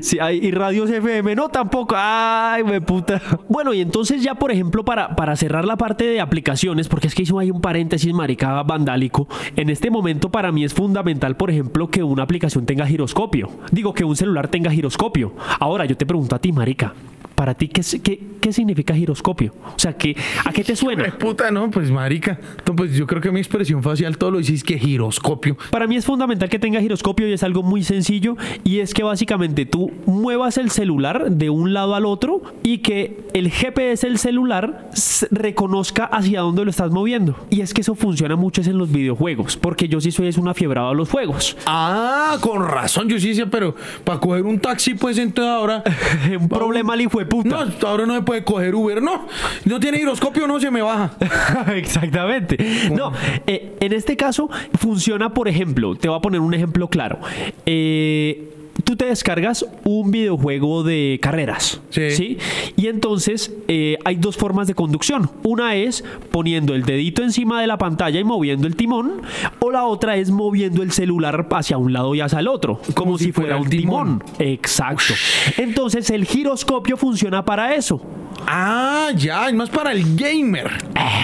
Sí, 0.00 0.18
y 0.18 0.50
radios 0.50 0.90
FM, 0.90 1.36
no 1.36 1.48
tampoco. 1.48 1.94
Ay, 1.96 2.64
me 2.64 2.80
puta. 2.80 3.22
Bueno, 3.48 3.72
y 3.72 3.80
entonces 3.80 4.20
ya, 4.20 4.34
por 4.34 4.50
ejemplo, 4.50 4.84
para, 4.84 5.14
para 5.14 5.36
cerrar 5.36 5.64
la 5.64 5.76
parte 5.76 6.04
de 6.04 6.20
aplicaciones, 6.20 6.88
porque 6.88 7.06
es 7.06 7.14
que 7.14 7.22
hizo 7.22 7.38
ahí 7.38 7.52
un 7.52 7.60
paréntesis 7.60 7.83
maricada 8.12 8.62
vandálico. 8.62 9.28
En 9.56 9.70
este 9.70 9.90
momento, 9.90 10.30
para 10.30 10.52
mí 10.52 10.64
es 10.64 10.74
fundamental, 10.74 11.36
por 11.36 11.50
ejemplo, 11.50 11.88
que 11.88 12.02
una 12.02 12.22
aplicación 12.22 12.66
tenga 12.66 12.86
giroscopio. 12.86 13.50
Digo, 13.70 13.94
que 13.94 14.04
un 14.04 14.16
celular 14.16 14.48
tenga 14.48 14.70
giroscopio. 14.70 15.32
Ahora, 15.60 15.84
yo 15.84 15.96
te 15.96 16.06
pregunto 16.06 16.34
a 16.34 16.38
ti, 16.38 16.52
marica. 16.52 16.94
Para 17.34 17.54
ti, 17.54 17.68
¿qué, 17.68 17.82
qué, 18.02 18.20
qué 18.40 18.52
significa 18.52 18.94
giroscopio? 18.94 19.54
O 19.74 19.78
sea, 19.78 19.92
¿qué, 19.94 20.16
¿a 20.44 20.52
qué 20.52 20.62
te 20.62 20.76
suena? 20.76 21.16
Puta, 21.18 21.50
no, 21.50 21.70
pues 21.70 21.90
marica. 21.90 22.38
No, 22.66 22.76
pues 22.76 22.94
yo 22.94 23.06
creo 23.06 23.20
que 23.20 23.30
mi 23.30 23.40
expresión 23.40 23.82
facial 23.82 24.16
todo 24.18 24.32
lo 24.32 24.38
dice 24.38 24.54
es 24.54 24.64
que 24.64 24.78
giroscopio. 24.78 25.56
Para 25.70 25.86
mí 25.86 25.96
es 25.96 26.04
fundamental 26.04 26.48
que 26.48 26.58
tenga 26.58 26.80
giroscopio 26.80 27.28
y 27.28 27.32
es 27.32 27.42
algo 27.42 27.62
muy 27.62 27.82
sencillo 27.82 28.36
y 28.62 28.78
es 28.78 28.94
que 28.94 29.02
básicamente 29.02 29.66
tú 29.66 29.92
muevas 30.06 30.58
el 30.58 30.70
celular 30.70 31.30
de 31.30 31.50
un 31.50 31.72
lado 31.72 31.94
al 31.94 32.06
otro 32.06 32.42
y 32.62 32.78
que 32.78 33.24
el 33.34 33.50
GPS 33.50 34.06
del 34.06 34.18
celular 34.18 34.90
reconozca 35.30 36.04
hacia 36.04 36.40
dónde 36.40 36.64
lo 36.64 36.70
estás 36.70 36.90
moviendo. 36.90 37.36
Y 37.50 37.60
es 37.60 37.74
que 37.74 37.80
eso 37.80 37.94
funciona 37.94 38.36
mucho 38.36 38.60
es 38.60 38.68
en 38.68 38.78
los 38.78 38.90
videojuegos, 38.90 39.56
porque 39.56 39.88
yo 39.88 40.00
sí 40.00 40.10
soy 40.10 40.28
es 40.28 40.38
un 40.38 40.48
afiebrado 40.48 40.90
a 40.90 40.94
los 40.94 41.10
juegos. 41.10 41.56
Ah, 41.66 42.38
con 42.40 42.66
razón, 42.66 43.08
yo 43.08 43.18
sí 43.18 43.28
decía, 43.28 43.46
pero 43.46 43.74
para 44.04 44.20
coger 44.20 44.42
un 44.42 44.58
taxi, 44.58 44.94
pues 44.94 45.18
entonces 45.18 45.52
ahora. 45.52 45.82
un 46.40 46.48
problema 46.48 46.94
al 46.94 47.00
hijo 47.00 47.20
de 47.24 47.30
puta. 47.30 47.64
No, 47.64 47.88
ahora 47.88 48.06
no 48.06 48.14
se 48.14 48.22
puede 48.22 48.44
coger 48.44 48.74
Uber, 48.74 49.02
no. 49.02 49.26
No 49.64 49.80
tiene 49.80 49.98
giroscopio, 49.98 50.46
no 50.46 50.60
se 50.60 50.70
me 50.70 50.82
baja. 50.82 51.12
Exactamente. 51.74 52.90
No, 52.92 53.12
eh, 53.46 53.76
en 53.80 53.92
este 53.92 54.16
caso 54.16 54.48
funciona, 54.78 55.32
por 55.32 55.48
ejemplo, 55.48 55.94
te 55.94 56.08
voy 56.08 56.18
a 56.18 56.20
poner 56.20 56.40
un 56.40 56.54
ejemplo 56.54 56.88
claro. 56.88 57.18
Eh, 57.66 58.50
tú 58.82 58.96
te 58.96 59.06
descargas 59.06 59.64
un 59.84 60.10
videojuego 60.10 60.82
de 60.82 61.18
carreras. 61.22 61.80
Sí. 61.90 62.38
Y 62.76 62.88
entonces 62.88 63.54
eh, 63.68 63.98
hay 64.04 64.16
dos 64.16 64.36
formas 64.36 64.66
de 64.66 64.74
conducción. 64.74 65.30
Una 65.42 65.76
es 65.76 66.04
poniendo 66.30 66.74
el 66.74 66.82
dedito 66.82 67.22
encima 67.22 67.60
de 67.60 67.66
la 67.66 67.78
pantalla 67.78 68.18
y 68.18 68.24
moviendo 68.24 68.66
el 68.66 68.76
timón. 68.76 69.22
O 69.60 69.70
la 69.70 69.84
otra 69.84 70.16
es 70.16 70.30
moviendo 70.30 70.82
el 70.82 70.92
celular 70.92 71.46
hacia 71.52 71.78
un 71.78 71.92
lado 71.92 72.14
y 72.14 72.20
hacia 72.20 72.40
el 72.40 72.48
otro. 72.48 72.80
Como, 72.94 73.18
si, 73.18 73.32
fuera, 73.32 73.56
un 73.56 73.68
timón. 73.68 74.18
timón. 74.20 74.34
Exacto. 74.38 75.14
Entonces 75.56 76.10
el 76.10 76.24
giroscopio 76.24 76.96
funciona 76.96 77.44
para 77.44 77.74
eso. 77.74 78.00
Ah, 78.46 79.10
ya, 79.16 79.48
es 79.48 79.54
más 79.54 79.70
para 79.70 79.92
el 79.92 80.16
gamer. 80.16 80.70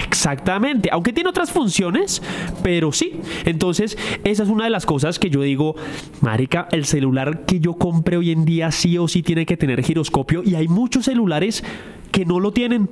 Exactamente, 0.07 0.89
aunque 0.93 1.13
tiene 1.13 1.29
otras 1.31 1.51
funciones, 1.51 2.23
pero 2.63 2.93
sí. 2.93 3.21
Entonces, 3.45 3.99
esa 4.25 4.43
es 4.43 4.49
una 4.49 4.65
de 4.65 4.71
las 4.71 4.87
cosas 4.87 5.19
que 5.19 5.31
yo 5.31 5.43
digo, 5.43 5.77
marica, 6.21 6.69
el 6.73 6.87
celular 6.87 7.40
que 7.47 7.61
yo 7.61 7.75
compre 7.75 8.17
hoy 8.17 8.31
en 8.31 8.45
día 8.45 8.71
sí 8.71 8.97
o 8.99 9.09
sí 9.09 9.23
tiene 9.23 9.47
que 9.47 9.57
tener 9.57 9.83
giroscopio 9.83 10.43
y 10.45 10.55
hay 10.55 10.69
muchos 10.69 11.05
celulares 11.07 11.63
que 12.13 12.25
no 12.25 12.41
lo 12.41 12.53
tienen 12.53 12.89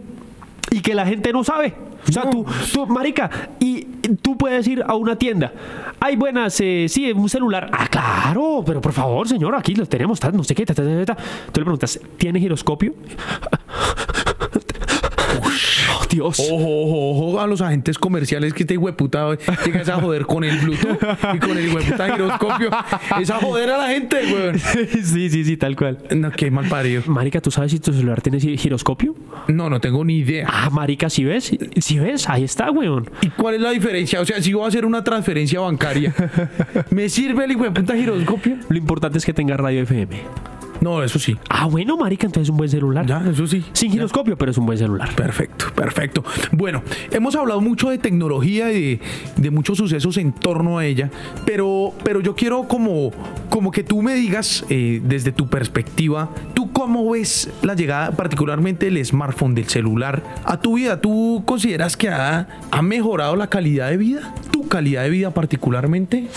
y 0.71 0.81
que 0.81 0.95
la 0.95 1.07
gente 1.07 1.33
no 1.33 1.45
sabe. 1.45 1.75
O 2.09 2.13
sea, 2.13 2.25
No. 2.25 2.31
tú, 2.31 2.47
tú, 2.73 2.87
marica, 2.87 3.51
y 3.59 3.83
tú 4.23 4.37
puedes 4.37 4.67
ir 4.69 4.83
a 4.87 4.95
una 4.95 5.17
tienda. 5.17 5.53
Ay, 6.01 6.15
buenas, 6.17 6.61
eh, 6.61 6.87
sí, 6.89 7.11
un 7.13 7.29
celular. 7.29 7.69
Ah, 7.73 7.89
claro, 7.89 8.63
pero 8.65 8.81
por 8.81 8.93
favor, 8.93 9.27
señor, 9.29 9.55
aquí 9.57 9.75
lo 9.75 9.85
tenemos, 9.87 10.21
no 10.33 10.45
sé 10.45 10.55
qué, 10.55 10.65
ta, 10.65 10.75
ta, 10.75 10.83
ta, 10.85 11.05
ta. 11.15 11.23
Tú 11.53 11.61
le 11.61 11.65
preguntas, 11.65 11.99
¿tiene 12.17 12.39
giroscopio? 12.41 12.95
Dios. 16.11 16.39
Ojo, 16.41 16.55
ojo, 16.55 17.11
ojo 17.11 17.41
a 17.41 17.47
los 17.47 17.61
agentes 17.61 17.99
comerciales 17.99 18.55
que 18.55 18.63
este 18.63 18.77
hueputa 18.79 19.37
llegas 19.65 19.89
a 19.89 20.01
joder 20.01 20.25
con 20.27 20.43
el 20.45 20.59
Bluetooth 20.59 20.99
y 21.35 21.39
con 21.39 21.57
el 21.59 21.75
hueputa 21.75 22.13
giroscopio. 22.13 22.71
Es 23.21 23.31
a 23.31 23.37
joder 23.41 23.71
a 23.71 23.79
la 23.79 23.89
gente, 23.89 24.17
weón. 24.33 24.59
sí, 25.03 25.29
sí, 25.31 25.45
sí, 25.45 25.57
tal 25.57 25.77
cual. 25.77 25.99
No, 26.17 26.31
qué 26.31 26.51
mal 26.51 26.67
parido. 26.69 27.03
Marica, 27.07 27.41
¿tú 27.41 27.51
sabes 27.51 27.73
si 27.73 27.79
tu 27.79 27.93
celular 27.93 28.21
tiene 28.23 28.39
gi- 28.39 28.57
giroscopio? 28.57 29.15
No, 29.49 29.69
no 29.71 29.81
tengo 29.81 30.05
ni 30.05 30.19
idea. 30.19 30.47
Ah, 30.51 30.71
marica, 30.71 31.11
si 31.11 31.25
ves, 31.25 31.53
si 31.81 31.99
ves, 31.99 32.29
ahí 32.29 32.45
está, 32.45 32.71
weón. 32.71 33.11
¿Y 33.23 33.29
cuál 33.31 33.57
es 33.57 33.61
la 33.61 33.71
diferencia? 33.71 34.21
O 34.21 34.25
sea, 34.25 34.41
si 34.43 34.53
voy 34.53 34.65
a 34.65 34.69
hacer 34.69 34.85
una 34.87 35.05
transferencia 35.05 35.61
bancaria, 35.61 36.15
¿me 36.91 37.09
sirve 37.09 37.45
el 37.45 37.57
hueputa 37.57 37.95
giroscopio? 37.95 38.57
Lo 38.69 38.77
importante 38.79 39.19
es 39.19 39.25
que 39.27 39.33
tenga 39.35 39.57
radio 39.57 39.83
FM. 39.83 40.17
No, 40.81 41.03
eso 41.03 41.19
sí. 41.19 41.37
Ah, 41.49 41.67
bueno, 41.67 41.97
marica, 41.97 42.27
entonces 42.27 42.47
es 42.47 42.51
un 42.51 42.57
buen 42.57 42.71
celular. 42.71 43.07
Ya, 43.07 43.23
eso 43.31 43.47
sí. 43.47 43.65
Sin 43.73 43.91
giroscopio, 43.91 44.37
pero 44.37 44.51
es 44.51 44.59
un 44.59 44.67
buen 44.67 44.79
celular. 44.79 45.15
Perfecto, 45.15 45.67
perfecto. 45.75 46.25
Bueno, 46.53 46.83
hemos 47.11 47.35
hablado 47.35 47.61
mucho 47.61 47.91
de 47.91 47.99
tecnología 47.99 48.73
y 48.73 48.81
de, 48.81 49.01
de 49.37 49.51
muchos 49.51 49.79
sucesos 49.79 50.17
en 50.17 50.33
torno 50.33 50.79
a 50.79 50.87
ella, 50.87 51.11
pero, 51.45 51.93
pero 52.05 52.21
yo 52.21 52.35
quiero 52.35 52.69
como, 52.69 53.11
como 53.51 53.71
que 53.71 53.83
tú 53.83 54.03
me 54.03 54.15
digas 54.15 54.65
eh, 54.69 55.01
desde 55.05 55.33
tu 55.33 55.49
perspectiva, 55.49 56.31
¿tú 56.55 56.73
cómo 56.73 57.11
ves 57.11 57.51
la 57.63 57.75
llegada 57.75 58.13
particularmente 58.13 58.87
del 58.87 59.05
smartphone, 59.05 59.55
del 59.55 59.67
celular 59.69 60.23
a 60.45 60.61
tu 60.61 60.77
vida? 60.77 61.01
¿Tú 61.01 61.43
consideras 61.45 61.97
que 61.97 62.09
ha, 62.09 62.49
ha 62.71 62.83
mejorado 62.83 63.37
la 63.37 63.49
calidad 63.49 63.91
de 63.91 63.97
vida? 63.97 64.35
¿Tu 64.51 64.69
calidad 64.69 65.03
de 65.03 65.11
vida 65.11 65.31
particularmente? 65.33 66.29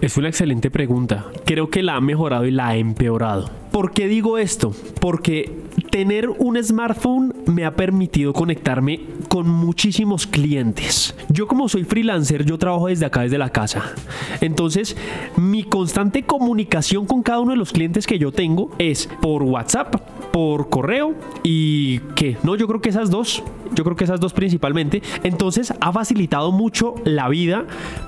Es 0.00 0.16
una 0.16 0.28
excelente 0.28 0.70
pregunta. 0.70 1.26
Creo 1.44 1.70
que 1.70 1.82
la 1.82 1.96
ha 1.96 2.00
mejorado 2.00 2.46
y 2.46 2.52
la 2.52 2.68
ha 2.68 2.76
empeorado. 2.76 3.50
¿Por 3.72 3.90
qué 3.90 4.06
digo 4.06 4.38
esto? 4.38 4.72
Porque 5.00 5.52
tener 5.90 6.28
un 6.28 6.62
smartphone 6.62 7.34
me 7.46 7.64
ha 7.64 7.74
permitido 7.74 8.32
conectarme 8.32 9.00
con 9.28 9.48
muchísimos 9.48 10.28
clientes. 10.28 11.16
Yo 11.28 11.48
como 11.48 11.68
soy 11.68 11.82
freelancer, 11.82 12.44
yo 12.44 12.58
trabajo 12.58 12.86
desde 12.86 13.06
acá, 13.06 13.22
desde 13.22 13.38
la 13.38 13.50
casa. 13.50 13.92
Entonces, 14.40 14.96
mi 15.36 15.64
constante 15.64 16.22
comunicación 16.22 17.04
con 17.04 17.24
cada 17.24 17.40
uno 17.40 17.50
de 17.50 17.58
los 17.58 17.72
clientes 17.72 18.06
que 18.06 18.20
yo 18.20 18.30
tengo 18.30 18.70
es 18.78 19.08
por 19.20 19.42
WhatsApp, 19.42 19.96
por 20.32 20.68
correo 20.68 21.14
y 21.42 22.00
qué. 22.14 22.36
No, 22.42 22.56
yo 22.56 22.66
creo 22.66 22.80
que 22.80 22.88
esas 22.88 23.10
dos, 23.10 23.42
yo 23.74 23.84
creo 23.84 23.96
que 23.96 24.04
esas 24.04 24.20
dos 24.20 24.32
principalmente. 24.32 25.02
Entonces, 25.22 25.72
ha 25.80 25.92
facilitado 25.92 26.52
mucho 26.52 26.94
la 27.04 27.28
vida 27.28 27.64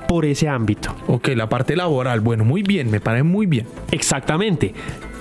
por 0.09 0.25
ese 0.25 0.49
ámbito. 0.49 0.95
Ok, 1.07 1.29
la 1.29 1.49
parte 1.49 1.77
laboral, 1.77 2.21
bueno, 2.21 2.45
muy 2.45 2.63
bien, 2.63 2.91
me 2.91 3.01
parece 3.01 3.25
muy 3.25 3.47
bien. 3.47 3.67
Exactamente. 3.91 4.75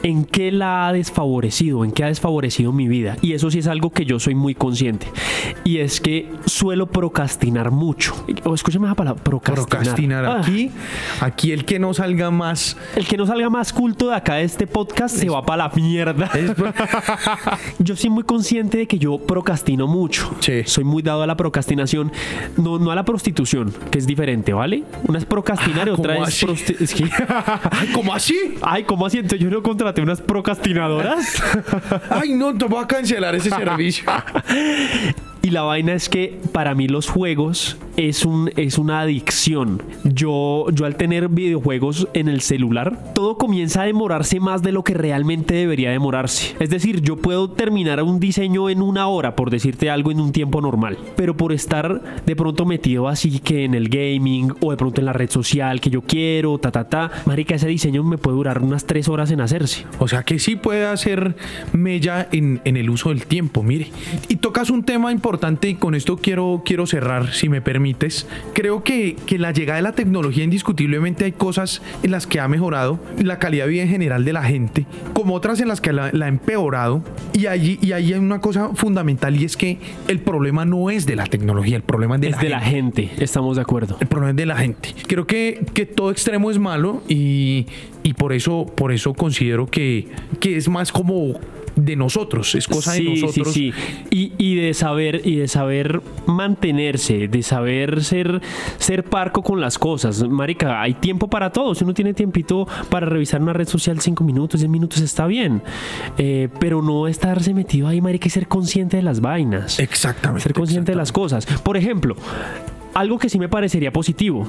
¿En 0.04 0.24
qué 0.26 0.52
la 0.52 0.88
ha 0.88 0.94
desfavorecido? 0.94 1.84
¿En 1.84 1.92
qué 1.92 2.04
ha 2.04 2.08
desfavorecido 2.08 2.72
mi 2.72 2.88
vida? 2.88 3.18
Y 3.22 3.34
eso 3.34 3.52
sí 3.52 3.60
es 3.60 3.68
algo 3.68 3.90
que 3.92 4.06
yo 4.06 4.20
soy 4.20 4.34
muy 4.36 4.56
consciente. 4.56 5.08
Y 5.64 5.80
es 5.80 6.00
que 6.00 6.30
suelo 6.46 6.88
procrastinar 6.88 7.72
mucho. 7.72 8.14
O 8.46 8.54
escúchame 8.54 8.88
esa 8.88 8.96
palabra, 8.96 9.22
procrastinar. 9.24 9.68
Procrastinar 9.70 10.26
Ah, 10.26 10.40
aquí, 10.42 10.72
aquí 11.20 11.52
el 11.52 11.66
que 11.66 11.80
no 11.80 11.94
salga 11.94 12.32
más 12.32 12.78
el 12.96 13.06
que 13.08 13.18
no 13.18 13.26
salga 13.26 13.50
más 13.50 13.74
culto 13.74 14.10
de 14.10 14.16
acá 14.16 14.36
de 14.36 14.44
este 14.44 14.68
podcast 14.68 15.16
se 15.16 15.30
va 15.30 15.46
para 15.46 15.68
la 15.68 15.72
mierda. 15.76 16.30
es 16.34 16.52
Yo 17.80 17.96
soy 17.96 18.10
muy 18.10 18.24
consciente 18.24 18.78
de 18.80 18.88
que 18.88 18.98
yo 19.00 19.18
procrastino 19.20 19.88
mucho. 19.88 20.32
Sí. 20.40 20.64
Soy 20.66 20.84
muy 20.84 21.02
dado 21.02 21.24
a 21.24 21.28
la 21.28 21.36
procrastinación, 21.36 22.12
no, 22.58 22.80
no 22.80 22.92
a 22.92 22.96
la 22.96 23.04
prostitución, 23.06 23.74
que 23.92 23.98
es 23.98 24.08
diferente, 24.08 24.54
¿vale? 24.54 24.84
Una 25.08 25.18
es 25.20 25.26
procrastinar 25.26 25.88
y 25.88 25.92
Ah, 25.92 25.94
otra 25.94 26.14
¿cómo 26.16 26.28
es 26.28 26.34
así? 26.36 26.46
prosti- 26.46 26.76
es 26.82 26.94
que- 26.94 27.04
Ay, 27.72 27.88
¿cómo 27.94 28.14
así? 28.14 28.38
Ay, 28.62 28.84
¿cómo 28.84 29.06
así? 29.06 29.18
Entonces 29.18 29.40
yo 29.40 29.50
no 29.50 29.62
contraté 29.90 30.02
unas 30.02 30.22
procrastinadoras. 30.22 31.42
Ay, 32.10 32.34
no, 32.34 32.56
te 32.56 32.66
voy 32.66 32.84
a 32.84 32.88
cancelar 32.88 33.36
ese 33.36 33.50
servicio. 33.50 34.04
Y 35.42 35.52
la 35.52 35.62
vaina 35.62 35.94
es 35.94 36.10
que 36.10 36.38
para 36.52 36.76
mí 36.76 36.90
los 36.90 37.08
juegos 37.08 37.78
es, 37.96 38.26
un, 38.26 38.52
es 38.58 38.78
una 38.78 39.00
adicción. 39.00 39.82
Yo, 40.04 40.66
yo 40.74 40.86
al 40.86 40.98
tener 40.98 41.30
videojuegos 41.30 42.10
en 42.14 42.28
el 42.28 42.42
celular, 42.42 43.14
todo 43.16 43.38
comienza 43.38 43.84
a 43.84 43.86
demorarse 43.86 44.42
más 44.42 44.62
de 44.62 44.74
lo 44.74 44.84
que 44.84 44.94
realmente 44.94 45.54
debería 45.54 45.92
demorarse. 45.92 46.58
Es 46.60 46.70
decir, 46.70 47.02
yo 47.02 47.16
puedo 47.16 47.52
terminar 47.52 48.04
un 48.04 48.20
diseño 48.20 48.70
en 48.70 48.82
una 48.82 49.08
hora, 49.08 49.38
por 49.38 49.50
decirte 49.50 49.90
algo, 49.90 50.12
en 50.12 50.20
un 50.20 50.34
tiempo 50.34 50.60
normal. 50.60 50.98
Pero 51.16 51.38
por 51.38 51.54
estar 51.54 52.22
de 52.26 52.36
pronto 52.36 52.66
metido 52.66 53.08
así 53.08 53.40
que 53.40 53.64
en 53.64 53.76
el 53.76 53.88
gaming 53.88 54.54
o 54.60 54.72
de 54.72 54.78
pronto 54.78 55.00
en 55.00 55.06
la 55.06 55.14
red 55.14 55.30
social 55.30 55.80
que 55.80 55.90
yo 55.90 56.02
quiero, 56.02 56.58
ta, 56.58 56.72
ta, 56.72 56.90
ta, 56.90 57.12
marica, 57.26 57.56
ese 57.56 57.68
diseño 57.68 58.04
me 58.04 58.18
puede 58.18 58.36
durar 58.36 58.62
unas 58.62 58.86
tres 58.86 59.08
horas 59.08 59.32
en 59.32 59.40
hacerse. 59.40 59.86
O 60.00 60.08
sea 60.10 60.24
que 60.24 60.38
sí 60.38 60.58
puede 60.58 60.86
hacer 60.86 61.38
mella 61.72 62.28
en, 62.34 62.62
en 62.66 62.76
el 62.76 62.90
uso 62.90 63.10
del 63.10 63.26
tiempo, 63.26 63.64
mire. 63.64 63.88
Y 64.28 64.36
tocas 64.36 64.70
un 64.70 64.84
tema 64.84 65.12
importante 65.14 65.29
y 65.62 65.76
con 65.76 65.94
esto 65.96 66.18
quiero, 66.18 66.64
quiero 66.66 66.88
cerrar, 66.88 67.34
si 67.34 67.50
me 67.50 67.62
permites. 67.62 68.28
Creo 68.54 68.84
que, 68.84 69.16
que 69.28 69.38
la 69.38 69.52
llegada 69.52 69.78
de 69.78 69.84
la 69.84 69.92
tecnología 69.92 70.44
indiscutiblemente 70.44 71.26
hay 71.26 71.34
cosas 71.34 71.82
en 72.02 72.12
las 72.12 72.26
que 72.26 72.40
ha 72.40 72.48
mejorado 72.48 73.00
la 73.22 73.38
calidad 73.38 73.66
de 73.66 73.72
vida 73.72 73.84
en 73.84 73.90
general 73.90 74.26
de 74.26 74.34
la 74.34 74.44
gente, 74.44 74.86
como 75.14 75.36
otras 75.36 75.60
en 75.60 75.68
las 75.68 75.82
que 75.82 75.94
la, 75.94 76.10
la 76.14 76.26
ha 76.26 76.30
empeorado. 76.30 77.04
Y 77.34 77.46
allí, 77.46 77.78
y 77.82 77.92
ahí 77.92 78.14
hay 78.14 78.20
una 78.20 78.42
cosa 78.42 78.70
fundamental 78.74 79.36
y 79.40 79.46
es 79.46 79.56
que 79.56 79.78
el 80.08 80.20
problema 80.20 80.66
no 80.66 80.90
es 80.90 81.06
de 81.06 81.16
la 81.16 81.26
tecnología, 81.26 81.76
el 81.78 81.84
problema 81.84 82.16
es 82.16 82.22
de, 82.22 82.28
Es 82.30 82.36
la, 82.36 82.42
de 82.42 82.50
la 82.50 82.60
gente. 82.62 83.08
gente, 83.08 83.24
estamos 83.24 83.56
de 83.58 83.62
acuerdo. 83.62 83.98
El 84.00 84.08
problema 84.08 84.32
es 84.32 84.36
de 84.36 84.46
la 84.46 84.58
gente. 84.58 84.96
Creo 85.08 85.28
que, 85.28 85.64
que 85.74 85.86
todo 85.86 86.12
extremo 86.12 86.50
es 86.50 86.58
malo 86.58 87.04
y, 87.08 87.68
y 88.04 88.14
por 88.14 88.34
eso, 88.34 88.66
por 88.76 88.92
eso 88.92 89.14
considero 89.14 89.68
que, 89.68 90.08
que 90.40 90.58
es 90.58 90.70
más 90.70 90.92
como 90.92 91.36
de 91.76 91.96
nosotros, 91.96 92.56
es 92.56 92.68
cosa 92.68 92.94
de 92.94 93.04
nosotros. 93.04 93.54
Sí, 93.54 93.72
sí, 93.72 94.06
Y, 94.12 94.34
y 94.38 94.56
de 94.56 94.74
saber, 94.74 95.22
y 95.24 95.38
de 95.38 95.48
saber 95.48 96.02
mantenerse, 96.26 97.28
de 97.28 97.44
saber 97.44 98.04
ser, 98.04 98.42
ser 98.78 99.04
parco 99.04 99.42
con 99.42 99.62
las 99.62 99.78
cosas. 99.78 100.28
Marica, 100.28 100.82
hay 100.82 100.94
tiempo 100.96 101.30
para 101.30 101.52
todo. 101.52 101.76
Si 101.76 101.84
uno 101.84 101.94
tiene 101.94 102.14
tiempito 102.14 102.68
para 102.90 103.06
revisar 103.06 103.42
una 103.42 103.54
red 103.54 103.68
social, 103.68 104.00
cinco 104.00 104.24
minutos, 104.24 104.60
10 104.62 104.70
minutos 104.70 105.02
está 105.02 105.28
bien. 105.28 105.62
Eh, 106.18 106.50
pero 106.60 106.82
no 106.82 107.08
estarse 107.08 107.54
metido 107.54 107.88
ahí, 107.88 108.02
marica, 108.02 108.28
y 108.28 108.32
ser 108.32 108.48
consciente 108.48 108.98
de 108.98 109.04
las 109.04 109.22
vainas. 109.22 109.80
Exactamente. 109.80 110.44
Ser 110.44 110.54
consciente 110.54 110.92
de 110.92 110.98
las 110.98 111.12
cosas. 111.12 111.46
Por 111.46 111.78
ejemplo, 111.78 112.16
algo 112.94 113.18
que 113.18 113.30
sí 113.30 113.40
me 113.40 113.50
parecería 113.50 113.92
positivo, 113.92 114.48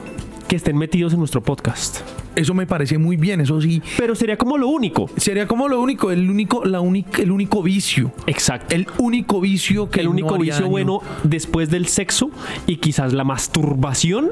que 0.49 0.57
estén 0.57 0.77
metidos 0.77 1.13
en 1.13 1.19
nuestro 1.19 1.43
podcast. 1.43 2.01
Eso 2.37 2.55
me 2.55 2.67
parece 2.67 2.99
muy 2.99 3.17
bien, 3.17 3.41
eso 3.41 3.61
sí. 3.61 3.83
Pero 3.97 4.15
sería 4.15 4.37
como 4.37 4.57
lo 4.57 4.69
único. 4.69 5.11
Sería 5.17 5.47
como 5.47 5.69
lo 5.69 5.81
único, 5.81 6.11
el 6.11 6.31
único, 6.31 6.65
la 6.65 6.81
única, 6.81 7.23
el 7.23 7.31
único 7.31 7.63
vicio. 7.63 8.13
Exacto. 8.27 8.75
El 8.75 8.87
único 8.99 9.41
vicio 9.41 9.91
que 9.91 10.01
el 10.01 10.09
único 10.09 10.39
vicio 10.39 10.55
daño. 10.63 10.71
bueno 10.71 11.01
después 11.25 11.71
del 11.71 11.87
sexo 11.87 12.31
y 12.67 12.77
quizás 12.77 13.13
la 13.13 13.25
masturbación 13.25 14.31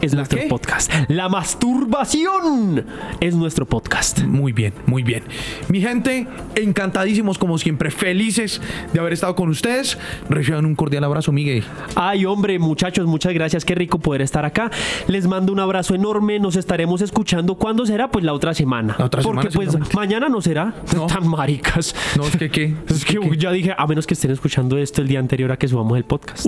es 0.00 0.12
¿La 0.12 0.18
nuestro 0.18 0.38
qué? 0.38 0.46
podcast. 0.46 0.92
La 1.08 1.28
masturbación 1.28 2.84
es 3.20 3.34
nuestro 3.34 3.66
podcast. 3.66 4.22
Muy 4.22 4.52
bien, 4.52 4.72
muy 4.86 5.02
bien. 5.02 5.22
Mi 5.68 5.80
gente, 5.80 6.26
encantadísimos 6.54 7.38
como 7.38 7.58
siempre, 7.58 7.90
felices 7.90 8.60
de 8.92 9.00
haber 9.00 9.12
estado 9.12 9.34
con 9.34 9.48
ustedes. 9.48 9.98
Reciban 10.28 10.66
un 10.66 10.74
cordial 10.74 11.04
abrazo, 11.04 11.32
Miguel. 11.32 11.64
Ay, 11.94 12.24
hombre, 12.26 12.58
muchachos, 12.58 13.06
muchas 13.06 13.32
gracias. 13.34 13.64
Qué 13.64 13.74
rico 13.74 13.98
poder 13.98 14.22
estar 14.22 14.44
acá. 14.44 14.70
Les 15.06 15.26
mando 15.26 15.52
un 15.52 15.60
abrazo 15.60 15.94
enorme. 15.94 16.38
Nos 16.38 16.56
estaremos 16.56 17.00
escuchando. 17.00 17.56
¿Cuándo 17.56 17.86
será? 17.86 18.10
Pues 18.10 18.24
la 18.24 18.32
otra 18.32 18.54
semana. 18.54 18.96
La 18.98 19.06
otra 19.06 19.22
Porque 19.22 19.50
semana, 19.50 19.72
pues 19.80 19.94
mañana 19.94 20.28
no 20.28 20.40
será. 20.40 20.74
No. 20.94 21.06
Tan 21.14 21.28
maricas. 21.28 21.94
No, 22.16 22.26
es 22.26 22.36
que 22.36 22.50
qué. 22.50 22.74
Es 22.94 23.04
que 23.04 23.18
ya 23.36 23.50
dije, 23.50 23.74
a 23.76 23.86
menos 23.86 24.06
que 24.06 24.14
estén 24.14 24.30
escuchando 24.30 24.78
esto 24.78 25.02
el 25.02 25.08
día 25.08 25.18
anterior 25.18 25.50
a 25.52 25.56
que 25.56 25.66
subamos 25.68 25.96
el 25.96 26.04
podcast. 26.04 26.46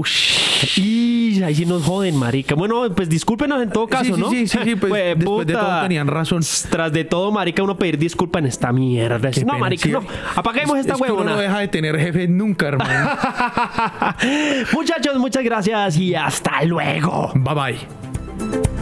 Y 0.77 1.43
ahí 1.43 1.55
sí 1.55 1.67
nos 1.67 1.85
joden, 1.85 2.17
marica. 2.17 2.55
Bueno, 2.55 2.83
pues 2.95 3.09
discúlpenos 3.09 3.63
en 3.63 3.71
todo 3.71 3.87
caso, 3.87 4.15
sí, 4.15 4.21
¿no? 4.21 4.31
sí, 4.31 4.47
sí, 4.47 4.59
sí, 4.65 4.77
pues, 4.77 4.93
después 5.17 5.47
de 5.47 5.55
todo 5.55 5.81
tenían 5.83 6.07
razón. 6.07 6.43
Tras 6.71 6.93
de 6.93 7.05
todo, 7.05 7.33
marica, 7.33 7.63
uno 7.63 7.77
pedir 7.77 7.99
disculpa 7.99 8.39
en 8.39 8.47
esta 8.47 8.73
mierda. 8.73 9.31
Qué 9.31 9.41
no, 9.41 9.47
pena, 9.49 9.59
marica, 9.59 9.89
no. 9.89 10.05
Apaguemos 10.35 10.79
esta 10.79 10.95
es 10.95 11.01
que 11.01 11.05
uno 11.05 11.23
huevona. 11.23 11.37
no 11.37 11.41
deja 11.41 11.59
de 11.59 11.69
tener 11.69 11.99
jefe 11.99 12.29
nunca, 12.29 12.69
hermano. 12.69 13.11
Muchachos, 14.73 15.17
muchas 15.19 15.45
gracias 15.45 15.97
y 15.99 16.15
hasta 16.15 16.63
luego. 16.65 17.33
bye 17.35 17.55
bye. 17.55 18.76